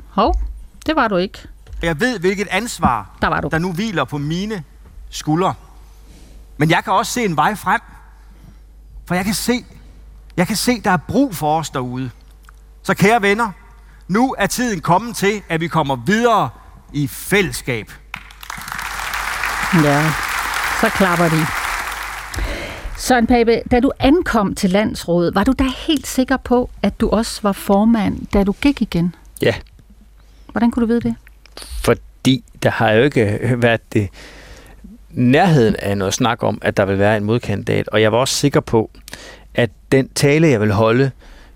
Hov, 0.08 0.34
det 0.86 0.96
var 0.96 1.08
du 1.08 1.16
ikke. 1.16 1.38
Jeg 1.82 2.00
ved, 2.00 2.18
hvilket 2.18 2.48
ansvar, 2.50 3.16
der, 3.22 3.28
var 3.28 3.40
du. 3.40 3.48
der 3.48 3.58
nu 3.58 3.72
hviler 3.72 4.04
på 4.04 4.18
mine 4.18 4.64
skuldre. 5.10 5.54
Men 6.56 6.70
jeg 6.70 6.84
kan 6.84 6.92
også 6.92 7.12
se 7.12 7.24
en 7.24 7.36
vej 7.36 7.54
frem. 7.54 7.80
For 9.06 9.14
jeg 9.14 9.24
kan 9.24 9.34
se, 9.34 9.64
jeg 10.36 10.46
kan 10.46 10.56
se, 10.56 10.80
der 10.80 10.90
er 10.90 10.98
brug 11.08 11.34
for 11.34 11.58
os 11.58 11.70
derude. 11.70 12.10
Så 12.82 12.94
kære 12.94 13.22
venner, 13.22 13.52
nu 14.10 14.34
er 14.38 14.46
tiden 14.46 14.80
kommet 14.80 15.16
til, 15.16 15.42
at 15.48 15.60
vi 15.60 15.68
kommer 15.68 15.96
videre 16.06 16.48
i 16.92 17.06
fællesskab. 17.06 17.86
Ja, 19.84 20.02
så 20.80 20.88
klapper 20.88 21.28
de. 21.28 21.46
Søren 22.98 23.26
Pape, 23.26 23.62
da 23.70 23.80
du 23.80 23.92
ankom 23.98 24.54
til 24.54 24.70
landsrådet, 24.70 25.34
var 25.34 25.44
du 25.44 25.52
da 25.58 25.64
helt 25.86 26.06
sikker 26.06 26.36
på, 26.36 26.70
at 26.82 27.00
du 27.00 27.08
også 27.08 27.40
var 27.42 27.52
formand, 27.52 28.26
da 28.26 28.44
du 28.44 28.52
gik 28.52 28.82
igen? 28.82 29.14
Ja. 29.42 29.54
Hvordan 30.52 30.70
kunne 30.70 30.80
du 30.80 30.86
vide 30.86 31.00
det? 31.00 31.14
Fordi 31.84 32.44
der 32.62 32.70
har 32.70 32.92
jo 32.92 33.02
ikke 33.02 33.54
været 33.56 33.92
det 33.92 34.08
nærheden 35.10 35.76
af 35.76 35.98
noget 35.98 36.14
snak 36.14 36.42
om, 36.42 36.58
at 36.62 36.76
der 36.76 36.84
vil 36.84 36.98
være 36.98 37.16
en 37.16 37.24
modkandidat. 37.24 37.88
Og 37.88 38.02
jeg 38.02 38.12
var 38.12 38.18
også 38.18 38.34
sikker 38.34 38.60
på, 38.60 38.90
at 39.54 39.70
den 39.92 40.08
tale, 40.08 40.48
jeg 40.48 40.60
vil 40.60 40.72
holde, 40.72 41.10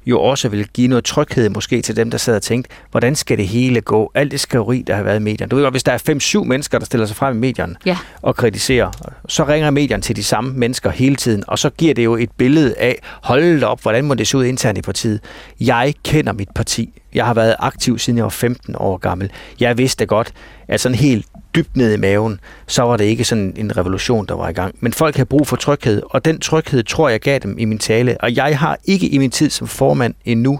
jo 0.06 0.20
også 0.20 0.48
vil 0.48 0.68
give 0.68 0.88
noget 0.88 1.04
tryghed 1.04 1.48
måske 1.48 1.82
til 1.82 1.96
dem, 1.96 2.10
der 2.10 2.18
sidder 2.18 2.36
og 2.38 2.42
tænkte, 2.42 2.70
hvordan 2.90 3.16
skal 3.16 3.38
det 3.38 3.48
hele 3.48 3.80
gå? 3.80 4.10
Alt 4.14 4.30
det 4.30 4.40
skriveri, 4.40 4.84
der 4.86 4.94
har 4.94 5.02
været 5.02 5.16
i 5.16 5.22
medierne. 5.22 5.50
Du 5.50 5.56
ved 5.56 5.62
godt, 5.64 5.74
hvis 5.74 5.82
der 5.82 5.92
er 5.92 6.42
5-7 6.42 6.44
mennesker, 6.44 6.78
der 6.78 6.86
stiller 6.86 7.06
sig 7.06 7.16
frem 7.16 7.36
i 7.36 7.40
medierne 7.40 7.76
ja. 7.86 7.98
og 8.22 8.36
kritiserer, 8.36 8.90
så 9.28 9.44
ringer 9.44 9.70
medierne 9.70 10.02
til 10.02 10.16
de 10.16 10.24
samme 10.24 10.52
mennesker 10.52 10.90
hele 10.90 11.16
tiden, 11.16 11.44
og 11.48 11.58
så 11.58 11.70
giver 11.70 11.94
det 11.94 12.04
jo 12.04 12.16
et 12.16 12.30
billede 12.36 12.74
af, 12.78 12.98
hold 13.22 13.62
op, 13.62 13.82
hvordan 13.82 14.04
må 14.04 14.14
det 14.14 14.28
se 14.28 14.38
ud 14.38 14.44
internt 14.44 14.78
i 14.78 14.82
partiet. 14.82 15.20
Jeg 15.60 15.94
kender 16.04 16.32
mit 16.32 16.48
parti. 16.54 17.00
Jeg 17.14 17.26
har 17.26 17.34
været 17.34 17.54
aktiv 17.58 17.98
siden 17.98 18.16
jeg 18.16 18.24
var 18.24 18.30
15 18.30 18.74
år 18.78 18.96
gammel. 18.96 19.30
Jeg 19.60 19.78
vidste 19.78 20.06
godt, 20.06 20.32
at 20.68 20.80
sådan 20.80 20.98
helt 20.98 21.26
dybt 21.54 21.76
ned 21.76 21.94
i 21.94 21.96
maven, 21.96 22.40
så 22.66 22.82
var 22.82 22.96
det 22.96 23.04
ikke 23.04 23.24
sådan 23.24 23.54
en 23.56 23.76
revolution, 23.76 24.26
der 24.26 24.34
var 24.34 24.48
i 24.48 24.52
gang. 24.52 24.74
Men 24.80 24.92
folk 24.92 25.16
har 25.16 25.24
brug 25.24 25.46
for 25.46 25.56
tryghed, 25.56 26.02
og 26.10 26.24
den 26.24 26.40
tryghed 26.40 26.82
tror 26.82 27.08
jeg 27.08 27.20
gav 27.20 27.38
dem 27.38 27.58
i 27.58 27.64
min 27.64 27.78
tale. 27.78 28.16
Og 28.20 28.36
jeg 28.36 28.58
har 28.58 28.78
ikke 28.84 29.08
i 29.08 29.18
min 29.18 29.30
tid 29.30 29.50
som 29.50 29.68
formand 29.68 30.14
endnu 30.24 30.58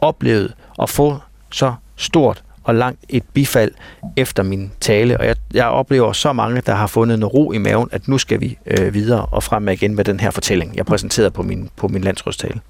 oplevet 0.00 0.54
at 0.82 0.90
få 0.90 1.18
så 1.50 1.74
stort 1.96 2.42
og 2.64 2.74
langt 2.74 3.00
et 3.08 3.22
bifald 3.32 3.70
efter 4.16 4.42
min 4.42 4.72
tale. 4.80 5.18
Og 5.18 5.26
jeg, 5.26 5.36
jeg 5.54 5.66
oplever 5.66 6.12
så 6.12 6.32
mange, 6.32 6.62
der 6.66 6.74
har 6.74 6.86
fundet 6.86 7.16
en 7.16 7.24
ro 7.24 7.52
i 7.52 7.58
maven, 7.58 7.88
at 7.92 8.08
nu 8.08 8.18
skal 8.18 8.40
vi 8.40 8.58
øh, 8.66 8.94
videre 8.94 9.24
og 9.24 9.42
frem 9.42 9.68
igen 9.68 9.94
med 9.94 10.04
den 10.04 10.20
her 10.20 10.30
fortælling, 10.30 10.76
jeg 10.76 10.86
præsenterede 10.86 11.30
på 11.30 11.42
min, 11.42 11.70
på 11.76 11.88
min 11.88 12.02
landsrådstale. 12.02 12.60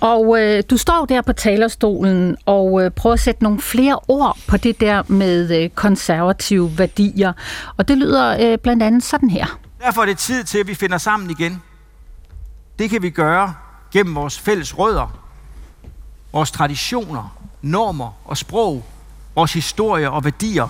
Og 0.00 0.40
øh, 0.40 0.62
du 0.70 0.76
står 0.76 1.06
der 1.06 1.22
på 1.22 1.32
talerstolen 1.32 2.36
og 2.46 2.84
øh, 2.84 2.90
prøver 2.90 3.14
at 3.14 3.20
sætte 3.20 3.42
nogle 3.42 3.60
flere 3.60 3.98
ord 4.08 4.38
på 4.48 4.56
det 4.56 4.80
der 4.80 5.02
med 5.08 5.62
øh, 5.62 5.70
konservative 5.70 6.78
værdier. 6.78 7.32
Og 7.76 7.88
det 7.88 7.98
lyder 7.98 8.52
øh, 8.52 8.58
blandt 8.58 8.82
andet 8.82 9.04
sådan 9.04 9.30
her. 9.30 9.58
Derfor 9.80 10.02
er 10.02 10.06
det 10.06 10.18
tid 10.18 10.44
til, 10.44 10.58
at 10.58 10.66
vi 10.66 10.74
finder 10.74 10.98
sammen 10.98 11.30
igen. 11.30 11.62
Det 12.78 12.90
kan 12.90 13.02
vi 13.02 13.10
gøre 13.10 13.54
gennem 13.92 14.14
vores 14.14 14.38
fælles 14.38 14.78
rødder, 14.78 15.20
vores 16.32 16.50
traditioner, 16.50 17.36
normer 17.62 18.12
og 18.24 18.36
sprog, 18.36 18.84
vores 19.34 19.52
historie 19.52 20.10
og 20.10 20.24
værdier. 20.24 20.68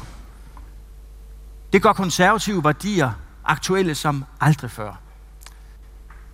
Det 1.72 1.82
gør 1.82 1.92
konservative 1.92 2.64
værdier 2.64 3.10
aktuelle 3.44 3.94
som 3.94 4.24
aldrig 4.40 4.70
før. 4.70 5.09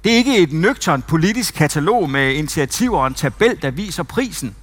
Det 0.06 0.12
er 0.12 0.16
ikke 0.16 0.38
et 0.38 0.52
nøgternt 0.52 1.06
politisk 1.06 1.54
katalog 1.54 2.10
med 2.10 2.34
initiativer 2.34 2.98
og 2.98 3.06
en 3.06 3.14
tabel, 3.14 3.62
der 3.62 3.70
viser 3.70 4.02
prisen. 4.02 4.54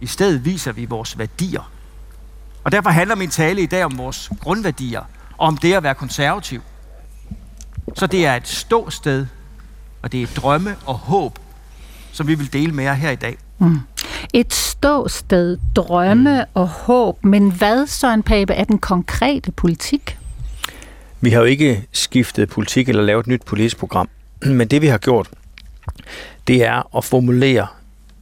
I 0.00 0.06
stedet 0.06 0.44
viser 0.44 0.72
vi 0.72 0.84
vores 0.84 1.18
værdier. 1.18 1.70
Og 2.64 2.72
derfor 2.72 2.90
handler 2.90 3.14
min 3.16 3.30
tale 3.30 3.62
i 3.62 3.66
dag 3.66 3.84
om 3.84 3.98
vores 3.98 4.30
grundværdier, 4.40 5.00
og 5.38 5.46
om 5.46 5.56
det 5.56 5.72
at 5.72 5.82
være 5.82 5.94
konservativ. 5.94 6.62
Så 7.94 8.06
det 8.06 8.26
er 8.26 8.36
et 8.36 8.48
ståsted, 8.48 9.26
og 10.02 10.12
det 10.12 10.22
er 10.22 10.26
drømme 10.26 10.76
og 10.86 10.94
håb, 10.94 11.38
som 12.12 12.28
vi 12.28 12.34
vil 12.34 12.52
dele 12.52 12.72
med 12.72 12.84
jer 12.84 12.94
her 12.94 13.10
i 13.10 13.16
dag. 13.16 13.38
Mm. 13.58 13.78
Et 14.34 14.54
ståsted, 14.54 15.58
drømme 15.76 16.40
mm. 16.40 16.50
og 16.54 16.68
håb, 16.68 17.24
men 17.24 17.50
hvad, 17.50 17.86
Søren 17.86 18.22
Pape, 18.22 18.52
er 18.52 18.64
den 18.64 18.78
konkrete 18.78 19.52
politik? 19.52 20.18
Vi 21.20 21.30
har 21.30 21.40
jo 21.40 21.46
ikke 21.46 21.86
skiftet 21.92 22.48
politik 22.48 22.88
eller 22.88 23.02
lavet 23.02 23.20
et 23.20 23.26
nyt 23.26 23.42
politisk 23.42 23.76
program. 23.76 24.08
Men 24.58 24.68
det 24.68 24.82
vi 24.82 24.86
har 24.86 24.98
gjort, 24.98 25.28
det 26.46 26.64
er 26.64 26.96
at 26.96 27.04
formulere 27.04 27.66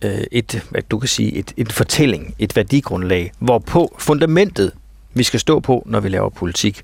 øh, 0.03 0.25
et, 0.33 0.63
hvad 0.71 0.83
du 0.83 0.99
kan 0.99 1.09
sige, 1.09 1.33
et, 1.33 1.53
en 1.57 1.67
fortælling, 1.67 2.35
et 2.39 2.57
værdigrundlag, 2.57 3.33
hvorpå 3.39 3.97
fundamentet, 3.99 4.73
vi 5.15 5.23
skal 5.23 5.41
stå 5.41 5.61
på, 5.61 5.83
når 5.87 6.01
vi 6.01 6.09
laver 6.09 6.29
politik. 6.29 6.83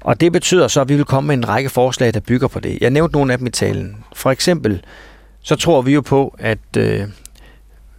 Og 0.00 0.20
det 0.20 0.32
betyder 0.32 0.68
så, 0.68 0.80
at 0.80 0.88
vi 0.88 0.96
vil 0.96 1.04
komme 1.04 1.26
med 1.26 1.36
en 1.36 1.48
række 1.48 1.70
forslag, 1.70 2.14
der 2.14 2.20
bygger 2.20 2.48
på 2.48 2.60
det. 2.60 2.78
Jeg 2.80 2.90
nævnte 2.90 3.12
nogle 3.12 3.32
af 3.32 3.38
dem 3.38 3.46
i 3.46 3.50
talen. 3.50 3.96
For 4.14 4.30
eksempel, 4.30 4.82
så 5.42 5.56
tror 5.56 5.82
vi 5.82 5.94
jo 5.94 6.00
på, 6.00 6.36
at 6.38 6.58
øh, 6.76 7.04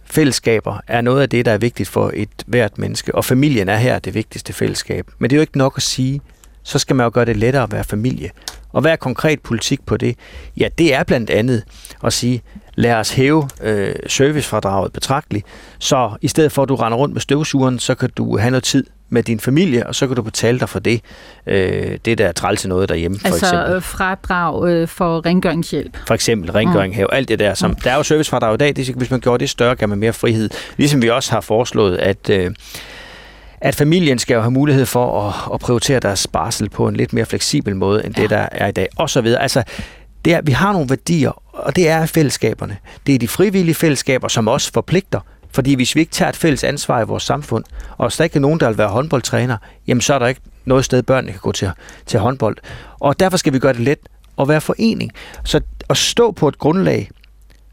fællesskaber 0.04 0.80
er 0.86 1.00
noget 1.00 1.22
af 1.22 1.28
det, 1.28 1.46
der 1.46 1.52
er 1.52 1.58
vigtigt 1.58 1.88
for 1.88 2.10
et 2.14 2.28
hvert 2.46 2.78
menneske, 2.78 3.14
og 3.14 3.24
familien 3.24 3.68
er 3.68 3.76
her 3.76 3.98
det 3.98 4.14
vigtigste 4.14 4.52
fællesskab. 4.52 5.10
Men 5.18 5.30
det 5.30 5.36
er 5.36 5.38
jo 5.38 5.40
ikke 5.40 5.58
nok 5.58 5.72
at 5.76 5.82
sige, 5.82 6.20
så 6.62 6.78
skal 6.78 6.96
man 6.96 7.04
jo 7.04 7.10
gøre 7.14 7.24
det 7.24 7.36
lettere 7.36 7.62
at 7.62 7.72
være 7.72 7.84
familie. 7.84 8.30
Og 8.72 8.80
hvad 8.80 8.92
er 8.92 8.96
konkret 8.96 9.40
politik 9.40 9.86
på 9.86 9.96
det? 9.96 10.16
Ja, 10.56 10.68
det 10.78 10.94
er 10.94 11.04
blandt 11.04 11.30
andet 11.30 11.62
at 12.04 12.12
sige, 12.12 12.42
lad 12.74 12.94
os 12.94 13.10
hæve 13.10 13.48
øh, 13.62 13.94
servicefradraget 14.06 14.92
betragteligt, 14.92 15.46
så 15.78 16.10
i 16.20 16.28
stedet 16.28 16.52
for 16.52 16.62
at 16.62 16.68
du 16.68 16.74
render 16.74 16.98
rundt 16.98 17.14
med 17.14 17.20
støvsugeren, 17.20 17.78
så 17.78 17.94
kan 17.94 18.10
du 18.16 18.38
have 18.38 18.50
noget 18.50 18.64
tid 18.64 18.84
med 19.10 19.22
din 19.22 19.40
familie, 19.40 19.86
og 19.86 19.94
så 19.94 20.06
kan 20.06 20.16
du 20.16 20.22
betale 20.22 20.60
dig 20.60 20.68
for 20.68 20.78
det. 20.78 21.00
Øh, 21.46 21.98
det 22.04 22.18
der 22.18 22.26
er 22.26 22.32
træl 22.32 22.56
til 22.56 22.68
noget 22.68 22.88
derhjemme, 22.88 23.18
for 23.18 23.26
altså, 23.26 23.46
eksempel. 23.46 23.74
Altså 23.74 23.88
fradrag 23.88 24.68
øh, 24.68 24.88
for 24.88 25.26
rengøringshjælp. 25.26 25.96
For 26.06 26.14
eksempel 26.14 26.52
rengøring, 26.52 26.94
mm. 26.96 27.06
alt 27.12 27.28
det 27.28 27.38
der. 27.38 27.54
Som, 27.54 27.70
mm. 27.70 27.76
Der 27.76 27.90
er 27.90 27.96
jo 27.96 28.02
servicefradrag 28.02 28.54
i 28.54 28.56
dag, 28.56 28.76
det, 28.76 28.94
hvis 28.96 29.10
man 29.10 29.20
gjorde 29.20 29.40
det 29.40 29.50
større, 29.50 29.76
kan 29.76 29.88
man 29.88 29.98
mere 29.98 30.12
frihed. 30.12 30.50
Ligesom 30.76 31.02
vi 31.02 31.10
også 31.10 31.32
har 31.32 31.40
foreslået, 31.40 31.96
at... 31.96 32.30
Øh, 32.30 32.50
at 33.60 33.74
familien 33.74 34.18
skal 34.18 34.34
jo 34.34 34.40
have 34.40 34.50
mulighed 34.50 34.86
for 34.86 35.28
at, 35.28 35.54
at 35.54 35.60
prioritere 35.60 36.00
deres 36.00 36.26
barsel 36.26 36.70
på 36.70 36.88
en 36.88 36.96
lidt 36.96 37.12
mere 37.12 37.26
fleksibel 37.26 37.76
måde, 37.76 38.06
end 38.06 38.16
ja. 38.16 38.22
det, 38.22 38.30
der 38.30 38.48
er 38.52 38.66
i 38.66 38.72
dag, 38.72 38.88
og 38.96 39.10
så 39.10 39.20
videre. 39.20 39.42
Altså, 39.42 39.62
det 40.24 40.34
er, 40.34 40.40
vi 40.42 40.52
har 40.52 40.72
nogle 40.72 40.88
værdier, 40.90 41.42
og 41.52 41.76
det 41.76 41.88
er 41.88 42.06
fællesskaberne. 42.06 42.76
Det 43.06 43.14
er 43.14 43.18
de 43.18 43.28
frivillige 43.28 43.74
fællesskaber, 43.74 44.28
som 44.28 44.48
også 44.48 44.72
forpligter. 44.72 45.20
Fordi 45.50 45.74
hvis 45.74 45.94
vi 45.94 46.00
ikke 46.00 46.12
tager 46.12 46.28
et 46.28 46.36
fælles 46.36 46.64
ansvar 46.64 47.00
i 47.00 47.04
vores 47.04 47.22
samfund, 47.22 47.64
og 47.98 48.12
der 48.18 48.24
ikke 48.24 48.36
er 48.36 48.40
nogen, 48.40 48.60
der 48.60 48.68
vil 48.68 48.78
være 48.78 48.88
håndboldtræner, 48.88 49.56
jamen 49.86 50.00
så 50.00 50.14
er 50.14 50.18
der 50.18 50.26
ikke 50.26 50.40
noget 50.64 50.84
sted, 50.84 51.02
børnene 51.02 51.32
kan 51.32 51.40
gå 51.40 51.52
til, 51.52 51.70
til 52.06 52.20
håndbold. 52.20 52.56
Og 53.00 53.20
derfor 53.20 53.36
skal 53.36 53.52
vi 53.52 53.58
gøre 53.58 53.72
det 53.72 53.80
let 53.80 53.98
at 54.40 54.48
være 54.48 54.60
forening. 54.60 55.10
Så 55.44 55.60
at 55.90 55.96
stå 55.96 56.30
på 56.30 56.48
et 56.48 56.58
grundlag, 56.58 57.10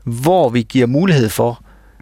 hvor 0.04 0.50
vi 0.50 0.62
giver 0.62 0.88
mulighed 0.88 1.30
for, 1.30 1.62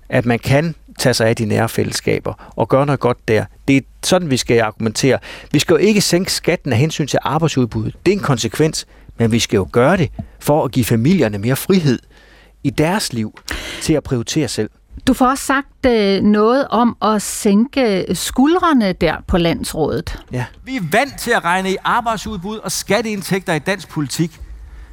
at 0.10 0.26
man 0.26 0.40
kan 0.40 0.76
tage 1.00 1.14
sig 1.14 1.28
af 1.28 1.36
de 1.36 1.46
nære 1.46 1.70
fællesskaber 1.70 2.34
og 2.56 2.70
gøre 2.70 2.86
noget 2.86 3.00
godt 3.00 3.28
der. 3.28 3.46
Det 3.68 3.78
er 3.78 3.82
sådan, 4.04 4.30
vi 4.30 4.38
skal 4.38 4.60
argumentere. 4.60 5.20
Vi 5.52 5.60
skal 5.60 5.74
jo 5.74 5.78
ikke 5.78 6.02
sænke 6.02 6.34
skatten 6.34 6.74
af 6.74 6.78
hensyn 6.78 7.08
til 7.08 7.20
arbejdsudbuddet. 7.22 7.96
Det 8.06 8.12
er 8.12 8.16
en 8.16 8.24
konsekvens, 8.24 8.88
men 9.18 9.32
vi 9.32 9.40
skal 9.40 9.58
jo 9.58 9.68
gøre 9.72 9.98
det 9.98 10.12
for 10.40 10.66
at 10.66 10.72
give 10.72 10.86
familierne 10.86 11.38
mere 11.38 11.56
frihed 11.56 12.00
i 12.64 12.70
deres 12.70 13.14
liv 13.14 13.40
til 13.82 13.94
at 13.94 14.04
prioritere 14.04 14.48
selv. 14.48 14.70
Du 15.08 15.14
får 15.14 15.28
også 15.28 15.46
sagt 15.46 15.86
øh, 15.86 16.22
noget 16.22 16.68
om 16.68 16.98
at 17.02 17.22
sænke 17.22 18.06
skuldrene 18.14 18.94
der 18.94 19.16
på 19.28 19.38
landsrådet. 19.38 20.20
Ja. 20.32 20.46
Vi 20.64 20.76
er 20.76 20.82
vant 20.92 21.20
til 21.20 21.32
at 21.32 21.44
regne 21.44 21.72
i 21.72 21.78
arbejdsudbud 21.84 22.58
og 22.58 22.72
skatteindtægter 22.72 23.54
i 23.54 23.60
dansk 23.60 23.90
politik. 23.90 24.40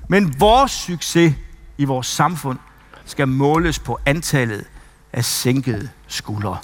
Men 0.09 0.35
vores 0.39 0.71
succes 0.73 1.33
i 1.79 1.85
vores 1.85 2.07
samfund 2.07 2.59
skal 3.05 3.29
måles 3.29 3.79
på 3.79 3.99
antallet 4.07 4.65
af 5.13 5.25
sænkede 5.25 5.89
skuldre. 6.09 6.57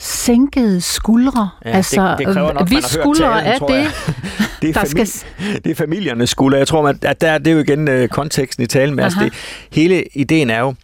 Sænkede 0.00 0.80
skuldre? 0.80 1.50
Ja, 1.64 1.70
altså, 1.70 2.10
det, 2.10 2.18
det 2.18 2.34
kræver 2.34 2.52
nok, 2.52 2.70
vi 2.70 2.76
skuldre 2.82 3.44
er 3.44 3.58
det, 3.58 3.68
det, 4.62 4.68
er 4.68 4.72
der 4.72 4.80
famili- 4.80 5.04
skal... 5.04 5.64
det 5.64 5.70
er 5.70 5.74
familiernes 5.74 6.30
skuldre. 6.30 6.58
Jeg 6.58 6.68
tror, 6.68 6.82
man, 6.82 6.98
at 7.02 7.20
der, 7.20 7.38
det 7.38 7.46
er 7.46 7.52
jo 7.52 7.58
igen 7.58 7.88
øh, 7.88 8.08
konteksten 8.08 8.64
i 8.64 8.66
talen 8.66 8.94
med. 8.94 9.04
Altså, 9.04 9.20
det, 9.20 9.32
hele 9.72 10.04
ideen 10.14 10.50
er 10.50 10.60
jo, 10.60 10.74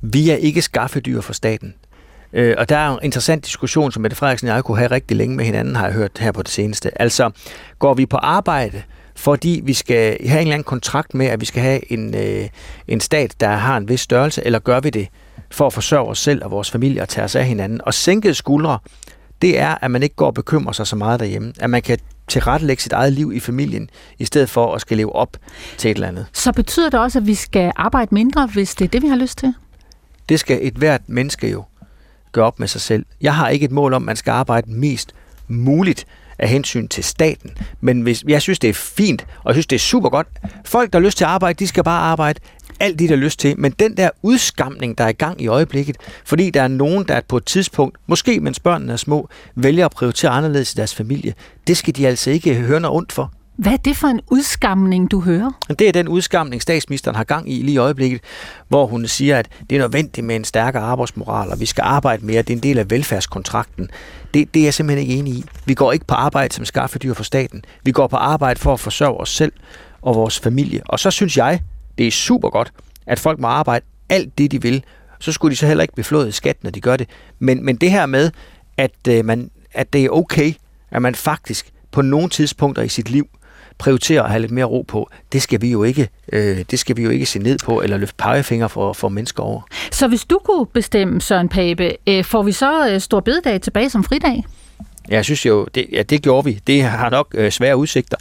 vi 0.00 0.30
er 0.30 0.36
ikke 0.36 0.62
skaffedyr 0.62 1.20
for 1.20 1.32
staten. 1.32 1.74
Øh, 2.32 2.54
og 2.58 2.68
der 2.68 2.76
er 2.76 2.92
en 2.92 2.98
interessant 3.02 3.44
diskussion, 3.44 3.92
som 3.92 4.02
Mette 4.02 4.16
Frederiksen 4.16 4.48
og 4.48 4.54
jeg 4.54 4.64
kunne 4.64 4.78
have 4.78 4.90
rigtig 4.90 5.16
længe 5.16 5.36
med 5.36 5.44
hinanden, 5.44 5.76
har 5.76 5.84
jeg 5.84 5.94
hørt 5.94 6.10
her 6.18 6.32
på 6.32 6.42
det 6.42 6.50
seneste. 6.50 7.02
Altså, 7.02 7.30
går 7.78 7.94
vi 7.94 8.06
på 8.06 8.16
arbejde, 8.16 8.82
fordi 9.16 9.60
vi 9.64 9.72
skal 9.72 10.16
have 10.28 10.40
en 10.40 10.46
eller 10.46 10.54
anden 10.54 10.64
kontrakt 10.64 11.14
med, 11.14 11.26
at 11.26 11.40
vi 11.40 11.46
skal 11.46 11.62
have 11.62 11.92
en, 11.92 12.14
øh, 12.14 12.48
en 12.88 13.00
stat, 13.00 13.34
der 13.40 13.48
har 13.48 13.76
en 13.76 13.88
vis 13.88 14.00
størrelse, 14.00 14.46
eller 14.46 14.58
gør 14.58 14.80
vi 14.80 14.90
det 14.90 15.08
for 15.50 15.66
at 15.66 15.72
forsørge 15.72 16.08
os 16.08 16.18
selv 16.18 16.44
og 16.44 16.50
vores 16.50 16.70
familie 16.70 17.02
og 17.02 17.08
tage 17.08 17.24
os 17.24 17.36
af 17.36 17.44
hinanden? 17.44 17.80
Og 17.84 17.94
sænkede 17.94 18.34
skuldre, 18.34 18.78
det 19.42 19.58
er, 19.58 19.74
at 19.82 19.90
man 19.90 20.02
ikke 20.02 20.14
går 20.14 20.26
og 20.26 20.34
bekymrer 20.34 20.72
sig 20.72 20.86
så 20.86 20.96
meget 20.96 21.20
derhjemme. 21.20 21.52
At 21.60 21.70
man 21.70 21.82
kan 21.82 21.98
tilrettelægge 22.28 22.82
sit 22.82 22.92
eget 22.92 23.12
liv 23.12 23.32
i 23.34 23.40
familien, 23.40 23.90
i 24.18 24.24
stedet 24.24 24.50
for 24.50 24.74
at 24.74 24.80
skal 24.80 24.96
leve 24.96 25.16
op 25.16 25.36
til 25.76 25.90
et 25.90 25.94
eller 25.94 26.08
andet. 26.08 26.26
Så 26.32 26.52
betyder 26.52 26.90
det 26.90 27.00
også, 27.00 27.18
at 27.18 27.26
vi 27.26 27.34
skal 27.34 27.72
arbejde 27.76 28.14
mindre, 28.14 28.46
hvis 28.46 28.74
det 28.74 28.84
er 28.84 28.88
det, 28.88 29.02
vi 29.02 29.08
har 29.08 29.16
lyst 29.16 29.38
til? 29.38 29.54
Det 30.28 30.40
skal 30.40 30.58
et 30.62 30.74
hvert 30.74 31.00
menneske 31.06 31.50
jo 31.50 31.64
gøre 32.32 32.44
op 32.44 32.58
med 32.58 32.68
sig 32.68 32.80
selv. 32.80 33.06
Jeg 33.20 33.34
har 33.34 33.48
ikke 33.48 33.64
et 33.64 33.72
mål 33.72 33.94
om, 33.94 34.02
at 34.02 34.06
man 34.06 34.16
skal 34.16 34.30
arbejde 34.30 34.70
mest 34.70 35.14
muligt 35.48 36.06
af 36.38 36.48
hensyn 36.48 36.88
til 36.88 37.04
staten. 37.04 37.50
Men 37.80 38.00
hvis, 38.00 38.24
jeg 38.28 38.42
synes, 38.42 38.58
det 38.58 38.70
er 38.70 38.74
fint, 38.74 39.26
og 39.38 39.46
jeg 39.46 39.54
synes, 39.54 39.66
det 39.66 39.76
er 39.76 39.80
super 39.80 40.08
godt. 40.08 40.26
Folk, 40.64 40.92
der 40.92 40.98
har 40.98 41.04
lyst 41.04 41.18
til 41.18 41.24
at 41.24 41.30
arbejde, 41.30 41.58
de 41.58 41.66
skal 41.66 41.84
bare 41.84 42.00
arbejde 42.00 42.40
alt 42.80 42.98
det, 42.98 43.08
der 43.08 43.16
lyst 43.16 43.38
til. 43.38 43.60
Men 43.60 43.72
den 43.78 43.96
der 43.96 44.10
udskamning, 44.22 44.98
der 44.98 45.04
er 45.04 45.08
i 45.08 45.12
gang 45.12 45.42
i 45.42 45.46
øjeblikket, 45.46 45.96
fordi 46.24 46.50
der 46.50 46.62
er 46.62 46.68
nogen, 46.68 47.04
der 47.08 47.20
på 47.28 47.36
et 47.36 47.44
tidspunkt, 47.44 47.98
måske 48.06 48.40
mens 48.40 48.60
børnene 48.60 48.92
er 48.92 48.96
små, 48.96 49.28
vælger 49.54 49.84
at 49.84 49.90
prioritere 49.90 50.30
anderledes 50.30 50.72
i 50.72 50.76
deres 50.76 50.94
familie, 50.94 51.34
det 51.66 51.76
skal 51.76 51.96
de 51.96 52.06
altså 52.06 52.30
ikke 52.30 52.54
høre 52.54 52.80
noget 52.80 52.96
ondt 52.96 53.12
for. 53.12 53.32
Hvad 53.58 53.72
er 53.72 53.76
det 53.76 53.96
for 53.96 54.08
en 54.08 54.20
udskamning, 54.30 55.10
du 55.10 55.20
hører? 55.20 55.50
Det 55.78 55.88
er 55.88 55.92
den 55.92 56.08
udskamning, 56.08 56.62
statsministeren 56.62 57.16
har 57.16 57.24
gang 57.24 57.52
i 57.52 57.62
lige 57.62 57.74
i 57.74 57.76
øjeblikket, 57.76 58.20
hvor 58.68 58.86
hun 58.86 59.06
siger, 59.06 59.38
at 59.38 59.48
det 59.70 59.76
er 59.76 59.80
nødvendigt 59.80 60.26
med 60.26 60.36
en 60.36 60.44
stærkere 60.44 60.82
arbejdsmoral, 60.82 61.50
og 61.50 61.60
vi 61.60 61.66
skal 61.66 61.82
arbejde 61.82 62.26
mere. 62.26 62.42
Det 62.42 62.50
er 62.50 62.56
en 62.56 62.62
del 62.62 62.78
af 62.78 62.90
velfærdskontrakten. 62.90 63.90
Det, 64.34 64.54
det 64.54 64.60
er 64.60 64.64
jeg 64.64 64.74
simpelthen 64.74 65.08
ikke 65.08 65.18
enig 65.18 65.32
i. 65.32 65.44
Vi 65.64 65.74
går 65.74 65.92
ikke 65.92 66.06
på 66.06 66.14
arbejde 66.14 66.54
som 66.54 66.64
skaffedyr 66.64 67.14
for 67.14 67.22
staten. 67.22 67.64
Vi 67.84 67.92
går 67.92 68.06
på 68.06 68.16
arbejde 68.16 68.60
for 68.60 68.72
at 68.72 68.80
forsørge 68.80 69.20
os 69.20 69.30
selv 69.30 69.52
og 70.02 70.14
vores 70.14 70.40
familie. 70.40 70.80
Og 70.86 71.00
så 71.00 71.10
synes 71.10 71.36
jeg, 71.36 71.60
det 71.98 72.06
er 72.06 72.10
super 72.10 72.50
godt, 72.50 72.72
at 73.06 73.18
folk 73.18 73.38
må 73.38 73.46
arbejde 73.46 73.84
alt 74.08 74.38
det, 74.38 74.52
de 74.52 74.62
vil. 74.62 74.84
Så 75.20 75.32
skulle 75.32 75.50
de 75.50 75.56
så 75.56 75.66
heller 75.66 75.82
ikke 75.82 75.94
blive 75.94 76.04
flået 76.04 76.28
i 76.28 76.32
skat, 76.32 76.64
når 76.64 76.70
de 76.70 76.80
gør 76.80 76.96
det. 76.96 77.08
Men, 77.38 77.64
men 77.64 77.76
det 77.76 77.90
her 77.90 78.06
med, 78.06 78.30
at, 78.76 79.08
øh, 79.08 79.24
man, 79.24 79.50
at 79.74 79.92
det 79.92 80.04
er 80.04 80.08
okay, 80.08 80.52
at 80.90 81.02
man 81.02 81.14
faktisk 81.14 81.72
på 81.92 82.02
nogle 82.02 82.28
tidspunkter 82.28 82.82
i 82.82 82.88
sit 82.88 83.10
liv 83.10 83.28
prioriterer 83.78 84.22
at 84.22 84.30
have 84.30 84.40
lidt 84.40 84.52
mere 84.52 84.64
ro 84.64 84.82
på, 84.88 85.10
det 85.32 85.42
skal 85.42 85.62
vi 85.62 85.70
jo 85.70 85.82
ikke, 85.82 86.08
øh, 86.32 86.64
det 86.70 86.78
skal 86.78 86.96
vi 86.96 87.02
jo 87.02 87.10
ikke 87.10 87.26
se 87.26 87.38
ned 87.38 87.58
på 87.64 87.80
eller 87.80 87.96
løfte 87.96 88.16
pegefinger 88.18 88.68
for, 88.68 88.92
for 88.92 89.08
mennesker 89.08 89.42
over. 89.42 89.60
Så 89.92 90.08
hvis 90.08 90.24
du 90.24 90.38
kunne 90.44 90.66
bestemme, 90.66 91.20
Søren 91.20 91.48
Pape, 91.48 91.96
øh, 92.06 92.24
får 92.24 92.42
vi 92.42 92.52
så 92.52 92.90
øh, 92.90 93.00
stor 93.00 93.20
bededag 93.20 93.60
tilbage 93.60 93.90
som 93.90 94.04
fridag? 94.04 94.44
Jeg 95.08 95.24
synes 95.24 95.46
jo, 95.46 95.66
det, 95.74 95.86
ja, 95.92 96.02
det 96.02 96.22
gjorde 96.22 96.44
vi. 96.44 96.60
Det 96.66 96.82
har 96.82 97.10
nok 97.10 97.34
øh, 97.34 97.50
svære 97.50 97.76
udsigter, 97.76 98.16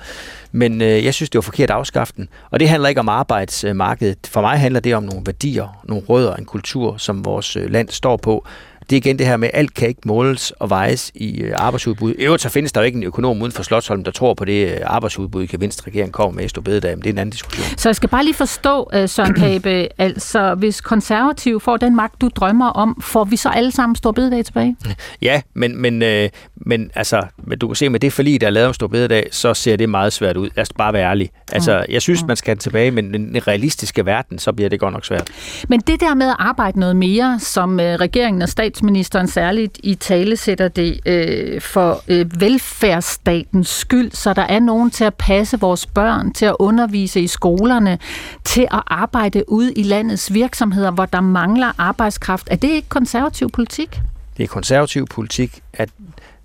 men 0.51 0.81
øh, 0.81 1.05
jeg 1.05 1.13
synes, 1.13 1.29
det 1.29 1.37
var 1.37 1.41
forkert 1.41 1.69
afskaften. 1.69 2.29
Og 2.51 2.59
det 2.59 2.69
handler 2.69 2.89
ikke 2.89 2.99
om 2.99 3.09
arbejdsmarkedet. 3.09 4.17
For 4.27 4.41
mig 4.41 4.59
handler 4.59 4.79
det 4.79 4.95
om 4.95 5.03
nogle 5.03 5.21
værdier, 5.25 5.79
nogle 5.83 6.03
rødder, 6.09 6.35
en 6.35 6.45
kultur, 6.45 6.97
som 6.97 7.25
vores 7.25 7.55
øh, 7.55 7.71
land 7.71 7.89
står 7.89 8.17
på, 8.17 8.47
det 8.89 8.95
er 8.95 8.97
igen 8.97 9.19
det 9.19 9.27
her 9.27 9.37
med, 9.37 9.49
at 9.53 9.59
alt 9.59 9.73
kan 9.73 9.87
ikke 9.87 10.01
måles 10.05 10.51
og 10.51 10.69
vejes 10.69 11.11
i 11.15 11.41
øh, 11.41 11.53
arbejdsudbud. 11.55 12.13
I 12.13 12.23
øvrigt 12.23 12.43
så 12.43 12.49
findes 12.49 12.71
der 12.71 12.81
jo 12.81 12.85
ikke 12.85 12.95
en 12.95 13.03
økonom 13.03 13.41
uden 13.41 13.51
for 13.51 13.63
Slottsholm, 13.63 14.03
der 14.03 14.11
tror 14.11 14.33
på 14.33 14.45
det 14.45 14.71
øh, 14.71 14.77
arbejdsudbud, 14.85 15.47
kan 15.47 15.59
regeringen 15.61 16.11
kommer 16.11 16.35
med 16.35 16.45
i 16.45 16.47
Storbededag, 16.47 16.91
men 16.91 16.99
det 16.99 17.09
er 17.09 17.13
en 17.13 17.17
anden 17.17 17.31
diskussion. 17.31 17.77
Så 17.77 17.89
jeg 17.89 17.95
skal 17.95 18.09
bare 18.09 18.23
lige 18.23 18.33
forstå, 18.33 18.89
øh, 18.93 19.09
Søren 19.09 19.33
Pape, 19.41 19.87
altså 20.01 20.55
hvis 20.55 20.81
konservativ 20.81 21.59
får 21.59 21.77
den 21.77 21.95
magt, 21.95 22.21
du 22.21 22.29
drømmer 22.35 22.69
om, 22.69 23.01
får 23.01 23.23
vi 23.23 23.35
så 23.35 23.49
alle 23.49 23.71
sammen 23.71 23.95
Storbededag 23.95 24.45
tilbage? 24.45 24.75
Ja, 25.21 25.41
men, 25.53 25.81
men, 25.81 26.01
øh, 26.01 26.29
men 26.55 26.91
altså, 26.95 27.21
du 27.61 27.67
kan 27.67 27.75
se 27.75 27.89
med 27.89 27.99
det 27.99 28.13
forlig, 28.13 28.41
der 28.41 28.47
er 28.47 28.51
lavet 28.51 28.67
om 28.67 28.73
Storbededag, 28.73 29.27
så 29.31 29.53
ser 29.53 29.75
det 29.75 29.89
meget 29.89 30.13
svært 30.13 30.37
ud. 30.37 30.49
Lad 30.55 30.61
os 30.61 30.73
bare 30.77 30.93
være 30.93 31.09
ærlig. 31.09 31.29
Altså, 31.51 31.85
jeg 31.89 32.01
synes, 32.01 32.23
man 32.23 32.35
skal 32.35 32.57
tilbage, 32.57 32.91
men 32.91 33.15
i 33.15 33.17
den 33.17 33.47
realistiske 33.47 34.05
verden, 34.05 34.39
så 34.39 34.53
bliver 34.53 34.69
det 34.69 34.79
godt 34.79 34.93
nok 34.93 35.05
svært. 35.05 35.29
Men 35.69 35.79
det 35.79 35.99
der 35.99 36.13
med 36.13 36.27
at 36.27 36.35
arbejde 36.39 36.79
noget 36.79 36.95
mere, 36.95 37.39
som 37.39 37.79
regeringen 37.79 38.41
og 38.41 38.49
stat 38.49 38.76
statsministeren 38.77 39.27
særligt 39.27 39.79
i 39.83 39.95
tale 39.95 40.37
sætter 40.37 40.67
det 40.67 40.99
øh, 41.05 41.61
for 41.61 42.03
øh, 42.07 42.41
velfærdsstatens 42.41 43.69
skyld, 43.69 44.11
så 44.11 44.33
der 44.33 44.41
er 44.41 44.59
nogen 44.59 44.91
til 44.91 45.03
at 45.03 45.13
passe 45.13 45.59
vores 45.59 45.85
børn, 45.85 46.33
til 46.33 46.45
at 46.45 46.55
undervise 46.59 47.21
i 47.21 47.27
skolerne, 47.27 47.99
til 48.43 48.61
at 48.61 48.81
arbejde 48.87 49.43
ude 49.47 49.73
i 49.73 49.83
landets 49.83 50.33
virksomheder, 50.33 50.91
hvor 50.91 51.05
der 51.05 51.21
mangler 51.21 51.71
arbejdskraft. 51.77 52.47
Er 52.51 52.55
det 52.55 52.69
ikke 52.69 52.89
konservativ 52.89 53.49
politik? 53.49 54.01
Det 54.37 54.43
er 54.43 54.47
konservativ 54.47 55.07
politik, 55.07 55.61
at 55.73 55.89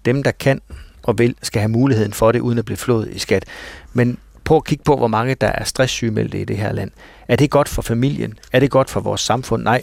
dem, 0.05 0.23
der 0.23 0.31
kan 0.31 0.61
og 1.03 1.19
vil, 1.19 1.35
skal 1.43 1.61
have 1.61 1.71
muligheden 1.71 2.13
for 2.13 2.33
det, 2.33 2.41
uden 2.41 2.59
at 2.59 2.65
blive 2.65 2.77
flået 2.77 3.09
i 3.13 3.19
skat. 3.19 3.45
Men 3.93 4.19
prøv 4.45 4.57
at 4.57 4.65
kigge 4.65 4.85
på, 4.85 4.97
hvor 4.97 5.09
mange 5.09 5.35
der 5.35 5.49
er 5.49 5.65
stresssygemeldte 5.65 6.41
i 6.41 6.45
det 6.45 6.57
her 6.57 6.73
land. 6.73 6.91
Er 7.29 7.37
det 7.37 7.51
godt 7.51 7.69
for 7.69 7.83
familien? 7.83 8.35
Er 8.53 8.61
det 8.61 8.71
godt 8.71 8.91
for 8.91 9.01
vores 9.01 9.21
samfund? 9.21 9.63
Nej, 9.63 9.83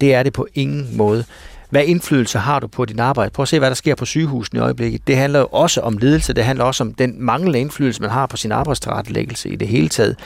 det 0.00 0.14
er 0.14 0.22
det 0.22 0.32
på 0.32 0.46
ingen 0.54 0.96
måde. 0.96 1.24
Hvad 1.72 1.84
indflydelse 1.84 2.38
har 2.38 2.60
du 2.60 2.66
på 2.66 2.84
din 2.84 3.00
arbejde? 3.00 3.30
Prøv 3.30 3.42
at 3.42 3.48
se, 3.48 3.58
hvad 3.58 3.70
der 3.70 3.74
sker 3.74 3.94
på 3.94 4.04
sygehusene 4.04 4.58
i 4.58 4.62
øjeblikket. 4.62 5.06
Det 5.06 5.16
handler 5.16 5.38
jo 5.38 5.46
også 5.46 5.80
om 5.80 5.98
ledelse. 5.98 6.32
Det 6.32 6.44
handler 6.44 6.64
også 6.64 6.84
om 6.84 6.94
den 6.94 7.14
manglende 7.18 7.60
indflydelse, 7.60 8.02
man 8.02 8.10
har 8.10 8.26
på 8.26 8.36
sin 8.36 8.52
arbejdstilrettelæggelse 8.52 9.48
i 9.48 9.56
det 9.56 9.68
hele 9.68 9.88
taget. 9.88 10.16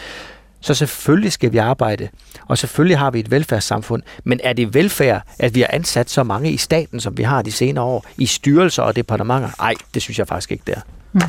Så 0.60 0.74
selvfølgelig 0.74 1.32
skal 1.32 1.52
vi 1.52 1.58
arbejde, 1.58 2.08
og 2.46 2.58
selvfølgelig 2.58 2.98
har 2.98 3.10
vi 3.10 3.20
et 3.20 3.30
velfærdssamfund. 3.30 4.02
Men 4.24 4.40
er 4.44 4.52
det 4.52 4.74
velfærd, 4.74 5.22
at 5.38 5.54
vi 5.54 5.60
har 5.60 5.70
ansat 5.72 6.10
så 6.10 6.22
mange 6.22 6.52
i 6.52 6.56
staten, 6.56 7.00
som 7.00 7.18
vi 7.18 7.22
har 7.22 7.42
de 7.42 7.52
senere 7.52 7.84
år, 7.84 8.04
i 8.18 8.26
styrelser 8.26 8.82
og 8.82 8.96
departementer? 8.96 9.50
Nej, 9.58 9.74
det 9.94 10.02
synes 10.02 10.18
jeg 10.18 10.28
faktisk 10.28 10.52
ikke, 10.52 10.64
det 10.66 10.74
er. 10.74 10.80
Mm. 11.16 11.22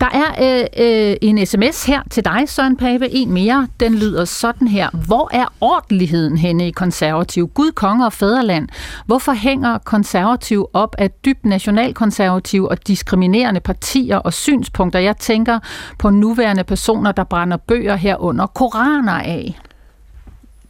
Der 0.00 0.06
er 0.12 0.58
øh, 0.60 1.10
øh, 1.10 1.16
en 1.22 1.46
sms 1.46 1.84
her 1.84 2.02
til 2.10 2.24
dig, 2.24 2.42
Søren 2.46 2.76
Pape. 2.76 3.10
En 3.10 3.32
mere. 3.32 3.68
Den 3.80 3.94
lyder 3.94 4.24
sådan 4.24 4.68
her. 4.68 4.90
Hvor 5.06 5.30
er 5.32 5.46
ordentligheden 5.60 6.36
henne 6.36 6.68
i 6.68 6.70
konservativ? 6.70 7.48
Gud, 7.48 7.72
konge 7.72 8.06
og 8.06 8.12
fædreland. 8.12 8.68
Hvorfor 9.06 9.32
hænger 9.32 9.78
konservativ 9.78 10.66
op 10.72 10.94
af 10.98 11.10
dybt 11.10 11.44
nationalkonservativ 11.44 12.64
og 12.64 12.86
diskriminerende 12.86 13.60
partier 13.60 14.16
og 14.16 14.32
synspunkter? 14.32 14.98
Jeg 14.98 15.16
tænker 15.16 15.58
på 15.98 16.10
nuværende 16.10 16.64
personer, 16.64 17.12
der 17.12 17.24
brænder 17.24 17.56
bøger 17.56 17.96
herunder 17.96 18.46
koraner 18.46 19.12
af 19.12 19.58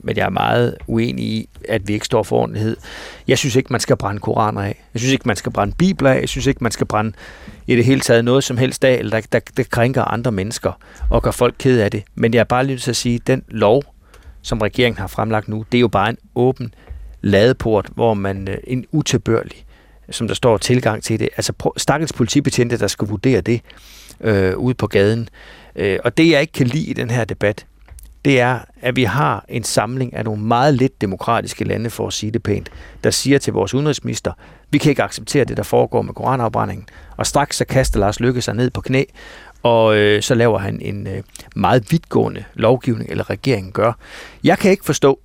men 0.05 0.16
jeg 0.16 0.24
er 0.26 0.30
meget 0.30 0.76
uenig 0.86 1.24
i, 1.24 1.48
at 1.68 1.88
vi 1.88 1.92
ikke 1.92 2.07
står 2.07 2.22
for 2.22 2.36
ordentlighed. 2.36 2.76
Jeg 3.28 3.38
synes 3.38 3.57
ikke, 3.57 3.72
man 3.72 3.80
skal 3.80 3.96
brænde 3.96 4.20
koraner 4.20 4.61
af. 4.61 4.84
Jeg 4.94 5.00
synes 5.00 5.12
ikke, 5.12 5.28
man 5.28 5.36
skal 5.36 5.52
brænde 5.52 5.74
bibler 5.78 6.11
af. 6.11 6.20
Jeg 6.20 6.28
synes 6.28 6.46
ikke, 6.46 6.64
man 6.64 6.72
skal 6.72 6.86
brænde 6.86 7.12
i 7.66 7.76
det 7.76 7.84
hele 7.84 8.00
taget 8.00 8.24
noget 8.24 8.44
som 8.44 8.57
helst 8.57 8.84
af, 8.84 8.94
eller 8.94 9.20
der, 9.20 9.26
der, 9.32 9.40
der 9.57 9.62
krænker 9.62 10.02
andre 10.05 10.32
mennesker 10.32 10.72
og 11.11 11.22
gør 11.22 11.30
folk 11.30 11.55
ked 11.59 11.80
af 11.80 11.90
det. 11.90 12.02
Men 12.14 12.34
jeg 12.34 12.40
er 12.40 12.44
bare 12.44 12.66
lige 12.66 12.78
til 12.78 12.90
at 12.90 12.96
sige, 12.96 13.14
at 13.14 13.26
den 13.26 13.42
lov, 13.48 13.82
som 14.42 14.59
regeringen 14.59 14.98
har 14.98 15.07
fremlagt 15.07 15.48
nu, 15.48 15.64
det 15.72 15.78
er 15.78 15.80
jo 15.80 15.88
bare 15.88 16.09
en 16.09 16.18
åben 16.34 16.74
ladeport, 17.20 17.88
hvor 17.94 18.14
man 18.14 18.48
øh, 18.48 18.57
en 18.66 18.84
utilbørlig, 18.92 19.64
som 20.11 20.26
der 20.28 20.34
står 20.34 20.57
tilgang 20.57 21.02
til 21.02 21.20
det. 21.20 21.28
Altså 21.36 21.72
stakkels 21.76 22.12
politibetjente, 22.12 22.78
der 22.78 22.86
skal 22.86 23.09
vurdere 23.09 23.40
det 23.40 23.61
øh, 24.20 24.57
ude 24.57 24.74
på 24.74 24.86
gaden. 24.86 25.28
Øh, 25.76 25.98
og 26.05 26.16
det, 26.16 26.30
jeg 26.30 26.40
ikke 26.40 26.52
kan 26.52 26.66
lide 26.66 26.84
i 26.84 26.92
den 26.92 27.11
her 27.11 27.24
debat, 27.24 27.66
det 28.25 28.41
er, 28.41 28.59
at 28.81 28.97
vi 28.97 29.05
har 29.05 29.45
en 29.49 29.64
samling 29.64 30.14
af 30.14 30.25
nogle 30.25 30.43
meget 30.43 30.75
lidt 30.75 31.01
demokratiske 31.01 31.64
lande, 31.64 31.91
for 31.91 32.07
at 32.07 32.12
sige 32.12 32.33
det 32.33 32.43
pænt, 32.43 32.70
der 33.05 33.11
siger 33.11 33.39
til 33.39 33.53
vores 33.53 33.75
udenrigsminister, 33.75 34.33
vi 34.70 34.79
kan 34.79 34.91
ikke 34.91 35.03
acceptere 35.03 35.45
det, 35.45 35.57
der 35.57 35.62
foregår 35.62 36.03
med 36.03 36.14
koranafbrændingen. 36.14 36.87
Og 37.16 37.27
straks 37.27 37.57
så 37.57 37.64
kaster 37.64 38.01
Lars 38.01 38.20
Lykke 38.20 38.43
sig 38.43 38.55
ned 38.55 38.70
på 38.70 38.81
knæ, 38.81 39.05
og 39.62 39.97
øh, 39.97 40.22
så 40.22 40.35
laver 40.35 40.59
han 40.59 40.81
en 40.81 41.07
øh, 41.07 41.22
meget 41.57 41.91
vidtgående 41.91 42.45
lovgivning, 42.55 43.11
eller 43.11 43.31
regeringen 43.31 43.72
gør. 43.72 43.93
Jeg 44.45 44.59
kan 44.59 44.70
ikke 44.70 44.85
forstå, 44.85 45.20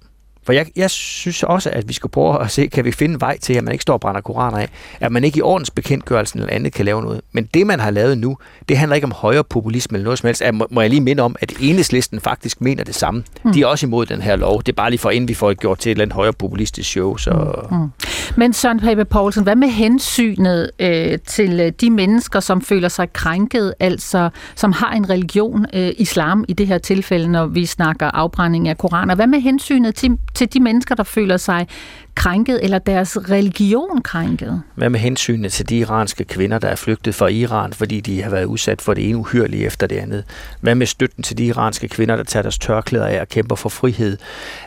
for 0.49 0.53
jeg, 0.53 0.65
jeg 0.75 0.89
synes 0.89 1.43
også, 1.43 1.69
at 1.73 1.87
vi 1.87 1.93
skal 1.93 2.09
prøve 2.09 2.41
at 2.41 2.51
se, 2.51 2.67
kan 2.67 2.85
vi 2.85 2.91
finde 2.91 3.21
vej 3.21 3.37
til, 3.37 3.53
at 3.53 3.63
man 3.63 3.71
ikke 3.71 3.81
står 3.81 3.93
og 3.93 3.99
brænder 3.99 4.21
koraner 4.21 4.57
af, 4.57 4.69
at 4.99 5.11
man 5.11 5.23
ikke 5.23 5.37
i 5.37 5.41
ordensbekendtgørelsen 5.41 6.39
eller 6.39 6.53
andet 6.53 6.73
kan 6.73 6.85
lave 6.85 7.01
noget. 7.01 7.21
Men 7.31 7.45
det, 7.53 7.67
man 7.67 7.79
har 7.79 7.91
lavet 7.91 8.17
nu, 8.17 8.37
det 8.69 8.77
handler 8.77 8.95
ikke 8.95 9.05
om 9.05 9.11
højere 9.11 9.43
populisme 9.43 9.95
eller 9.95 10.03
noget 10.03 10.19
som 10.19 10.27
helst. 10.27 10.43
Må, 10.53 10.67
må 10.71 10.81
jeg 10.81 10.89
lige 10.89 11.01
minde 11.01 11.23
om, 11.23 11.35
at 11.39 11.53
enhedslisten 11.59 12.19
faktisk 12.19 12.61
mener 12.61 12.83
det 12.83 12.95
samme. 12.95 13.23
Mm. 13.43 13.53
De 13.53 13.61
er 13.61 13.65
også 13.65 13.85
imod 13.85 14.05
den 14.05 14.21
her 14.21 14.35
lov. 14.35 14.59
Det 14.59 14.69
er 14.69 14.75
bare 14.75 14.89
lige 14.89 14.99
for, 14.99 15.09
inden 15.09 15.27
vi 15.27 15.33
får 15.33 15.53
gjort 15.53 15.79
til 15.79 15.89
et 15.89 15.91
eller 15.91 16.03
andet 16.03 16.15
højere 16.15 16.33
populistisk 16.33 16.89
show. 16.89 17.17
Så... 17.17 17.53
Mm. 17.71 17.77
Mm. 17.77 17.91
Men 18.35 18.53
Søren 18.53 18.79
Pape 18.79 19.05
Poulsen, 19.05 19.43
hvad 19.43 19.55
med 19.55 19.67
hensynet 19.67 20.71
øh, 20.79 21.19
til 21.27 21.59
øh, 21.59 21.71
de 21.81 21.89
mennesker, 21.89 22.39
som 22.39 22.61
føler 22.61 22.87
sig 22.87 23.13
krænket, 23.13 23.73
altså 23.79 24.29
som 24.55 24.71
har 24.71 24.91
en 24.91 25.09
religion, 25.09 25.65
øh, 25.73 25.91
islam 25.97 26.45
i 26.47 26.53
det 26.53 26.67
her 26.67 26.77
tilfælde, 26.77 27.27
når 27.27 27.45
vi 27.45 27.65
snakker 27.65 28.07
afbrænding 28.07 28.67
af 28.67 28.77
koraner? 28.77 29.15
Hvad 29.15 29.27
med 29.27 29.41
hensynet 29.41 29.95
til 29.95 30.38
til 30.39 30.53
de 30.53 30.59
mennesker, 30.59 30.95
der 30.95 31.03
føler 31.03 31.37
sig 31.37 31.67
krænket, 32.15 32.63
eller 32.63 32.79
deres 32.79 33.17
religion 33.17 34.01
krænket? 34.01 34.61
Hvad 34.75 34.89
med 34.89 34.99
hensynet 34.99 35.51
til 35.51 35.69
de 35.69 35.77
iranske 35.77 36.23
kvinder, 36.23 36.59
der 36.59 36.67
er 36.67 36.75
flygtet 36.75 37.15
fra 37.15 37.27
Iran, 37.27 37.73
fordi 37.73 37.99
de 37.99 38.23
har 38.23 38.29
været 38.29 38.45
udsat 38.45 38.81
for 38.81 38.93
det 38.93 39.09
ene 39.09 39.17
uhyrlige 39.17 39.65
efter 39.65 39.87
det 39.87 39.95
andet? 39.95 40.23
Hvad 40.61 40.75
med 40.75 40.85
støtten 40.85 41.23
til 41.23 41.37
de 41.37 41.45
iranske 41.45 41.87
kvinder, 41.87 42.15
der 42.15 42.23
tager 42.23 42.41
deres 42.43 42.57
tørklæder 42.57 43.05
af 43.05 43.21
og 43.21 43.29
kæmper 43.29 43.55
for 43.55 43.69
frihed? 43.69 44.17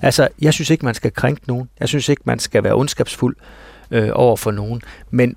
Altså, 0.02 0.28
jeg 0.40 0.54
synes 0.54 0.70
ikke, 0.70 0.84
man 0.84 0.94
skal 0.94 1.12
krænke 1.12 1.42
nogen. 1.46 1.68
Jeg 1.80 1.88
synes 1.88 2.08
ikke, 2.08 2.22
man 2.24 2.38
skal 2.38 2.64
være 2.64 2.74
ondskabsfuld 2.74 3.36
øh, 3.90 4.08
over 4.12 4.36
for 4.36 4.50
nogen. 4.50 4.82
Men 5.10 5.36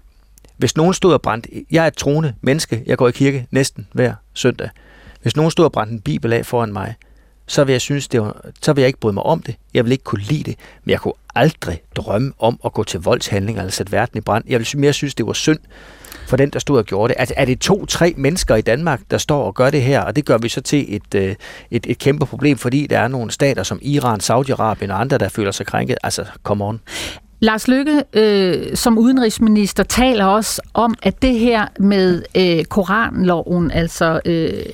hvis 0.57 0.77
nogen 0.77 0.93
stod 0.93 1.13
og 1.13 1.21
brændte... 1.21 1.49
Jeg 1.71 1.83
er 1.83 1.87
et 1.87 1.97
troende 1.97 2.33
menneske. 2.41 2.83
Jeg 2.85 2.97
går 2.97 3.07
i 3.07 3.11
kirke 3.11 3.47
næsten 3.51 3.87
hver 3.93 4.13
søndag. 4.33 4.69
Hvis 5.21 5.35
nogen 5.35 5.51
stod 5.51 5.65
og 5.65 5.71
brændte 5.71 5.93
en 5.93 6.01
bibel 6.01 6.33
af 6.33 6.45
foran 6.45 6.73
mig, 6.73 6.95
så 7.47 7.63
vil 7.63 7.73
jeg 7.73 7.81
synes, 7.81 8.07
det 8.07 8.21
var, 8.21 8.41
så 8.61 8.73
vil 8.73 8.81
jeg 8.81 8.87
ikke 8.87 8.99
bryde 8.99 9.13
mig 9.13 9.23
om 9.23 9.41
det. 9.41 9.55
Jeg 9.73 9.85
vil 9.85 9.91
ikke 9.91 10.03
kunne 10.03 10.21
lide 10.21 10.43
det, 10.43 10.55
men 10.83 10.91
jeg 10.91 10.99
kunne 10.99 11.13
aldrig 11.35 11.81
drømme 11.95 12.33
om 12.39 12.59
at 12.65 12.73
gå 12.73 12.83
til 12.83 12.99
voldshandlinger 12.99 13.61
eller 13.61 13.71
sætte 13.71 13.91
verden 13.91 14.17
i 14.17 14.21
brand. 14.21 14.43
Jeg 14.47 14.59
vil 14.59 14.67
mere 14.75 14.93
synes, 14.93 15.15
det 15.15 15.27
var 15.27 15.33
synd 15.33 15.59
for 16.27 16.37
den, 16.37 16.49
der 16.49 16.59
stod 16.59 16.77
og 16.77 16.85
gjorde 16.85 17.13
det. 17.13 17.19
Altså, 17.19 17.33
er 17.37 17.45
det 17.45 17.59
to-tre 17.59 18.13
mennesker 18.17 18.55
i 18.55 18.61
Danmark, 18.61 19.01
der 19.11 19.17
står 19.17 19.43
og 19.43 19.55
gør 19.55 19.69
det 19.69 19.81
her, 19.81 20.01
og 20.01 20.15
det 20.15 20.25
gør 20.25 20.37
vi 20.37 20.49
så 20.49 20.61
til 20.61 20.95
et, 20.95 21.15
øh, 21.15 21.35
et, 21.71 21.85
et 21.89 21.97
kæmpe 21.97 22.25
problem, 22.25 22.57
fordi 22.57 22.87
der 22.87 22.99
er 22.99 23.07
nogle 23.07 23.31
stater 23.31 23.63
som 23.63 23.79
Iran, 23.81 24.19
Saudi-Arabien 24.23 24.91
og 24.91 25.01
andre, 25.01 25.17
der 25.17 25.29
føler 25.29 25.51
sig 25.51 25.65
krænket. 25.65 25.97
Altså, 26.03 26.25
come 26.43 26.65
on. 26.65 26.81
Lars 27.39 27.67
Lykke 27.67 28.03
øh, 28.13 28.75
som 28.75 28.97
udenrigsminister 28.97 29.83
taler 29.83 30.25
også 30.25 30.61
om, 30.73 30.95
at 31.03 31.21
det 31.21 31.39
her 31.39 31.67
med 31.79 32.23
øh, 32.37 32.65
Koranloven, 32.65 33.71
altså 33.71 34.21
øh, 34.25 34.65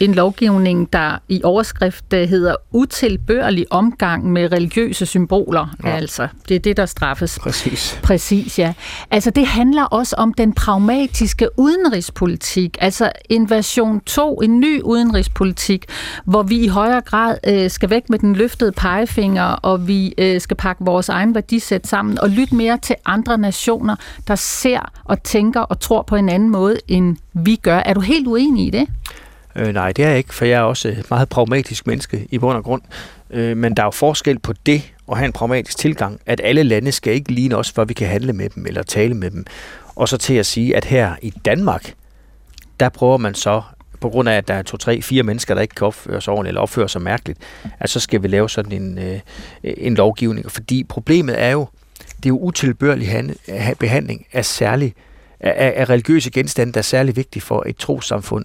en 0.00 0.14
lovgivning, 0.14 0.92
der 0.92 1.18
i 1.28 1.40
overskrift 1.44 2.12
øh, 2.14 2.28
hedder 2.28 2.54
utilbørlig 2.72 3.66
omgang 3.70 4.32
med 4.32 4.52
religiøse 4.52 5.06
symboler. 5.06 5.74
Ja. 5.84 5.88
Altså, 5.88 6.28
det 6.48 6.54
er 6.54 6.58
det, 6.58 6.76
der 6.76 6.86
straffes. 6.86 7.38
Præcis. 7.38 8.00
Præcis, 8.02 8.58
ja. 8.58 8.72
Altså, 9.10 9.30
det 9.30 9.46
handler 9.46 9.84
også 9.84 10.16
om 10.18 10.34
den 10.34 10.52
pragmatiske 10.52 11.48
udenrigspolitik. 11.56 12.76
Altså, 12.80 13.12
en 13.28 13.50
version 13.50 14.00
2, 14.00 14.36
en 14.36 14.60
ny 14.60 14.82
udenrigspolitik, 14.82 15.84
hvor 16.24 16.42
vi 16.42 16.58
i 16.58 16.68
højere 16.68 17.00
grad 17.00 17.36
øh, 17.46 17.70
skal 17.70 17.90
væk 17.90 18.10
med 18.10 18.18
den 18.18 18.36
løftede 18.36 18.72
pegefinger, 18.72 19.44
og 19.44 19.88
vi 19.88 20.14
øh, 20.18 20.40
skal 20.40 20.56
pakke 20.56 20.84
vores 20.84 21.08
egen 21.08 21.34
værdisæt 21.34 21.86
sammen 21.86 22.20
og 22.20 22.30
lytte 22.30 22.54
mere 22.54 22.78
til 22.82 22.96
andre 23.04 23.38
nationer, 23.38 23.96
der 24.28 24.34
ser 24.34 24.92
og 25.04 25.22
tænker 25.22 25.60
og 25.60 25.80
tror 25.80 26.02
på 26.02 26.16
en 26.16 26.28
anden 26.28 26.50
måde, 26.50 26.78
end 26.88 27.16
vi 27.32 27.56
gør. 27.56 27.78
Er 27.78 27.94
du 27.94 28.00
helt 28.00 28.26
uenig 28.26 28.66
i 28.66 28.70
det? 28.70 28.88
Øh, 29.56 29.72
nej, 29.72 29.92
det 29.92 30.04
er 30.04 30.08
jeg 30.08 30.18
ikke, 30.18 30.34
for 30.34 30.44
jeg 30.44 30.58
er 30.58 30.62
også 30.62 30.88
et 30.88 31.10
meget 31.10 31.28
pragmatisk 31.28 31.86
menneske 31.86 32.26
i 32.30 32.38
bund 32.38 32.56
og 32.56 32.64
grund. 32.64 32.82
Øh, 33.30 33.56
men 33.56 33.74
der 33.76 33.82
er 33.82 33.86
jo 33.86 33.90
forskel 33.90 34.38
på 34.38 34.52
det 34.66 34.92
at 35.10 35.16
have 35.16 35.26
en 35.26 35.32
pragmatisk 35.32 35.78
tilgang, 35.78 36.20
at 36.26 36.40
alle 36.44 36.62
lande 36.62 36.92
skal 36.92 37.12
ikke 37.12 37.32
ligne 37.32 37.56
os, 37.56 37.72
for 37.72 37.84
vi 37.84 37.94
kan 37.94 38.08
handle 38.08 38.32
med 38.32 38.48
dem 38.48 38.66
eller 38.66 38.82
tale 38.82 39.14
med 39.14 39.30
dem. 39.30 39.44
Og 39.94 40.08
så 40.08 40.16
til 40.16 40.34
at 40.34 40.46
sige, 40.46 40.76
at 40.76 40.84
her 40.84 41.14
i 41.22 41.30
Danmark, 41.44 41.94
der 42.80 42.88
prøver 42.88 43.16
man 43.16 43.34
så, 43.34 43.62
på 44.00 44.08
grund 44.08 44.28
af, 44.28 44.36
at 44.36 44.48
der 44.48 44.54
er 44.54 44.62
to, 44.62 44.76
tre, 44.76 45.02
fire 45.02 45.22
mennesker, 45.22 45.54
der 45.54 45.62
ikke 45.62 45.74
kan 45.74 45.86
opføre 45.86 46.20
sig 46.20 46.32
ordentligt 46.32 46.50
eller 46.50 46.60
opføre 46.60 46.88
sig 46.88 47.02
mærkeligt, 47.02 47.38
at 47.80 47.90
så 47.90 48.00
skal 48.00 48.22
vi 48.22 48.28
lave 48.28 48.50
sådan 48.50 48.72
en, 48.72 48.98
øh, 48.98 49.20
en 49.62 49.94
lovgivning. 49.94 50.52
Fordi 50.52 50.84
problemet 50.84 51.42
er 51.42 51.50
jo, 51.50 51.66
det 52.16 52.26
er 52.26 52.28
jo 52.28 52.38
utilbørlig 52.38 53.34
behandling 53.78 54.26
af 54.32 54.44
særlig 54.44 54.94
af, 55.40 55.72
af 55.76 55.90
religiøse 55.90 56.30
genstande, 56.30 56.72
der 56.72 56.78
er 56.78 56.82
særlig 56.82 57.16
vigtige 57.16 57.42
for 57.42 57.64
et 57.66 57.76
trosamfund 57.76 58.44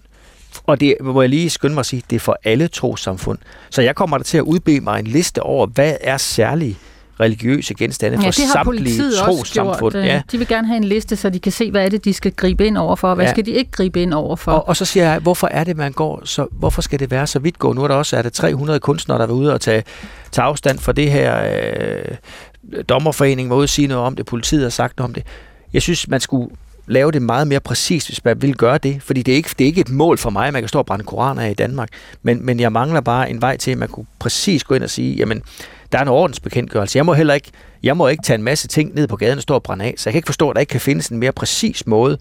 og 0.66 0.80
det 0.80 0.96
må 1.02 1.22
jeg 1.22 1.30
lige 1.30 1.50
skynde 1.50 1.74
mig 1.74 1.80
at 1.80 1.86
sige, 1.86 2.04
det 2.10 2.16
er 2.16 2.20
for 2.20 2.38
alle 2.44 2.68
trosamfund. 2.68 3.38
Så 3.70 3.82
jeg 3.82 3.96
kommer 3.96 4.18
der 4.18 4.24
til 4.24 4.38
at 4.38 4.42
udbede 4.42 4.82
mig 4.82 5.00
en 5.00 5.08
liste 5.08 5.44
over, 5.44 5.68
hvad 5.68 5.96
er 6.02 6.18
særlige 6.18 6.78
religiøse 7.22 7.74
genstande 7.74 8.18
ja, 8.22 8.28
for 8.28 8.32
samtlige 8.32 9.02
trosamfund. 9.12 9.96
Øh, 9.96 10.06
ja. 10.06 10.22
De 10.32 10.38
vil 10.38 10.48
gerne 10.48 10.68
have 10.68 10.78
en 10.78 10.84
liste, 10.84 11.16
så 11.16 11.30
de 11.30 11.40
kan 11.40 11.52
se, 11.52 11.72
hvad 11.72 11.86
er 11.86 11.90
det, 11.90 12.06
de 12.06 12.14
skal 12.14 12.32
gribe 12.32 12.68
ind 12.68 12.78
over 12.78 12.96
for, 12.96 13.16
hvad 13.16 13.26
ja. 13.26 13.32
skal 13.32 13.46
de 13.46 13.52
ikke 13.52 13.72
gribe 13.72 14.02
ind 14.02 14.14
over 14.14 14.36
for. 14.36 14.52
Og, 14.52 14.68
og 14.68 14.78
så 14.78 14.86
siger 14.86 15.12
jeg, 15.12 15.20
hvorfor 15.20 15.48
er 15.48 15.64
det, 15.64 15.78
man 15.78 15.92
går, 15.92 16.22
så 16.24 16.48
hvorfor 16.52 16.82
skal 16.82 17.00
det 17.00 17.12
være 17.12 17.28
så 17.28 17.40
vidt 17.40 17.60
gå? 17.60 17.74
Nu 17.74 17.84
er 17.84 17.88
der 17.88 17.96
også 17.96 18.18
er 18.18 18.22
der 18.22 18.30
300 18.30 18.80
kunstnere, 18.80 19.18
der 19.20 19.28
er 19.28 19.32
ude 19.32 19.54
og 19.54 19.62
tage, 19.62 19.84
tage 20.32 20.46
afstand 20.46 20.80
for 20.80 20.92
det 20.92 21.12
her. 21.12 21.44
Øh, 22.72 22.84
dommerforening 22.90 23.50
var 23.50 23.56
ude 23.56 23.64
og 23.64 23.70
sige 23.70 23.88
noget 23.88 24.04
om 24.04 24.16
det, 24.16 24.26
politiet 24.26 24.64
har 24.64 24.70
sagt 24.70 24.98
noget 24.98 25.10
om 25.10 25.14
det. 25.14 25.24
Jeg 25.74 25.82
synes, 25.82 26.08
man 26.08 26.20
skulle 26.20 26.50
lave 26.88 27.12
det 27.12 27.22
meget 27.22 27.48
mere 27.48 27.60
præcist, 27.60 28.08
hvis 28.08 28.26
man 28.26 28.42
vil 28.42 28.56
gøre 28.56 28.78
det. 28.78 29.04
Fordi 29.04 29.22
det 29.22 29.32
er 29.32 29.36
ikke, 29.36 29.50
det 29.58 29.64
er 29.64 29.68
ikke 29.68 29.82
et 29.82 29.90
mål 29.90 30.18
for 30.18 30.30
mig, 30.30 30.48
at 30.48 30.54
man 30.54 30.62
kan 30.62 30.70
stå 30.70 30.80
og 30.80 30.86
brænde 30.86 31.06
koraner 31.06 31.42
af 31.42 31.52
i 31.52 31.54
Danmark. 31.54 31.90
Men, 32.24 32.46
men 32.46 32.60
jeg 32.60 32.72
mangler 32.72 33.02
bare 33.02 33.30
en 33.30 33.42
vej 33.42 33.58
til, 33.58 33.72
at 33.72 33.78
man 33.78 33.88
kunne 33.88 34.06
præcis 34.20 34.64
gå 34.64 34.76
ind 34.76 34.84
og 34.84 34.90
sige, 34.90 35.16
jamen, 35.16 35.42
der 35.92 35.98
er 35.98 36.02
en 36.02 36.08
ordensbekendtgørelse. 36.08 36.98
Jeg 36.98 37.06
må 37.06 37.14
heller 37.14 37.34
ikke, 37.34 37.52
jeg 37.84 37.98
må 37.98 38.08
ikke 38.08 38.24
tage 38.24 38.38
en 38.38 38.44
masse 38.44 38.68
ting 38.68 38.96
ned 38.96 39.08
på 39.08 39.16
gaden 39.16 39.38
og 39.38 39.42
stå 39.42 39.54
og 39.54 39.64
brænde 39.64 39.86
af. 39.86 39.94
Så 39.98 40.10
jeg 40.10 40.14
kan 40.14 40.18
ikke 40.18 40.28
forstå, 40.28 40.50
at 40.50 40.56
der 40.56 40.60
ikke 40.60 40.72
kan 40.72 40.82
findes 40.82 41.08
en 41.08 41.18
mere 41.18 41.32
præcis 41.32 41.88
måde 41.88 42.18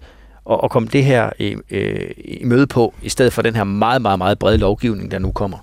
at, 0.49 0.59
at 0.63 0.69
komme 0.69 0.89
det 0.93 1.03
her 1.03 1.29
i, 1.39 1.55
øh, 1.71 2.09
i 2.17 2.45
møde 2.45 2.67
på, 2.67 2.93
i 3.01 3.09
stedet 3.09 3.33
for 3.33 3.41
den 3.41 3.55
her 3.55 3.63
meget, 3.63 4.01
meget, 4.01 4.17
meget 4.17 4.39
brede 4.39 4.57
lovgivning, 4.57 5.11
der 5.11 5.19
nu 5.19 5.31
kommer. 5.31 5.57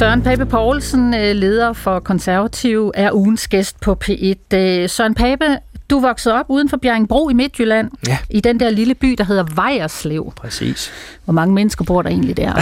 Søren 0.00 0.22
Pape 0.22 0.46
Poulsen, 0.46 1.14
øh, 1.14 1.34
leder 1.36 1.72
for 1.72 2.00
Konservativ, 2.00 2.92
er 2.94 3.12
ugens 3.12 3.48
gæst 3.48 3.80
på 3.80 3.96
P1. 4.04 4.54
Øh, 4.54 4.88
Søren 4.88 5.14
Pape, 5.14 5.58
du 5.90 6.00
voksede 6.00 6.34
op 6.34 6.46
uden 6.48 6.68
for 6.68 6.76
Bjerringbro 6.76 7.28
i 7.28 7.32
Midtjylland, 7.32 7.90
ja. 8.08 8.18
i 8.30 8.40
den 8.40 8.60
der 8.60 8.70
lille 8.70 8.94
by, 8.94 9.14
der 9.18 9.24
hedder 9.24 9.44
Vejerslev. 9.54 10.32
Præcis. 10.36 10.92
Hvor 11.24 11.32
mange 11.32 11.54
mennesker 11.54 11.84
bor 11.84 12.02
der 12.02 12.10
egentlig 12.10 12.36
der? 12.36 12.52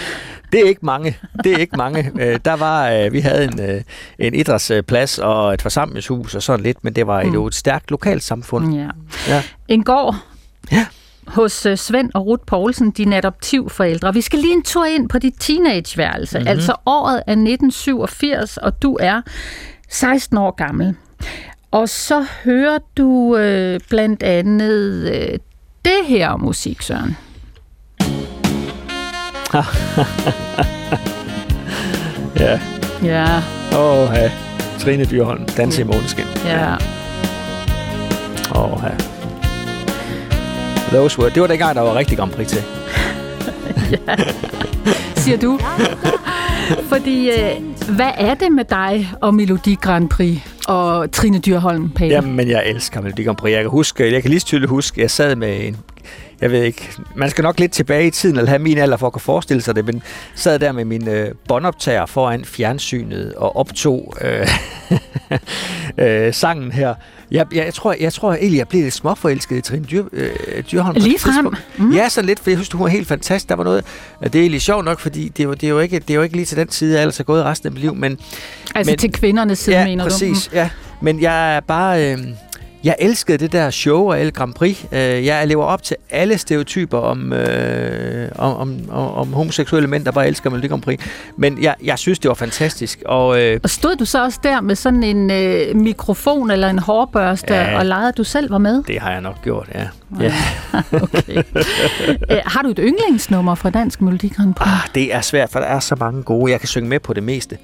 Det 0.52 0.60
er 0.60 0.68
ikke 0.68 0.86
mange. 0.86 1.16
Det 1.44 1.52
er 1.52 1.56
ikke 1.56 1.76
mange. 1.76 2.10
Øh, 2.20 2.38
der 2.44 2.56
var, 2.56 3.10
vi 3.10 3.20
havde 3.20 3.44
en, 3.44 3.84
en 4.18 4.34
idrætsplads 4.34 5.18
og 5.18 5.54
et 5.54 5.62
forsamlingshus 5.62 6.34
og 6.34 6.42
sådan 6.42 6.62
lidt, 6.62 6.84
men 6.84 6.92
det 6.92 7.06
var 7.06 7.20
et, 7.20 7.32
mm. 7.32 7.46
et 7.46 7.54
stærkt 7.54 7.90
lokalt 7.90 8.22
samfund. 8.22 8.74
Ja. 8.74 8.88
ja. 9.28 9.42
En 9.68 9.84
gård. 9.84 10.16
Ja 10.72 10.86
hos 11.28 11.66
øh, 11.66 11.76
Svend 11.76 12.10
og 12.14 12.26
Ruth 12.26 12.42
Poulsen, 12.46 12.90
dine 12.90 13.16
adoptivforældre. 13.16 14.14
Vi 14.14 14.20
skal 14.20 14.38
lige 14.38 14.52
en 14.54 14.62
tur 14.62 14.84
ind 14.84 15.08
på 15.08 15.18
dit 15.18 15.34
teenageværelse. 15.38 16.38
Mm-hmm. 16.38 16.48
Altså 16.48 16.74
året 16.86 17.16
er 17.16 17.32
1987, 17.32 18.56
og 18.56 18.82
du 18.82 18.96
er 19.00 19.22
16 19.88 20.38
år 20.38 20.50
gammel. 20.56 20.94
Og 21.70 21.88
så 21.88 22.26
hører 22.44 22.78
du 22.96 23.36
øh, 23.36 23.80
blandt 23.88 24.22
andet 24.22 25.12
øh, 25.14 25.38
det 25.84 26.06
her 26.06 26.36
musik, 26.36 26.82
Søren. 26.82 27.16
Ja. 32.40 32.60
Ja, 33.02 33.42
Åh, 33.76 34.08
oh, 34.10 34.14
ja. 34.14 34.30
Trine 34.78 35.04
Dyrholm, 35.04 35.44
Danse 35.44 35.80
i 35.80 35.84
måneskin. 35.84 36.24
ja. 36.44 36.74
Åh, 38.54 38.72
oh, 38.72 38.80
ja. 38.82 39.17
Those 40.92 41.18
were, 41.18 41.30
det 41.30 41.42
var 41.42 41.48
dengang, 41.48 41.76
der 41.76 41.82
var 41.82 41.94
rigtig 41.94 42.18
Grand 42.18 42.30
Prix 42.30 42.48
til. 42.48 42.62
siger 45.22 45.38
du. 45.38 45.58
Fordi, 46.88 47.30
øh, 47.30 47.62
hvad 47.96 48.10
er 48.18 48.34
det 48.34 48.52
med 48.52 48.64
dig 48.64 49.10
og 49.20 49.34
Melodi 49.34 49.74
Grand 49.80 50.08
Prix 50.08 50.38
og 50.68 51.12
Trine 51.12 51.38
Dyrholm, 51.38 51.90
Pape? 51.90 52.06
Jamen, 52.06 52.36
men 52.36 52.48
jeg 52.48 52.62
elsker 52.66 53.00
Melodi 53.00 53.22
Grand 53.22 53.36
Prix. 53.36 53.52
Jeg 53.52 53.62
kan, 53.62 53.70
huske, 53.70 54.12
jeg 54.12 54.22
kan 54.22 54.30
lige 54.30 54.40
tydeligt 54.40 54.70
huske, 54.70 55.00
jeg 55.00 55.10
sad 55.10 55.36
med 55.36 55.66
en 55.66 55.76
jeg 56.40 56.50
ved 56.50 56.62
ikke, 56.62 56.88
man 57.16 57.30
skal 57.30 57.42
nok 57.42 57.58
lidt 57.60 57.72
tilbage 57.72 58.06
i 58.06 58.10
tiden, 58.10 58.36
eller 58.36 58.48
have 58.48 58.58
min 58.58 58.78
alder 58.78 58.96
for 58.96 59.06
at 59.06 59.12
kunne 59.12 59.20
forestille 59.20 59.62
sig 59.62 59.76
det, 59.76 59.84
men 59.86 60.02
sad 60.34 60.58
der 60.58 60.72
med 60.72 60.84
min 60.84 61.08
øh, 61.08 61.34
båndoptager 61.48 62.06
foran 62.06 62.44
fjernsynet 62.44 63.34
og 63.34 63.56
optog 63.56 64.14
øh, 64.20 64.48
øh, 65.98 66.34
sangen 66.34 66.72
her. 66.72 66.94
Jeg, 67.30 67.46
jeg, 67.54 67.64
jeg, 67.64 67.74
tror, 67.74 67.94
jeg 68.00 68.12
tror 68.12 68.32
egentlig, 68.34 68.58
jeg 68.58 68.68
blev 68.68 68.82
lidt 68.82 68.94
småforelsket 68.94 69.56
i 69.56 69.60
Trine 69.60 69.84
Dyr, 69.84 70.04
øh, 70.12 70.30
Dyrholm. 70.72 70.96
Lige 71.00 71.18
frem? 71.18 71.54
Mm. 71.78 71.92
Ja, 71.92 72.08
så 72.08 72.22
lidt, 72.22 72.40
for 72.40 72.50
jeg 72.50 72.56
synes, 72.58 72.72
hun 72.72 72.82
var 72.82 72.88
helt 72.88 73.08
fantastisk. 73.08 73.48
Der 73.48 73.54
var 73.56 73.64
noget, 73.64 73.84
det 74.24 74.34
er 74.34 74.40
egentlig 74.40 74.62
sjovt 74.62 74.84
nok, 74.84 75.00
fordi 75.00 75.28
det 75.28 75.40
er, 75.40 75.44
jo, 75.48 75.54
det, 75.54 75.64
er 75.64 75.68
jo 75.68 75.78
ikke, 75.80 75.98
det 75.98 76.10
er 76.10 76.14
jo 76.14 76.22
ikke 76.22 76.36
lige 76.36 76.46
til 76.46 76.56
den 76.56 76.70
side, 76.70 77.00
jeg 77.00 77.12
har 77.16 77.22
gået 77.22 77.44
resten 77.44 77.66
af 77.66 77.72
mit 77.72 77.80
liv, 77.80 77.94
men 77.94 78.18
Altså 78.74 78.92
men- 78.92 78.98
til 78.98 79.12
kvindernes 79.12 79.58
side, 79.58 79.78
ja, 79.78 79.84
mener 79.84 80.04
præcis, 80.04 80.44
du? 80.46 80.50
Mm. 80.52 80.56
ja. 80.56 80.70
Men 81.00 81.20
jeg 81.20 81.56
er 81.56 81.60
bare... 81.60 82.12
Øh, 82.12 82.18
jeg 82.84 82.96
elskede 82.98 83.38
det 83.38 83.52
der 83.52 83.70
show 83.70 84.10
og 84.10 84.20
El 84.20 84.32
Grand 84.32 84.54
Prix. 84.54 84.84
Øh, 84.92 84.98
jeg 85.26 85.46
lever 85.46 85.64
op 85.64 85.82
til 85.82 85.96
alle 86.10 86.38
stereotyper 86.38 86.98
om, 86.98 87.32
øh, 87.32 88.28
om, 88.38 88.56
om, 88.56 88.78
om, 88.90 89.14
om 89.14 89.32
homoseksuelle 89.32 89.88
mænd, 89.88 90.04
der 90.04 90.10
bare 90.12 90.28
elsker 90.28 90.50
Melodi 90.50 90.66
Grand 90.68 90.82
Prix. 90.82 91.00
Men 91.36 91.62
jeg, 91.62 91.74
jeg 91.84 91.98
synes, 91.98 92.18
det 92.18 92.28
var 92.28 92.34
fantastisk. 92.34 93.02
Og 93.06 93.42
øh, 93.42 93.60
Og 93.62 93.70
stod 93.70 93.96
du 93.96 94.04
så 94.04 94.24
også 94.24 94.38
der 94.42 94.60
med 94.60 94.74
sådan 94.74 95.02
en 95.02 95.30
øh, 95.30 95.76
mikrofon 95.76 96.50
eller 96.50 96.68
en 96.70 96.78
hårbørste, 96.78 97.54
Ja. 97.54 97.78
og 97.78 97.86
legede, 97.86 98.12
du 98.12 98.24
selv 98.24 98.50
var 98.50 98.58
med? 98.58 98.82
det 98.86 99.00
har 99.00 99.10
jeg 99.12 99.20
nok 99.20 99.42
gjort, 99.42 99.68
ja. 99.74 99.88
ja. 100.20 100.34
Okay. 101.02 101.42
Æ, 102.30 102.34
har 102.54 102.62
du 102.62 102.68
et 102.68 102.78
yndlingsnummer 102.82 103.54
fra 103.54 103.70
Dansk 103.70 104.00
Melodi 104.02 104.28
Grand 104.28 104.54
Prix? 104.54 104.68
Ah, 104.72 104.88
det 104.94 105.14
er 105.14 105.20
svært, 105.20 105.50
for 105.50 105.58
der 105.58 105.66
er 105.66 105.80
så 105.80 105.96
mange 106.00 106.22
gode. 106.22 106.52
Jeg 106.52 106.60
kan 106.60 106.68
synge 106.68 106.88
med 106.88 107.00
på 107.00 107.12
det 107.12 107.22
meste, 107.22 107.58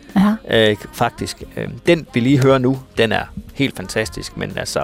Ja. 0.51 0.71
øh, 0.71 0.77
faktisk. 0.93 1.43
Øh, 1.57 1.69
den, 1.87 2.07
vi 2.15 2.21
lige 2.21 2.39
hører 2.43 2.59
nu, 2.59 2.79
den 2.99 3.13
er 3.13 3.23
helt 3.55 3.77
fantastisk, 3.77 4.37
men 4.37 4.53
altså... 4.57 4.81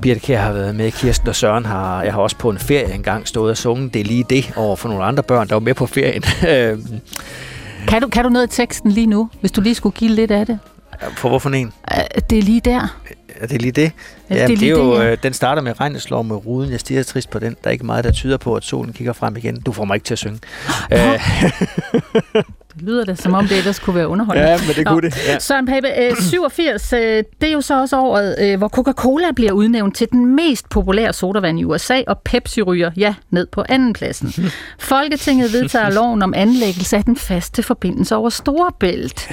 Birte 0.00 0.20
Kjær 0.20 0.40
har 0.40 0.52
været 0.52 0.74
med, 0.74 0.90
Kirsten 0.90 1.28
og 1.28 1.36
Søren 1.36 1.64
har, 1.66 2.02
jeg 2.02 2.12
har 2.12 2.20
også 2.20 2.36
på 2.36 2.50
en 2.50 2.58
ferie 2.58 2.94
engang 2.94 3.28
stået 3.28 3.50
og 3.50 3.56
sunget, 3.56 3.94
det 3.94 4.00
er 4.00 4.04
lige 4.04 4.24
det 4.30 4.52
over 4.56 4.76
for 4.76 4.88
nogle 4.88 5.04
andre 5.04 5.22
børn, 5.22 5.48
der 5.48 5.54
var 5.54 5.60
med 5.60 5.74
på 5.74 5.86
ferien. 5.86 6.22
Øh, 6.48 6.78
Kan, 7.88 8.02
du, 8.02 8.08
kan 8.08 8.24
du 8.24 8.30
noget 8.30 8.42
af 8.46 8.48
teksten 8.52 8.90
lige 8.90 9.06
nu, 9.06 9.30
hvis 9.40 9.52
du 9.52 9.60
lige 9.60 9.74
skulle 9.74 9.96
give 9.96 10.10
lidt 10.10 10.30
af 10.30 10.46
det? 10.46 10.58
for 11.16 11.28
hvorfor 11.28 11.50
en? 11.50 11.72
Æ, 11.92 12.00
det 12.30 12.38
er 12.38 12.42
lige 12.42 12.60
der. 12.60 12.96
Er 13.40 13.46
det 13.46 13.62
lige 13.62 13.72
det? 13.72 13.92
Ja, 14.30 14.34
det 14.34 14.42
er 14.42 14.46
det 14.46 14.62
er 14.62 14.70
jo, 14.70 14.94
det, 14.94 15.04
ja. 15.04 15.12
øh, 15.12 15.18
den 15.22 15.32
starter 15.32 15.62
med 15.62 15.80
regneslov 15.80 16.24
med 16.24 16.46
ruden. 16.46 16.70
Jeg 16.70 16.80
stiger 16.80 17.02
trist 17.02 17.30
på 17.30 17.38
den. 17.38 17.56
Der 17.64 17.68
er 17.68 17.72
ikke 17.72 17.86
meget, 17.86 18.04
der 18.04 18.12
tyder 18.12 18.36
på, 18.36 18.54
at 18.54 18.64
solen 18.64 18.92
kigger 18.92 19.12
frem 19.12 19.36
igen. 19.36 19.60
Du 19.60 19.72
får 19.72 19.84
mig 19.84 19.94
ikke 19.94 20.04
til 20.04 20.14
at 20.14 20.18
synge. 20.18 20.38
øh, 20.92 21.20
Det 22.76 22.84
lyder 22.84 23.04
da, 23.04 23.14
som 23.14 23.34
om 23.34 23.48
det 23.48 23.58
ellers 23.58 23.78
kunne 23.78 23.96
være 23.96 24.08
underholdende. 24.08 24.50
ja, 24.50 24.58
men 24.66 24.76
det 24.76 24.84
Nå. 24.84 24.90
kunne 24.90 25.10
det. 25.10 25.26
Ja. 25.28 25.38
Søren 25.38 25.66
Pape, 25.66 25.88
øh, 25.98 26.16
87, 26.20 26.92
øh, 26.92 27.00
det 27.40 27.48
er 27.48 27.52
jo 27.52 27.60
så 27.60 27.80
også 27.80 28.00
året, 28.00 28.36
øh, 28.40 28.58
hvor 28.58 28.68
Coca-Cola 28.68 29.32
bliver 29.36 29.52
udnævnt 29.52 29.96
til 29.96 30.08
den 30.12 30.36
mest 30.36 30.68
populære 30.68 31.12
sodavand 31.12 31.60
i 31.60 31.64
USA, 31.64 32.02
og 32.06 32.18
Pepsi 32.18 32.62
ryger, 32.62 32.90
ja, 32.96 33.14
ned 33.30 33.46
på 33.46 33.64
andenpladsen. 33.68 34.34
Folketinget 34.78 35.52
vedtager 35.52 35.90
loven 35.90 36.22
om 36.22 36.34
anlæggelse 36.36 36.96
af 36.96 37.04
den 37.04 37.16
faste 37.16 37.62
forbindelse 37.62 38.16
over 38.16 38.30
Storebælt. 38.30 39.28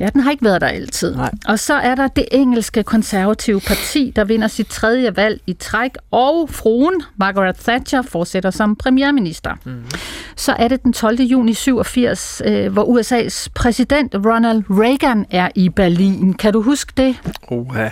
Ja, 0.00 0.08
den 0.12 0.20
har 0.20 0.30
ikke 0.30 0.44
været 0.44 0.60
der 0.60 0.68
altid. 0.68 1.16
Nej. 1.16 1.30
Og 1.48 1.58
så 1.58 1.74
er 1.74 1.94
der 1.94 2.08
det 2.08 2.24
engelske 2.32 2.82
konservative 2.82 3.60
parti, 3.60 4.12
der 4.16 4.24
vinder 4.36 4.48
sit 4.48 4.66
tredje 4.66 5.16
valg 5.16 5.40
i 5.46 5.52
træk, 5.52 5.90
og 6.10 6.48
fruen, 6.50 7.02
Margaret 7.16 7.56
Thatcher, 7.56 8.02
fortsætter 8.02 8.50
som 8.50 8.76
premierminister. 8.76 9.50
Mm. 9.64 9.82
Så 10.36 10.52
er 10.58 10.68
det 10.68 10.82
den 10.82 10.92
12. 10.92 11.20
juni 11.20 11.54
87, 11.54 12.42
øh, 12.44 12.72
hvor 12.72 12.84
USA's 12.84 13.48
præsident 13.54 14.14
Ronald 14.14 14.62
Reagan 14.70 15.26
er 15.30 15.48
i 15.54 15.68
Berlin. 15.68 16.34
Kan 16.34 16.52
du 16.52 16.62
huske 16.62 16.92
det? 16.96 17.16
Uha. 17.50 17.88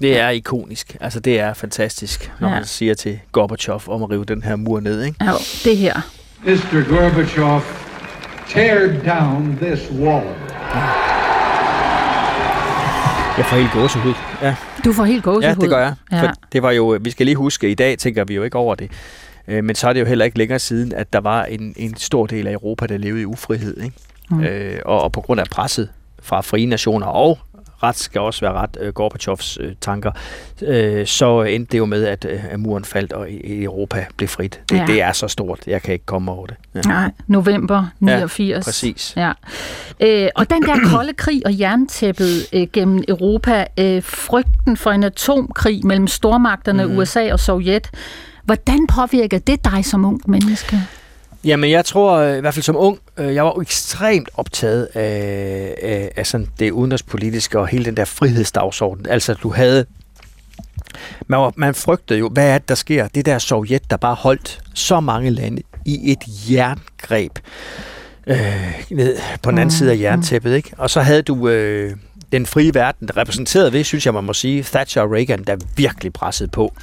Det 0.00 0.18
er 0.20 0.28
ikonisk. 0.28 0.96
Altså, 1.00 1.20
det 1.20 1.40
er 1.40 1.54
fantastisk, 1.54 2.32
når 2.40 2.48
Ja. 2.48 2.54
ja. 2.54 2.58
man 2.60 2.66
siger 2.66 2.94
til 2.94 3.18
Gorbachev 3.32 3.80
om 3.88 4.02
at 4.02 4.10
rive 4.10 4.24
den 4.24 4.42
her 4.42 4.56
mur 4.56 4.80
ned. 4.80 5.02
Ikke? 5.02 5.16
Ja, 5.24 5.32
det 5.64 5.76
her. 5.76 5.94
Mr. 6.44 6.88
Gorbachev, 6.88 7.60
tear 8.48 8.86
down 9.04 9.58
this 9.62 9.90
wall. 10.00 10.26
Jeg 13.38 13.44
får 13.46 13.56
helt 13.56 13.72
gåsehud. 13.72 14.12
Ja, 14.42 14.56
Du 14.84 14.92
får 14.92 15.04
helt 15.04 15.24
gåsehud. 15.24 15.42
ja 15.42 15.60
det 15.60 15.68
gør 15.68 15.78
jeg. 15.78 15.94
Ja. 16.12 16.22
For 16.22 16.32
det 16.52 16.62
var 16.62 16.70
jo, 16.70 16.98
vi 17.00 17.10
skal 17.10 17.26
lige 17.26 17.36
huske, 17.36 17.66
at 17.66 17.70
i 17.70 17.74
dag 17.74 17.98
tænker 17.98 18.24
vi 18.24 18.34
jo 18.34 18.42
ikke 18.42 18.58
over 18.58 18.74
det. 18.74 18.90
Øh, 19.48 19.64
Men 19.64 19.76
så 19.76 19.88
er 19.88 19.92
det 19.92 20.00
jo 20.00 20.04
heller 20.06 20.24
ikke 20.24 20.38
længere 20.38 20.58
siden, 20.58 20.92
at 20.92 21.12
der 21.12 21.20
var 21.20 21.44
en, 21.44 21.74
en 21.76 21.96
stor 21.96 22.26
del 22.26 22.46
af 22.46 22.52
Europa, 22.52 22.86
der 22.86 22.96
levede 22.98 23.22
i 23.22 23.24
ufrihed. 23.24 23.76
Ikke? 23.80 23.96
Mm. 24.30 24.40
Øh, 24.44 24.78
og, 24.84 25.02
og 25.02 25.12
på 25.12 25.20
grund 25.20 25.40
af 25.40 25.46
presset 25.50 25.88
fra 26.22 26.40
frie 26.40 26.66
nationer 26.66 27.06
og 27.06 27.38
ret 27.82 27.96
skal 27.96 28.20
også 28.20 28.40
være 28.40 28.52
ret 28.52 28.76
øh, 28.80 28.92
Gorbachevs 28.92 29.58
øh, 29.60 29.72
tanker, 29.80 30.10
øh, 30.62 31.06
så 31.06 31.42
endte 31.42 31.72
det 31.72 31.78
jo 31.78 31.84
med, 31.86 32.04
at, 32.04 32.26
øh, 32.28 32.44
at 32.50 32.60
muren 32.60 32.84
faldt, 32.84 33.12
og 33.12 33.26
Europa 33.44 34.06
blev 34.16 34.28
frit. 34.28 34.60
Det, 34.68 34.76
Ja. 34.76 34.80
ja. 34.80 34.86
det 34.86 35.02
er 35.02 35.12
så 35.12 35.28
stort, 35.28 35.60
jeg 35.66 35.82
kan 35.82 35.92
ikke 35.92 36.06
komme 36.06 36.32
over 36.32 36.46
det. 36.46 36.56
Ja. 36.74 36.80
Nej, 36.80 37.10
november 37.26 37.86
89. 38.00 38.64
præcis. 38.64 39.14
Ja. 39.16 39.32
Øh, 40.00 40.28
og 40.36 40.50
den 40.50 40.62
der 40.62 40.76
kolde 40.90 41.12
krig 41.12 41.42
og 41.46 41.60
jerntæppet 41.60 42.46
øh, 42.52 42.66
gennem 42.72 43.04
Europa, 43.08 43.64
øh, 43.78 44.02
frygten 44.02 44.76
for 44.76 44.90
en 44.90 45.04
atomkrig 45.04 45.86
mellem 45.86 46.06
stormagterne 46.06 46.86
mm. 46.86 46.96
USA 46.98 47.32
og 47.32 47.40
Sovjet, 47.40 47.90
hvordan 48.44 48.86
påvirker 48.86 49.38
det 49.38 49.64
dig 49.64 49.84
som 49.84 50.04
ung 50.04 50.20
menneske? 50.26 50.76
Jamen, 51.46 51.70
jeg 51.70 51.84
tror 51.84 52.16
øh, 52.16 52.38
i 52.38 52.40
hvert 52.40 52.54
fald 52.54 52.62
som 52.62 52.76
ung, 52.76 52.98
øh, 53.16 53.34
jeg 53.34 53.44
var 53.44 53.52
jo 53.56 53.60
ekstremt 53.60 54.28
optaget 54.34 54.88
af, 54.94 55.74
af, 55.82 56.12
af 56.16 56.26
sådan 56.26 56.46
det 56.58 56.70
udenrigspolitiske 56.70 57.58
og 57.58 57.66
hele 57.66 57.84
den 57.84 57.96
der 57.96 58.04
frihedsdagsorden. 58.04 59.06
Altså, 59.08 59.34
du 59.34 59.52
havde... 59.52 59.86
Man, 61.26 61.40
var, 61.40 61.52
man 61.56 61.74
frygtede 61.74 62.18
jo, 62.18 62.28
hvad 62.28 62.48
er 62.48 62.58
det, 62.58 62.68
der 62.68 62.74
sker? 62.74 63.08
Det 63.08 63.26
der 63.26 63.38
Sovjet, 63.38 63.90
der 63.90 63.96
bare 63.96 64.14
holdt 64.14 64.60
så 64.74 65.00
mange 65.00 65.30
lande 65.30 65.62
i 65.84 66.12
et 66.12 66.50
jerngreb 66.50 67.38
øh, 68.26 68.36
ned 68.90 69.16
på 69.42 69.50
den 69.50 69.58
anden 69.58 69.66
Mm, 69.66 69.70
side 69.70 69.92
af 69.92 69.98
jerntæppet, 70.00 70.54
ikke? 70.54 70.70
Og 70.78 70.90
så 70.90 71.00
havde 71.00 71.22
du 71.22 71.48
øh, 71.48 71.96
den 72.32 72.46
frie 72.46 72.74
verden, 72.74 73.16
repræsenteret 73.16 73.72
ved, 73.72 73.84
synes 73.84 74.06
jeg, 74.06 74.14
man 74.14 74.24
må 74.24 74.32
sige, 74.32 74.62
Thatcher 74.62 75.02
og 75.02 75.12
Reagan, 75.12 75.44
der 75.44 75.56
virkelig 75.76 76.12
pressede 76.12 76.48
på. 76.48 76.74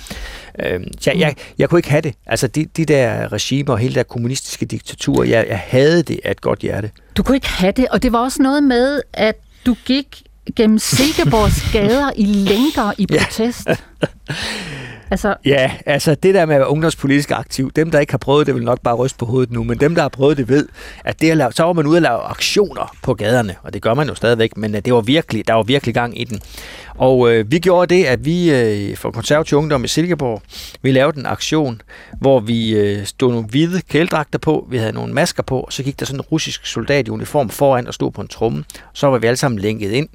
Øh, 0.59 0.81
jeg, 1.05 1.15
jeg, 1.17 1.35
jeg 1.57 1.69
kunne 1.69 1.79
ikke 1.79 1.89
have 1.89 2.01
det. 2.01 2.15
Altså, 2.25 2.47
de, 2.47 2.65
de 2.65 2.85
der 2.85 3.31
regimer 3.31 3.73
og 3.73 3.79
hele 3.79 3.95
der 3.95 4.03
kommunistiske 4.03 4.65
diktatur, 4.65 5.23
jeg, 5.23 5.45
jeg 5.49 5.61
havde 5.67 6.03
det 6.03 6.19
af 6.23 6.31
et 6.31 6.41
godt 6.41 6.59
hjerte. 6.59 6.91
Du 7.17 7.23
kunne 7.23 7.37
ikke 7.37 7.49
have 7.49 7.71
det, 7.71 7.87
og 7.87 8.03
det 8.03 8.11
var 8.11 8.19
også 8.19 8.41
noget 8.41 8.63
med, 8.63 9.01
at 9.13 9.35
du 9.65 9.75
gik 9.85 10.23
gennem 10.55 10.79
Silkeborgs 10.79 11.61
gader 11.73 12.11
i 12.15 12.25
lænker 12.25 12.91
i 12.97 13.07
Ja. 13.11 13.75
Altså, 15.13 15.35
Ja, 15.45 15.71
altså 15.85 16.15
det 16.15 16.33
der 16.33 16.45
med 16.45 16.55
at 16.55 16.59
være 16.59 16.69
ungdomspolitisk 16.69 17.31
aktiv, 17.31 17.71
dem 17.71 17.91
der 17.91 17.99
ikke 17.99 18.13
har 18.13 18.17
prøvet 18.17 18.47
det, 18.47 18.55
vil 18.55 18.63
nok 18.63 18.81
bare 18.81 18.95
ryste 18.95 19.17
på 19.17 19.25
hovedet 19.25 19.51
nu, 19.51 19.63
men 19.63 19.79
dem 19.79 19.95
der 19.95 20.01
har 20.01 20.09
prøvet 20.09 20.37
det 20.37 20.49
ved, 20.49 20.67
at 21.05 21.21
det 21.21 21.31
at 21.31 21.37
lave, 21.37 21.51
så 21.51 21.63
var 21.63 21.73
man 21.73 21.87
ude 21.87 21.97
at 21.97 22.03
lave 22.03 22.19
aktioner 22.19 22.95
på 23.03 23.13
gaderne, 23.13 23.55
og 23.63 23.73
det 23.73 23.81
gør 23.81 23.93
man 23.93 24.07
jo 24.07 24.15
stadigvæk, 24.15 24.57
men 24.57 24.75
øh, 24.75 24.81
det 24.85 24.93
var 24.93 25.01
virkelig, 25.01 25.47
der 25.47 25.53
var 25.53 25.63
virkelig 25.63 25.93
gang 25.93 26.21
i 26.21 26.23
den. 26.23 26.41
Og 26.95 27.31
øh, 27.31 27.51
vi 27.51 27.59
gjorde 27.59 27.95
det, 27.95 28.03
at 28.05 28.25
vi 28.25 28.51
øh, 28.51 28.97
for 28.97 29.11
konservativ 29.11 29.57
ungdom 29.57 29.83
i 29.83 29.87
Silkeborg, 29.87 30.41
vi 30.81 30.91
lavede 30.91 31.19
en 31.19 31.25
aktion, 31.25 31.81
hvor 32.19 32.39
vi 32.39 32.75
øh, 32.75 33.05
stod 33.05 33.31
nogle 33.31 33.47
hvide 33.47 33.81
kæledragter 33.81 34.39
på, 34.39 34.67
vi 34.69 34.77
havde 34.77 34.93
nogle 34.93 35.13
masker 35.13 35.43
på, 35.43 35.59
og 35.59 35.73
så 35.73 35.83
gik 35.83 35.99
der 35.99 36.05
sådan 36.05 36.19
en 36.19 36.25
russisk 36.31 36.65
soldat 36.65 37.07
i 37.07 37.11
uniform 37.11 37.49
foran 37.49 37.87
og 37.87 37.93
stod 37.93 38.11
på 38.11 38.21
en 38.21 38.27
tromme. 38.27 38.63
Så 38.93 39.07
var 39.07 39.17
vi 39.17 39.27
alle 39.27 39.37
sammen 39.37 39.59
lænket 39.59 39.91
ind, 39.91 40.09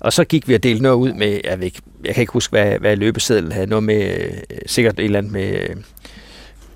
og 0.00 0.12
så 0.12 0.24
gik 0.24 0.48
vi 0.48 0.54
og 0.54 0.62
delte 0.62 0.82
noget 0.82 0.96
ud 0.96 1.12
med, 1.12 1.40
jeg, 1.44 1.58
ved 1.58 1.64
ikke, 1.64 1.80
jeg 2.04 2.14
kan 2.14 2.22
ikke 2.22 2.32
huske, 2.32 2.50
hvad, 2.50 2.78
hvad 2.78 2.96
løbesedlen 2.96 3.52
havde, 3.52 3.66
noget 3.66 3.82
med, 3.82 4.18
øh, 4.50 4.58
sikkert 4.66 4.98
et 4.98 5.04
eller 5.04 5.18
andet 5.18 5.32
med 5.32 5.60
øh, 5.60 5.76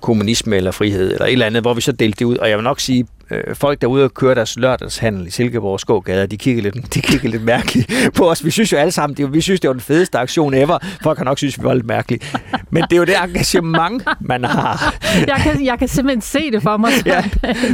kommunisme 0.01 0.55
eller 0.55 0.71
frihed, 0.71 1.11
eller 1.11 1.25
et 1.25 1.31
eller 1.31 1.45
andet, 1.45 1.63
hvor 1.63 1.73
vi 1.73 1.81
så 1.81 1.91
delte 1.91 2.19
det 2.19 2.25
ud. 2.25 2.37
Og 2.37 2.49
jeg 2.49 2.57
vil 2.57 2.63
nok 2.63 2.79
sige, 2.79 3.07
øh, 3.31 3.55
folk 3.55 3.81
derude 3.81 4.03
og 4.03 4.13
kører 4.13 4.33
deres 4.33 4.59
lørdagshandel 4.59 5.27
i 5.27 5.29
Silkeborg 5.29 5.79
Skågade, 5.79 6.27
de 6.27 6.37
kigger 6.37 6.63
lidt, 6.63 6.93
de 6.93 7.01
kigger 7.01 7.29
lidt 7.29 7.43
mærkeligt 7.43 8.11
på 8.15 8.29
os. 8.29 8.45
Vi 8.45 8.51
synes 8.51 8.71
jo 8.71 8.77
alle 8.77 8.91
sammen, 8.91 9.17
det, 9.17 9.33
vi 9.33 9.41
synes, 9.41 9.59
det 9.59 9.67
var 9.67 9.73
den 9.73 9.81
fedeste 9.81 10.17
aktion 10.17 10.53
ever. 10.53 10.77
Folk 11.03 11.17
kan 11.17 11.25
nok 11.25 11.37
synes, 11.37 11.59
vi 11.59 11.63
var 11.63 11.73
lidt 11.73 11.85
mærkelige. 11.85 12.21
Men 12.69 12.83
det 12.83 12.93
er 12.93 12.97
jo 12.97 13.03
det 13.03 13.15
engagement, 13.23 14.03
man 14.21 14.43
har. 14.43 14.95
Jeg 15.27 15.35
kan, 15.43 15.65
jeg 15.65 15.79
kan 15.79 15.87
simpelthen 15.87 16.21
se 16.21 16.51
det 16.51 16.63
for 16.63 16.77
mig. 16.77 16.91
ja, 17.05 17.23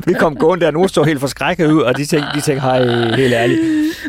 vi 0.06 0.14
kom 0.14 0.36
gående 0.36 0.62
der, 0.62 0.68
og 0.68 0.74
nogen 0.74 0.90
så 0.90 1.04
helt 1.04 1.20
forskrækket 1.20 1.72
ud, 1.72 1.82
og 1.82 1.98
de 1.98 2.06
tænkte, 2.06 2.30
de 2.36 2.42
tænkte 2.42 2.62
hej, 2.62 3.16
helt 3.16 3.34
ærligt. 3.34 3.62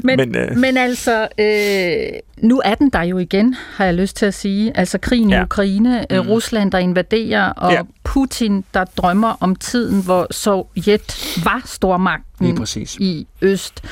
Men, 0.05 0.17
men, 0.17 0.37
øh... 0.37 0.57
men 0.57 0.77
altså, 0.77 1.29
øh, 1.39 2.19
nu 2.43 2.63
er 2.65 2.75
den 2.75 2.91
der 2.91 3.03
jo 3.03 3.19
igen, 3.19 3.57
har 3.77 3.85
jeg 3.85 3.95
lyst 3.95 4.17
til 4.17 4.27
at 4.27 4.35
sige. 4.35 4.73
Altså 4.75 4.99
krigen 4.99 5.31
ja. 5.31 5.41
i 5.41 5.43
Ukraine, 5.43 6.07
mm. 6.11 6.19
Rusland, 6.19 6.73
der 6.73 6.79
invaderer, 6.79 7.51
og 7.51 7.73
ja. 7.73 7.81
Putin, 8.09 8.65
der 8.75 8.85
drømmer 8.85 9.37
om 9.41 9.57
tiden, 9.57 10.03
hvor 10.03 10.27
Sovjet 10.31 11.41
var 11.45 11.63
stormagten 11.65 12.67
i 12.99 13.27
øst. 13.43 13.85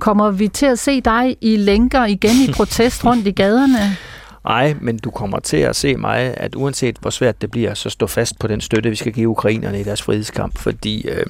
Kommer 0.00 0.30
vi 0.30 0.48
til 0.48 0.66
at 0.66 0.78
se 0.78 1.00
dig 1.00 1.36
i 1.40 1.56
lænker 1.56 2.04
igen 2.04 2.36
i 2.48 2.52
protest 2.56 3.04
rundt 3.04 3.26
i 3.26 3.30
gaderne? 3.30 3.96
Nej, 4.44 4.74
men 4.80 4.98
du 4.98 5.10
kommer 5.10 5.40
til 5.40 5.56
at 5.56 5.76
se 5.76 5.96
mig, 5.96 6.34
at 6.36 6.54
uanset 6.54 6.96
hvor 7.00 7.10
svært 7.10 7.42
det 7.42 7.50
bliver, 7.50 7.74
så 7.74 7.90
stå 7.90 8.06
fast 8.06 8.38
på 8.38 8.46
den 8.46 8.60
støtte, 8.60 8.90
vi 8.90 8.96
skal 8.96 9.12
give 9.12 9.28
ukrainerne 9.28 9.80
i 9.80 9.84
deres 9.84 10.02
frihedskamp, 10.02 10.58
fordi 10.58 11.08
øh, 11.08 11.26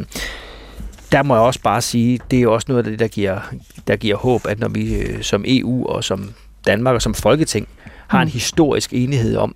der 1.13 1.23
må 1.23 1.35
jeg 1.35 1.43
også 1.43 1.61
bare 1.61 1.81
sige, 1.81 2.21
det 2.31 2.43
er 2.43 2.49
også 2.49 2.67
noget 2.69 2.85
af 2.85 2.91
det, 2.91 2.99
der 2.99 3.09
giver, 3.09 3.41
der 3.87 3.97
giver 3.97 4.17
håb, 4.17 4.47
at 4.47 4.61
når 4.61 4.69
vi 4.69 4.95
øh, 4.95 5.23
som 5.23 5.45
EU 5.47 5.87
og 5.87 6.05
som 6.05 6.35
Danmark 6.67 6.95
og 6.95 7.03
som 7.03 7.15
Folketing 7.15 7.69
har 8.07 8.23
en 8.23 8.29
mm. 8.29 8.33
historisk 8.33 8.93
enighed 8.93 9.37
om 9.37 9.55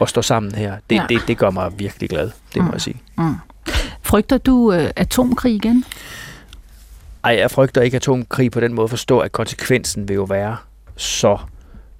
at 0.00 0.08
stå 0.08 0.22
sammen 0.22 0.54
her, 0.54 0.76
det, 0.90 0.96
ja. 0.96 1.06
det, 1.08 1.20
det 1.28 1.38
gør 1.38 1.50
mig 1.50 1.72
virkelig 1.78 2.10
glad, 2.10 2.30
det 2.54 2.62
må 2.62 2.68
mm. 2.68 2.72
jeg 2.72 2.80
sige. 2.80 2.96
Mm. 3.18 3.34
Frygter 4.02 4.38
du 4.38 4.72
øh, 4.72 4.90
atomkrig 4.96 5.54
igen? 5.54 5.84
Ej, 7.24 7.36
jeg 7.38 7.50
frygter 7.50 7.82
ikke 7.82 7.96
atomkrig 7.96 8.50
på 8.50 8.60
den 8.60 8.74
måde 8.74 8.88
forstå, 8.88 9.18
at 9.18 9.32
konsekvensen 9.32 10.08
vil 10.08 10.14
jo 10.14 10.22
være 10.22 10.56
så 10.96 11.38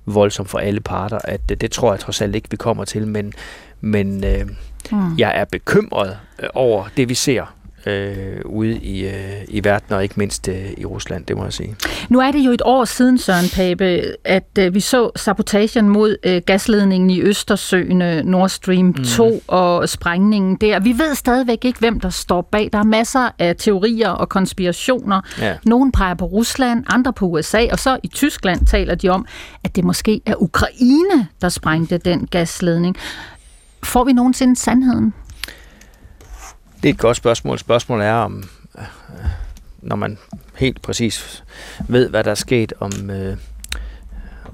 voldsom 0.06 0.46
for 0.46 0.58
alle 0.58 0.80
parter, 0.80 1.18
at 1.24 1.48
det, 1.48 1.60
det 1.60 1.70
tror 1.70 1.92
jeg 1.92 2.00
trods 2.00 2.20
alt 2.20 2.34
ikke, 2.34 2.50
vi 2.50 2.56
kommer 2.56 2.84
til, 2.84 3.06
men, 3.06 3.32
men 3.80 4.24
øh, 4.24 4.48
mm. 4.92 5.18
jeg 5.18 5.32
er 5.36 5.44
bekymret 5.44 6.18
øh, 6.38 6.48
over 6.54 6.84
det, 6.96 7.08
vi 7.08 7.14
ser 7.14 7.54
øh, 7.86 8.40
ude 8.44 8.76
i, 8.76 9.06
øh, 9.06 9.44
i 9.48 9.64
verden, 9.64 9.94
og 9.94 10.02
ikke 10.02 10.14
mindst 10.16 10.48
øh, 10.48 10.70
i 10.76 10.84
Rusland, 10.84 11.26
det 11.26 11.36
må 11.36 11.44
jeg 11.44 11.52
sige. 11.52 11.76
Nu 12.08 12.20
er 12.20 12.30
det 12.30 12.38
jo 12.38 12.50
et 12.50 12.62
år 12.64 12.84
siden, 12.84 13.18
Søren 13.18 13.48
Pape, 13.54 14.02
at 14.24 14.48
øh, 14.58 14.74
vi 14.74 14.80
så 14.80 15.10
sabotagen 15.16 15.88
mod 15.88 16.16
øh, 16.24 16.42
gasledningen 16.46 17.10
i 17.10 17.20
Østersøen, 17.20 18.02
øh, 18.02 18.24
Nord 18.24 18.48
Stream 18.48 18.94
2 18.94 19.28
mm. 19.28 19.40
og 19.46 19.88
sprængningen 19.88 20.56
der. 20.56 20.80
Vi 20.80 20.92
ved 20.98 21.14
stadigvæk 21.14 21.64
ikke, 21.64 21.78
hvem 21.78 22.00
der 22.00 22.10
står 22.10 22.42
bag. 22.42 22.68
Der 22.72 22.78
er 22.78 22.84
masser 22.84 23.30
af 23.38 23.56
teorier 23.58 24.10
og 24.10 24.28
konspirationer. 24.28 25.20
Ja. 25.40 25.56
Nogle 25.64 25.92
peger 25.92 26.14
på 26.14 26.24
Rusland, 26.24 26.84
andre 26.88 27.12
på 27.12 27.26
USA, 27.26 27.66
og 27.72 27.78
så 27.78 27.98
i 28.02 28.08
Tyskland 28.08 28.66
taler 28.66 28.94
de 28.94 29.08
om, 29.08 29.26
at 29.64 29.76
det 29.76 29.84
måske 29.84 30.20
er 30.26 30.42
Ukraine, 30.42 31.28
der 31.40 31.48
sprængte 31.48 31.98
den 31.98 32.26
gasledning. 32.26 32.96
Får 33.82 34.04
vi 34.04 34.12
nogensinde 34.12 34.56
sandheden? 34.56 35.14
Det 36.82 36.88
er 36.88 36.92
et 36.92 36.98
godt 36.98 37.16
spørgsmål. 37.16 37.58
Spørgsmålet 37.58 38.06
er, 38.06 38.14
om 38.14 38.44
øh, 38.78 38.84
når 39.82 39.96
man 39.96 40.18
helt 40.56 40.82
præcis 40.82 41.44
ved, 41.88 42.08
hvad 42.08 42.24
der 42.24 42.30
er 42.30 42.34
sket, 42.34 42.72
om, 42.80 43.10
øh, 43.10 43.36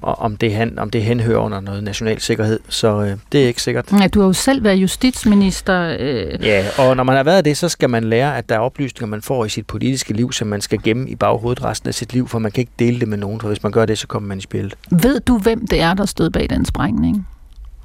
om, 0.02 0.36
det, 0.36 0.52
hen, 0.54 0.78
om 0.78 0.90
det 0.90 1.02
henhører 1.02 1.38
under 1.38 1.60
noget 1.60 1.84
national 1.84 2.20
sikkerhed. 2.20 2.60
Så 2.68 3.02
øh, 3.02 3.16
det 3.32 3.42
er 3.42 3.48
ikke 3.48 3.62
sikkert. 3.62 3.92
Ja, 3.92 4.08
du 4.08 4.20
har 4.20 4.26
jo 4.26 4.32
selv 4.32 4.64
været 4.64 4.76
justitsminister. 4.76 5.96
Øh. 6.00 6.44
Ja, 6.44 6.64
og 6.78 6.96
når 6.96 7.04
man 7.04 7.16
har 7.16 7.22
været 7.22 7.44
det, 7.44 7.56
så 7.56 7.68
skal 7.68 7.90
man 7.90 8.04
lære, 8.04 8.38
at 8.38 8.48
der 8.48 8.54
er 8.54 8.58
oplysninger, 8.58 9.06
man 9.10 9.22
får 9.22 9.44
i 9.44 9.48
sit 9.48 9.66
politiske 9.66 10.12
liv, 10.12 10.32
som 10.32 10.48
man 10.48 10.60
skal 10.60 10.82
gemme 10.82 11.08
i 11.10 11.14
baghovedet 11.14 11.64
resten 11.64 11.88
af 11.88 11.94
sit 11.94 12.12
liv, 12.12 12.28
for 12.28 12.38
man 12.38 12.52
kan 12.52 12.60
ikke 12.60 12.72
dele 12.78 13.00
det 13.00 13.08
med 13.08 13.18
nogen, 13.18 13.40
for 13.40 13.48
hvis 13.48 13.62
man 13.62 13.72
gør 13.72 13.86
det, 13.86 13.98
så 13.98 14.06
kommer 14.06 14.28
man 14.28 14.38
i 14.38 14.40
spillet. 14.40 14.74
Ved 14.90 15.20
du, 15.20 15.38
hvem 15.38 15.66
det 15.66 15.80
er, 15.80 15.94
der 15.94 16.06
stod 16.06 16.30
bag 16.30 16.50
den 16.50 16.64
sprængning? 16.64 17.28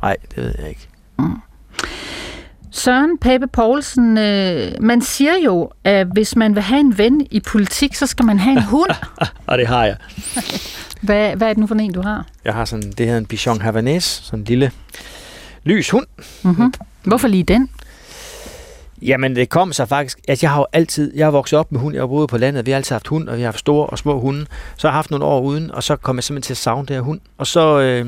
Nej, 0.01 0.17
det 0.35 0.43
ved 0.43 0.53
jeg 0.59 0.69
ikke. 0.69 0.87
Mm. 1.19 1.41
Søren 2.71 3.17
Pape 3.17 3.47
Poulsen, 3.47 4.17
øh, 4.17 4.71
man 4.79 5.01
siger 5.01 5.33
jo, 5.45 5.71
at 5.83 6.07
hvis 6.07 6.35
man 6.35 6.55
vil 6.55 6.63
have 6.63 6.79
en 6.79 6.97
ven 6.97 7.27
i 7.31 7.39
politik, 7.39 7.95
så 7.95 8.07
skal 8.07 8.25
man 8.25 8.39
have 8.39 8.57
en 8.57 8.63
hund. 8.63 8.89
og 9.47 9.57
det 9.57 9.67
har 9.67 9.85
jeg. 9.85 9.95
hvad, 11.01 11.35
hvad 11.35 11.47
er 11.47 11.53
det 11.53 11.57
nu 11.57 11.67
for 11.67 11.75
en, 11.75 11.93
du 11.93 12.01
har? 12.01 12.25
Jeg 12.45 12.53
har 12.53 12.65
sådan, 12.65 12.91
det 12.91 13.05
hedder 13.05 13.17
en 13.17 13.25
Bichon 13.25 13.61
Havanese, 13.61 14.23
sådan 14.23 14.39
en 14.39 14.45
lille 14.45 14.71
lys 15.63 15.89
hund. 15.89 16.05
Mm-hmm. 16.43 16.73
Hvorfor 17.03 17.27
lige 17.27 17.43
den? 17.43 17.69
Jamen, 19.01 19.35
det 19.35 19.49
kom 19.49 19.73
så 19.73 19.85
faktisk, 19.85 20.17
at 20.17 20.29
altså, 20.29 20.45
jeg 20.45 20.51
har 20.51 20.59
jo 20.59 20.65
altid, 20.73 21.11
jeg 21.15 21.25
har 21.25 21.31
vokset 21.31 21.59
op 21.59 21.71
med 21.71 21.79
hund, 21.79 21.93
jeg 21.95 22.01
har 22.01 22.07
boet 22.07 22.29
på 22.29 22.37
landet, 22.37 22.65
vi 22.65 22.71
har 22.71 22.75
altid 22.75 22.93
haft 22.93 23.07
hund, 23.07 23.29
og 23.29 23.37
vi 23.37 23.41
har 23.41 23.47
haft 23.47 23.59
store 23.59 23.87
og 23.87 23.97
små 23.97 24.19
hunde. 24.19 24.45
Så 24.77 24.87
har 24.87 24.91
jeg 24.91 24.97
haft 24.97 25.11
nogle 25.11 25.25
år 25.25 25.41
uden, 25.41 25.71
og 25.71 25.83
så 25.83 25.95
kom 25.95 26.15
jeg 26.15 26.23
simpelthen 26.23 26.47
til 26.47 26.53
at 26.53 26.57
savne 26.57 26.87
det 26.87 26.95
her 26.95 27.01
hund. 27.01 27.19
Og 27.37 27.47
så 27.47 27.79
øh, 27.79 28.05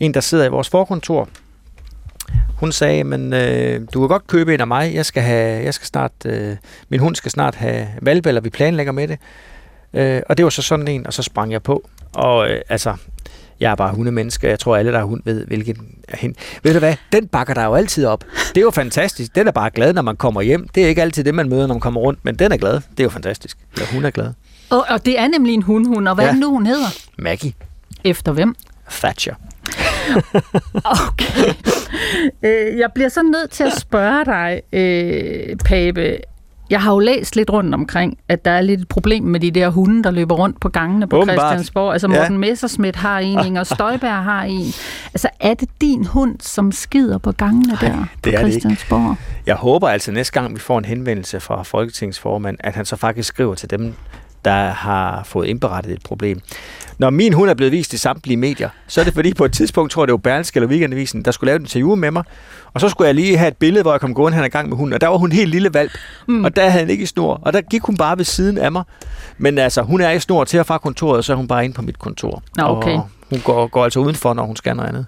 en, 0.00 0.14
der 0.14 0.20
sidder 0.20 0.44
i 0.44 0.48
vores 0.48 0.68
forkontor, 0.68 1.28
hun 2.56 2.72
sagde, 2.72 3.04
men 3.04 3.32
øh, 3.32 3.80
du 3.94 4.00
kan 4.00 4.08
godt 4.08 4.26
købe 4.26 4.54
en 4.54 4.60
af 4.60 4.66
mig. 4.66 4.94
Jeg 4.94 5.06
skal 5.06 5.22
have, 5.22 5.64
jeg 5.64 5.74
skal 5.74 5.86
snart, 5.86 6.12
øh, 6.24 6.56
min 6.88 7.00
hund 7.00 7.16
skal 7.16 7.30
snart 7.30 7.54
have 7.54 7.88
valpe, 8.02 8.28
eller 8.28 8.40
vi 8.40 8.50
planlægger 8.50 8.92
med 8.92 9.08
det. 9.08 9.18
Øh, 9.94 10.22
og 10.28 10.36
det 10.36 10.44
var 10.44 10.50
så 10.50 10.62
sådan 10.62 10.88
en, 10.88 11.06
og 11.06 11.12
så 11.12 11.22
sprang 11.22 11.52
jeg 11.52 11.62
på. 11.62 11.88
Og 12.14 12.50
øh, 12.50 12.60
altså, 12.68 12.94
jeg 13.60 13.70
er 13.70 13.74
bare 13.74 13.94
hundemenneske. 13.94 14.48
Jeg 14.48 14.58
tror, 14.58 14.76
alle, 14.76 14.92
der 14.92 14.98
har 14.98 15.04
hund, 15.04 15.22
ved, 15.24 15.46
hvilken 15.46 15.76
er 16.08 16.16
hende. 16.16 16.36
Ved 16.62 16.72
du 16.72 16.78
hvad? 16.78 16.94
Den 17.12 17.28
bakker 17.28 17.54
der 17.54 17.64
jo 17.64 17.74
altid 17.74 18.06
op. 18.06 18.24
Det 18.48 18.56
er 18.56 18.60
jo 18.62 18.70
fantastisk. 18.70 19.34
Den 19.34 19.48
er 19.48 19.52
bare 19.52 19.70
glad, 19.70 19.92
når 19.92 20.02
man 20.02 20.16
kommer 20.16 20.42
hjem. 20.42 20.68
Det 20.68 20.84
er 20.84 20.88
ikke 20.88 21.02
altid 21.02 21.24
det, 21.24 21.34
man 21.34 21.48
møder, 21.48 21.66
når 21.66 21.74
man 21.74 21.80
kommer 21.80 22.00
rundt, 22.00 22.24
men 22.24 22.34
den 22.34 22.52
er 22.52 22.56
glad. 22.56 22.72
Det 22.74 23.00
er 23.00 23.04
jo 23.04 23.10
fantastisk. 23.10 23.58
Eller 23.72 23.86
hun 23.92 24.04
er 24.04 24.10
glad. 24.10 24.32
Og, 24.70 24.84
og 24.88 25.06
det 25.06 25.18
er 25.18 25.28
nemlig 25.28 25.54
en 25.54 25.62
hundhund. 25.62 26.08
Og 26.08 26.14
hvad 26.14 26.24
ja. 26.24 26.30
er 26.30 26.34
nu, 26.34 26.50
hun 26.50 26.66
hedder? 26.66 26.86
Maggie. 27.18 27.52
Efter 28.04 28.32
hvem? 28.32 28.54
Thatcher. 28.90 29.34
okay. 31.08 31.54
Øh, 32.42 32.78
jeg 32.78 32.90
bliver 32.94 33.08
så 33.08 33.22
nødt 33.22 33.50
til 33.50 33.64
at 33.64 33.72
spørge 33.72 34.24
dig, 34.24 34.60
øh, 34.72 35.56
Pape. 35.64 36.18
Jeg 36.70 36.82
har 36.82 36.92
jo 36.92 36.98
læst 36.98 37.36
lidt 37.36 37.50
rundt 37.50 37.74
omkring, 37.74 38.18
at 38.28 38.44
der 38.44 38.50
er 38.50 38.60
lidt 38.60 38.80
et 38.80 38.88
problem 38.88 39.24
med 39.24 39.40
de 39.40 39.50
der 39.50 39.68
hunde, 39.68 40.04
der 40.04 40.10
løber 40.10 40.34
rundt 40.34 40.60
på 40.60 40.68
gangene 40.68 41.06
på 41.06 41.16
Åbenbart. 41.16 41.38
Christiansborg. 41.38 41.92
Altså 41.92 42.08
Morten 42.08 42.32
ja. 42.32 42.38
Messerschmidt 42.38 42.96
har 42.96 43.18
en, 43.18 43.46
Inger 43.46 43.64
Støjberg 43.74 44.24
har 44.24 44.42
en. 44.42 44.66
Altså 45.14 45.28
er 45.40 45.54
det 45.54 45.68
din 45.80 46.06
hund, 46.06 46.36
som 46.40 46.72
skider 46.72 47.18
på 47.18 47.32
gangene 47.32 47.76
der 47.80 47.90
Ej, 47.90 48.04
det 48.24 48.34
på 48.34 48.40
Christiansborg? 48.40 49.00
Det 49.00 49.10
ikke. 49.10 49.42
Jeg 49.46 49.54
håber 49.54 49.88
altså 49.88 50.12
næste 50.12 50.40
gang, 50.40 50.54
vi 50.54 50.60
får 50.60 50.78
en 50.78 50.84
henvendelse 50.84 51.40
fra 51.40 51.62
Folketingsformand, 51.62 52.56
at 52.60 52.74
han 52.74 52.84
så 52.84 52.96
faktisk 52.96 53.28
skriver 53.28 53.54
til 53.54 53.70
dem, 53.70 53.94
der 54.44 54.70
har 54.70 55.22
fået 55.24 55.46
indberettet 55.46 55.92
et 55.92 56.02
problem. 56.04 56.40
Når 56.98 57.10
min 57.10 57.32
hund 57.32 57.50
er 57.50 57.54
blevet 57.54 57.72
vist 57.72 57.92
i 57.92 57.96
samtlige 57.96 58.36
medier, 58.36 58.68
så 58.86 59.00
er 59.00 59.04
det 59.04 59.14
fordi 59.14 59.34
på 59.34 59.44
et 59.44 59.52
tidspunkt, 59.52 59.92
tror 59.92 60.02
jeg 60.02 60.08
det 60.08 60.12
var 60.12 60.16
Berlingske 60.18 60.56
eller 60.56 60.68
Weekendavisen, 60.68 61.22
der 61.22 61.30
skulle 61.30 61.48
lave 61.48 61.56
et 61.56 61.62
interview 61.62 61.94
med 61.94 62.10
mig, 62.10 62.22
og 62.74 62.80
så 62.80 62.88
skulle 62.88 63.06
jeg 63.06 63.14
lige 63.14 63.36
have 63.36 63.48
et 63.48 63.56
billede, 63.56 63.82
hvor 63.82 63.92
jeg 63.92 64.00
kom 64.00 64.14
gående 64.14 64.36
hen 64.36 64.46
i 64.46 64.48
gang 64.48 64.68
med 64.68 64.76
hunden, 64.76 64.94
og 64.94 65.00
der 65.00 65.08
var 65.08 65.16
hun 65.16 65.32
helt 65.32 65.50
lille 65.50 65.74
valp, 65.74 65.92
mm. 66.28 66.44
og 66.44 66.56
der 66.56 66.62
havde 66.62 66.80
han 66.80 66.90
ikke 66.90 67.02
i 67.02 67.06
snor, 67.06 67.40
og 67.42 67.52
der 67.52 67.60
gik 67.60 67.82
hun 67.82 67.96
bare 67.96 68.18
ved 68.18 68.24
siden 68.24 68.58
af 68.58 68.72
mig. 68.72 68.82
Men 69.38 69.58
altså, 69.58 69.82
hun 69.82 70.00
er 70.00 70.10
i 70.10 70.20
snor 70.20 70.44
til 70.44 70.60
og 70.60 70.66
fra 70.66 70.78
kontoret, 70.78 71.18
og 71.18 71.24
så 71.24 71.32
er 71.32 71.36
hun 71.36 71.48
bare 71.48 71.64
inde 71.64 71.74
på 71.74 71.82
mit 71.82 71.98
kontor. 71.98 72.42
Okay. 72.62 72.94
Og 72.94 73.08
hun 73.30 73.40
går, 73.40 73.66
går 73.66 73.84
altså 73.84 74.00
udenfor, 74.00 74.34
når 74.34 74.44
hun 74.44 74.56
skal 74.56 74.76
noget 74.76 74.88
andet. 74.88 75.06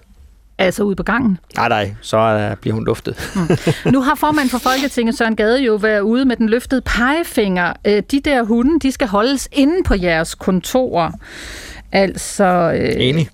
Altså 0.59 0.83
ude 0.83 0.95
på 0.95 1.03
gangen? 1.03 1.37
Nej, 1.55 1.69
nej, 1.69 1.95
så 2.01 2.49
uh, 2.51 2.57
bliver 2.57 2.73
hun 2.73 2.85
luftet. 2.85 3.31
mm. 3.35 3.91
Nu 3.91 4.01
har 4.01 4.15
formand 4.15 4.49
for 4.49 4.57
Folketinget, 4.57 5.17
Søren 5.17 5.35
Gade, 5.35 5.61
jo 5.63 5.75
været 5.75 5.99
ude 5.99 6.25
med 6.25 6.35
den 6.35 6.49
løftede 6.49 6.81
pegefinger. 6.81 7.73
Uh, 7.87 7.93
de 8.11 8.19
der 8.25 8.43
hunde, 8.43 8.79
de 8.79 8.91
skal 8.91 9.07
holdes 9.07 9.49
inde 9.51 9.83
på 9.85 9.95
jeres 9.95 10.35
kontorer. 10.35 11.11
Altså, 11.91 12.73
øh, 12.75 12.93
enig. 12.97 13.29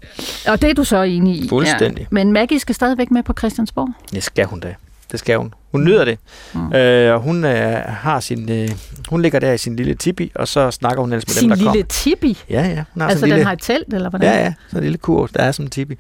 Og 0.48 0.62
det 0.62 0.70
er 0.70 0.74
du 0.74 0.84
så 0.84 1.02
enig 1.02 1.36
i. 1.36 1.50
Fuldstændig. 1.50 2.02
Ja. 2.02 2.08
Men 2.12 2.34
Maggie 2.34 2.60
skal 2.60 2.76
stadigvæk 2.76 3.12
med 3.12 3.24
på 3.24 3.34
Christiansborg? 3.38 3.90
Det 4.12 4.24
skal 4.24 4.46
hun 4.46 4.60
da. 4.60 4.76
Det 5.14 5.20
skal 5.20 5.38
hun. 5.38 5.54
Hun 5.72 5.84
nyder 5.84 6.06
det. 6.06 6.20
Mm. 6.54 6.74
Øh, 6.74 7.14
og 7.14 7.22
hun 7.22 7.46
øh, 7.46 7.82
har 7.88 8.20
sin, 8.20 8.52
øh, 8.52 8.70
hun 9.10 9.22
ligger 9.22 9.40
der 9.40 9.52
i 9.52 9.58
sin 9.58 9.76
lille 9.76 9.94
tipi, 9.94 10.32
og 10.36 10.48
så 10.48 10.72
snakker 10.72 11.02
hun 11.02 11.14
ellers 11.14 11.28
med 11.28 11.34
sin 11.34 11.50
dem, 11.50 11.50
der 11.50 11.56
kommer. 11.56 11.72
Sin 11.72 11.78
lille 11.78 11.88
tipi? 11.88 12.44
Ja, 12.50 12.68
ja. 12.68 12.84
Hun 12.94 13.02
har 13.02 13.10
altså, 13.10 13.26
den 13.26 13.34
lille, 13.34 13.46
har 13.46 13.54
et 13.54 13.62
telt, 13.62 13.94
eller 13.94 14.10
hvordan? 14.10 14.34
Ja, 14.34 14.44
ja. 14.44 14.54
Så 14.72 14.78
en 14.78 14.84
lille 14.84 14.98
kur, 14.98 15.28
der 15.28 15.40
er 15.40 15.52
som 15.52 15.66
en 15.66 15.72
tipi. 15.72 15.96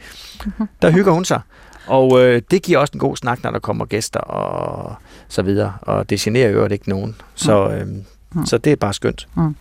Mm-hmm. 0.45 0.67
Der 0.81 0.91
hygger 0.91 1.11
hun 1.11 1.25
sig. 1.25 1.41
Og 1.87 2.23
øh, 2.23 2.41
det 2.51 2.61
giver 2.61 2.79
også 2.79 2.91
en 2.93 2.99
god 2.99 3.17
snak, 3.17 3.43
når 3.43 3.51
der 3.51 3.59
kommer 3.59 3.85
gæster 3.85 4.19
og 4.19 4.95
så 5.27 5.41
videre. 5.41 5.73
Og 5.81 6.09
det 6.09 6.19
generer 6.19 6.49
jo 6.49 6.65
ikke 6.65 6.89
nogen. 6.89 7.15
Så, 7.35 7.69
øh, 7.69 7.87
mm. 7.87 8.45
så 8.45 8.57
det 8.57 8.71
er 8.71 8.75
bare 8.75 8.93
skønt. 8.93 9.27
Mm. 9.35 9.55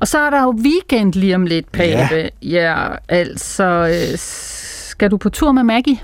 Og 0.00 0.08
så 0.08 0.18
er 0.18 0.30
der 0.30 0.42
jo 0.42 0.58
weekend 0.64 1.12
lige 1.12 1.34
om 1.34 1.46
lidt, 1.46 1.72
Pape. 1.72 2.14
Ja, 2.14 2.28
ja 2.42 2.88
altså, 3.08 3.64
øh, 3.64 4.18
skal 4.18 5.10
du 5.10 5.16
på 5.16 5.28
tur 5.28 5.52
med 5.52 5.62
Maggie? 5.62 5.98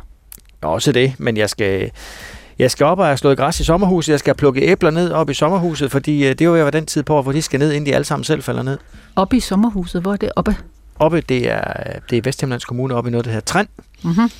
Også 0.63 0.93
det, 0.93 1.15
men 1.19 1.37
jeg 1.37 1.51
skal, 1.51 1.91
jeg 2.59 2.71
skal 2.71 2.87
op 2.87 2.99
og 2.99 3.07
have 3.07 3.17
slået 3.17 3.39
græs 3.39 3.61
i 3.61 3.65
sommerhuset. 3.65 4.13
Jeg 4.13 4.19
skal 4.19 4.35
plukke 4.35 4.61
æbler 4.61 4.91
ned 4.91 5.11
op 5.11 5.31
i 5.31 5.35
sommerhuset, 5.35 5.91
fordi 5.91 6.25
øh, 6.25 6.31
det 6.31 6.41
er 6.41 6.45
jo 6.45 6.53
være 6.53 6.71
den 6.71 6.87
tid 6.87 7.03
på, 7.03 7.23
hvor 7.23 7.33
de 7.33 7.43
skal 7.43 7.59
ned, 7.61 7.73
inden 7.73 7.87
de 7.87 7.95
alle 7.95 8.05
sammen 8.05 8.25
selv 8.25 8.43
falder 8.43 8.63
ned. 8.63 8.79
Op 9.17 9.33
i 9.33 9.41
sommerhuset? 9.41 10.03
Hvor 10.03 10.13
er 10.13 10.17
det 10.17 10.31
oppe? 10.37 10.57
Oppe, 10.99 11.21
det 11.21 11.51
er, 11.51 11.63
det 12.11 12.19
er 12.19 12.23
Vesthimlands 12.25 12.65
Kommune, 12.65 12.95
oppe 12.95 13.09
i 13.09 13.11
noget, 13.11 13.25
der 13.25 13.31
hedder 13.31 13.45
Træn. 13.45 13.69
Mm-hmm. 14.03 14.31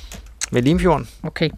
Ved 0.51 0.61
Limfjorden. 0.61 1.07
Okay. 1.23 1.49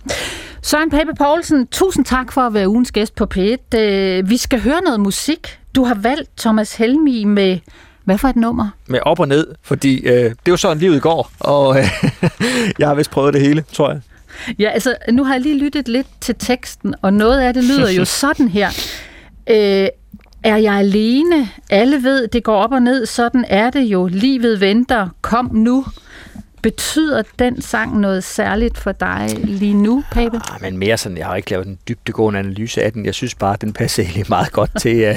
Søren 0.62 0.90
Pape 0.90 1.12
Poulsen, 1.18 1.68
tusind 1.68 2.06
tak 2.06 2.32
for 2.32 2.42
at 2.42 2.54
være 2.54 2.70
ugens 2.70 2.92
gæst 2.92 3.16
på 3.16 3.28
P1. 3.36 3.78
Øh, 3.78 4.30
vi 4.30 4.38
skal 4.38 4.62
høre 4.62 4.82
noget 4.82 5.00
musik. 5.00 5.60
Du 5.76 5.84
har 5.84 5.96
valgt 5.96 6.30
Thomas 6.38 6.76
Helmi 6.76 7.24
med... 7.24 7.60
Hvad 8.04 8.18
for 8.18 8.28
et 8.28 8.36
nummer? 8.36 8.70
Med 8.88 9.00
op 9.02 9.20
og 9.20 9.28
ned, 9.28 9.48
fordi 9.62 10.00
øh, 10.00 10.14
det 10.14 10.30
er 10.30 10.34
jo 10.48 10.58
sådan, 10.58 10.78
livet 10.78 11.02
går, 11.02 11.32
og 11.40 11.80
øh, 11.80 11.86
jeg 12.80 12.88
har 12.88 12.96
vist 12.96 13.12
prøvet 13.12 13.34
det 13.34 13.42
hele, 13.42 13.64
tror 13.74 13.92
jeg. 13.92 14.02
Ja, 14.60 14.70
altså, 14.70 14.96
nu 15.12 15.24
har 15.24 15.34
jeg 15.34 15.42
lige 15.42 15.60
lyttet 15.60 15.88
lidt 15.88 16.08
til 16.22 16.36
teksten, 16.40 16.96
og 17.02 17.14
noget 17.14 17.40
af 17.40 17.54
det 17.54 17.64
lyder 17.64 17.92
jo 17.92 18.06
sådan 18.22 18.48
her. 18.48 18.70
Øh, 19.50 19.88
er 20.44 20.58
jeg 20.58 20.74
alene? 20.74 21.50
Alle 21.70 22.04
ved, 22.04 22.28
det 22.28 22.44
går 22.44 22.56
op 22.56 22.72
og 22.72 22.82
ned. 22.82 23.06
Sådan 23.06 23.46
er 23.48 23.70
det 23.70 23.82
jo. 23.82 24.08
Livet 24.08 24.60
venter. 24.60 25.10
Kom 25.22 25.50
nu. 25.54 25.86
Betyder 26.62 27.24
den 27.40 27.62
sang 27.62 28.00
noget 28.00 28.24
særligt 28.24 28.78
for 28.78 28.92
dig 28.92 29.30
lige 29.44 29.74
nu, 29.74 30.04
Pape? 30.12 30.38
Ah, 30.52 30.62
men 30.62 30.78
mere 30.78 30.98
sådan, 30.98 31.18
jeg 31.18 31.26
har 31.26 31.36
ikke 31.36 31.52
lavet 31.52 31.68
en 31.68 31.78
dybdegående 31.88 32.40
analyse 32.40 32.84
af 32.84 32.94
den. 32.94 33.06
Jeg 33.06 33.14
synes 33.14 33.36
bare, 33.36 33.54
at 33.54 33.62
den 33.62 33.74
passer 33.74 34.04
egentlig 34.04 34.26
meget 34.30 34.52
godt 34.52 34.72
til 34.80 35.10
uh, 35.10 35.16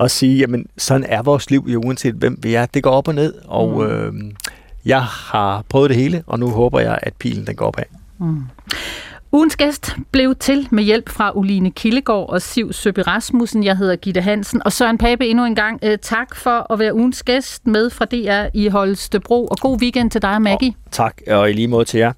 at 0.04 0.10
sige, 0.10 0.38
jamen 0.38 0.66
sådan 0.78 1.06
er 1.08 1.22
vores 1.22 1.50
liv 1.50 1.66
jo 1.68 1.80
uanset 1.80 2.14
hvem 2.14 2.38
vi 2.42 2.54
er. 2.54 2.66
Det 2.66 2.82
går 2.82 2.90
op 2.90 3.08
og 3.08 3.14
ned, 3.14 3.34
og 3.44 3.70
mm. 3.70 3.86
øh, 3.86 4.32
jeg 4.84 5.02
har 5.02 5.64
prøvet 5.68 5.90
det 5.90 5.96
hele, 5.98 6.22
og 6.26 6.38
nu 6.38 6.50
håber 6.50 6.80
jeg, 6.80 6.98
at 7.02 7.12
pilen 7.14 7.46
den 7.46 7.56
går 7.56 7.66
opad. 7.66 7.84
Mm. 8.18 8.42
Ugens 9.32 9.56
gæst 9.56 9.96
blev 10.12 10.34
til 10.34 10.68
med 10.70 10.84
hjælp 10.84 11.08
fra 11.08 11.32
Uline 11.34 11.70
Kildegård 11.70 12.30
og 12.30 12.42
Siv 12.42 12.72
Søby 12.72 12.98
Rasmussen. 12.98 13.64
Jeg 13.64 13.76
hedder 13.76 13.96
Gitte 13.96 14.20
Hansen. 14.20 14.62
Og 14.64 14.72
Søren 14.72 14.98
Pape 14.98 15.26
endnu 15.26 15.44
en 15.44 15.54
gang 15.54 15.80
øh, 15.82 15.98
tak 16.02 16.36
for 16.36 16.72
at 16.72 16.78
være 16.78 16.94
ugens 16.94 17.22
gæst 17.22 17.66
med 17.66 17.90
fra 17.90 18.04
DR 18.04 18.48
i 18.54 18.68
Holstebro. 18.68 19.46
Og 19.46 19.56
god 19.58 19.80
weekend 19.80 20.10
til 20.10 20.22
dig 20.22 20.34
og 20.34 20.42
Maggie. 20.42 20.74
Og 20.86 20.92
tak, 20.92 21.20
og 21.26 21.50
i 21.50 21.52
lige 21.52 21.68
måde 21.68 21.84
til 21.84 21.98
jer. 21.98 22.12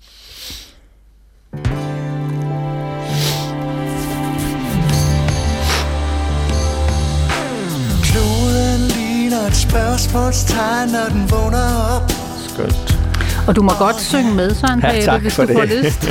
Kloden 8.02 8.80
ligner 8.96 9.46
et 9.46 9.56
spørgsmålstegn, 9.56 10.88
når 10.88 11.08
den 11.12 11.30
vågner 11.30 11.96
op. 11.96 12.10
Skønt. 12.48 13.07
Og 13.48 13.56
du 13.56 13.62
må 13.62 13.72
godt 13.78 14.00
synge 14.00 14.34
med, 14.34 14.54
Søren 14.54 14.80
Pape, 14.80 14.96
ja, 14.96 15.18
hvis 15.18 15.36
du 15.36 15.42
det. 15.42 15.56
får 15.56 15.64
lyst. 15.64 16.02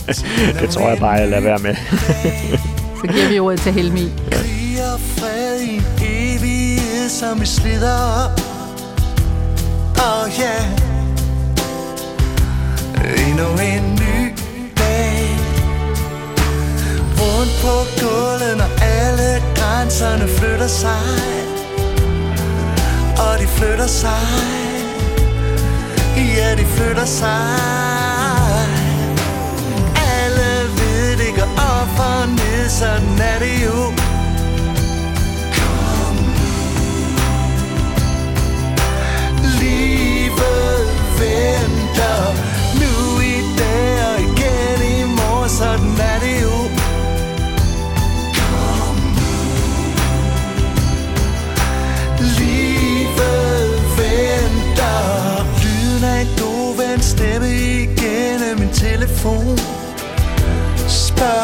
det 0.60 0.70
tror 0.70 0.88
jeg 0.88 0.98
bare, 0.98 1.10
jeg 1.10 1.28
lader 1.28 1.42
være 1.42 1.58
med. 1.58 1.74
Så 3.00 3.06
giver 3.12 3.28
vi 3.28 3.38
ordet 3.38 3.60
til 3.60 3.72
Helmi. 3.72 4.12
Krig 4.30 4.78
og 4.92 5.00
fred 5.00 5.60
i 5.60 5.82
evighed, 6.02 7.08
som 7.08 7.40
vi 7.40 7.46
slider 7.46 7.96
op. 8.24 8.40
Oh 9.98 10.30
yeah. 10.40 10.64
Endnu 13.28 13.46
en 13.74 13.94
ny 13.94 14.32
dag. 14.78 15.38
Rundt 17.20 17.52
på 17.62 17.74
gulvet, 18.00 18.56
når 18.56 18.82
alle 18.82 19.42
grænserne 19.56 20.28
flytter 20.28 20.66
sig. 20.66 21.02
Og 23.18 23.40
de 23.40 23.46
flytter 23.46 23.86
sig 23.86 24.75
siger, 26.36 26.56
de 26.56 26.66
flytter 26.66 27.04
sig. 27.04 27.56
Alle 30.20 30.50
ved, 30.78 31.16
det 31.16 31.34
går 31.38 31.50
op 31.72 31.98
og 31.98 32.28
ned, 32.28 32.68
sådan 32.68 33.18
er 33.20 33.38
det 33.38 33.64
jo. 33.64 34.05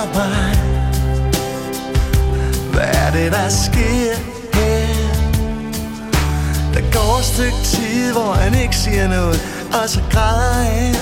Spørg 0.02 0.14
mig 0.14 0.56
Hvad 2.72 2.88
er 2.94 3.10
det 3.10 3.32
der 3.32 3.48
sker 3.48 4.14
her? 4.54 4.86
Der 6.74 6.80
går 6.92 7.18
et 7.18 7.24
stykke 7.24 7.56
tid 7.64 8.12
Hvor 8.12 8.32
han 8.32 8.54
ikke 8.54 8.76
siger 8.76 9.08
noget 9.08 9.40
Og 9.82 9.88
så 9.88 10.00
græder 10.10 10.52
han. 10.52 10.94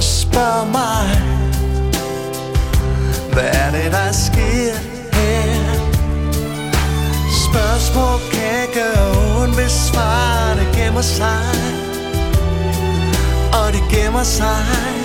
Spørg 0.00 0.66
mig 0.66 1.08
Hvad 3.32 3.50
er 3.52 3.70
det 3.70 3.92
der 3.92 4.12
sker 4.12 4.74
her? 5.12 5.74
Spørgsmål 7.46 8.20
kan 8.32 8.68
gøre 8.74 9.42
ondt 9.42 9.54
Hvis 9.54 9.72
svarene 9.72 10.66
gemmer 10.76 11.02
sig. 11.02 11.54
Og 13.52 13.72
de 13.72 13.96
gemmer 13.96 14.22
sig 14.22 15.01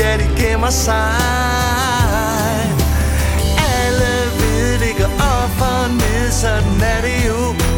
at 0.00 0.20
de 0.20 0.42
gemmer 0.42 0.70
sig. 0.70 1.14
Alle 3.78 4.14
ved, 4.38 4.78
det 4.78 4.96
går 4.98 5.12
op 5.34 5.60
og 5.60 5.90
ned, 5.90 6.30
sådan 6.30 6.80
er 6.82 7.00
det 7.00 7.28
jo. 7.28 7.77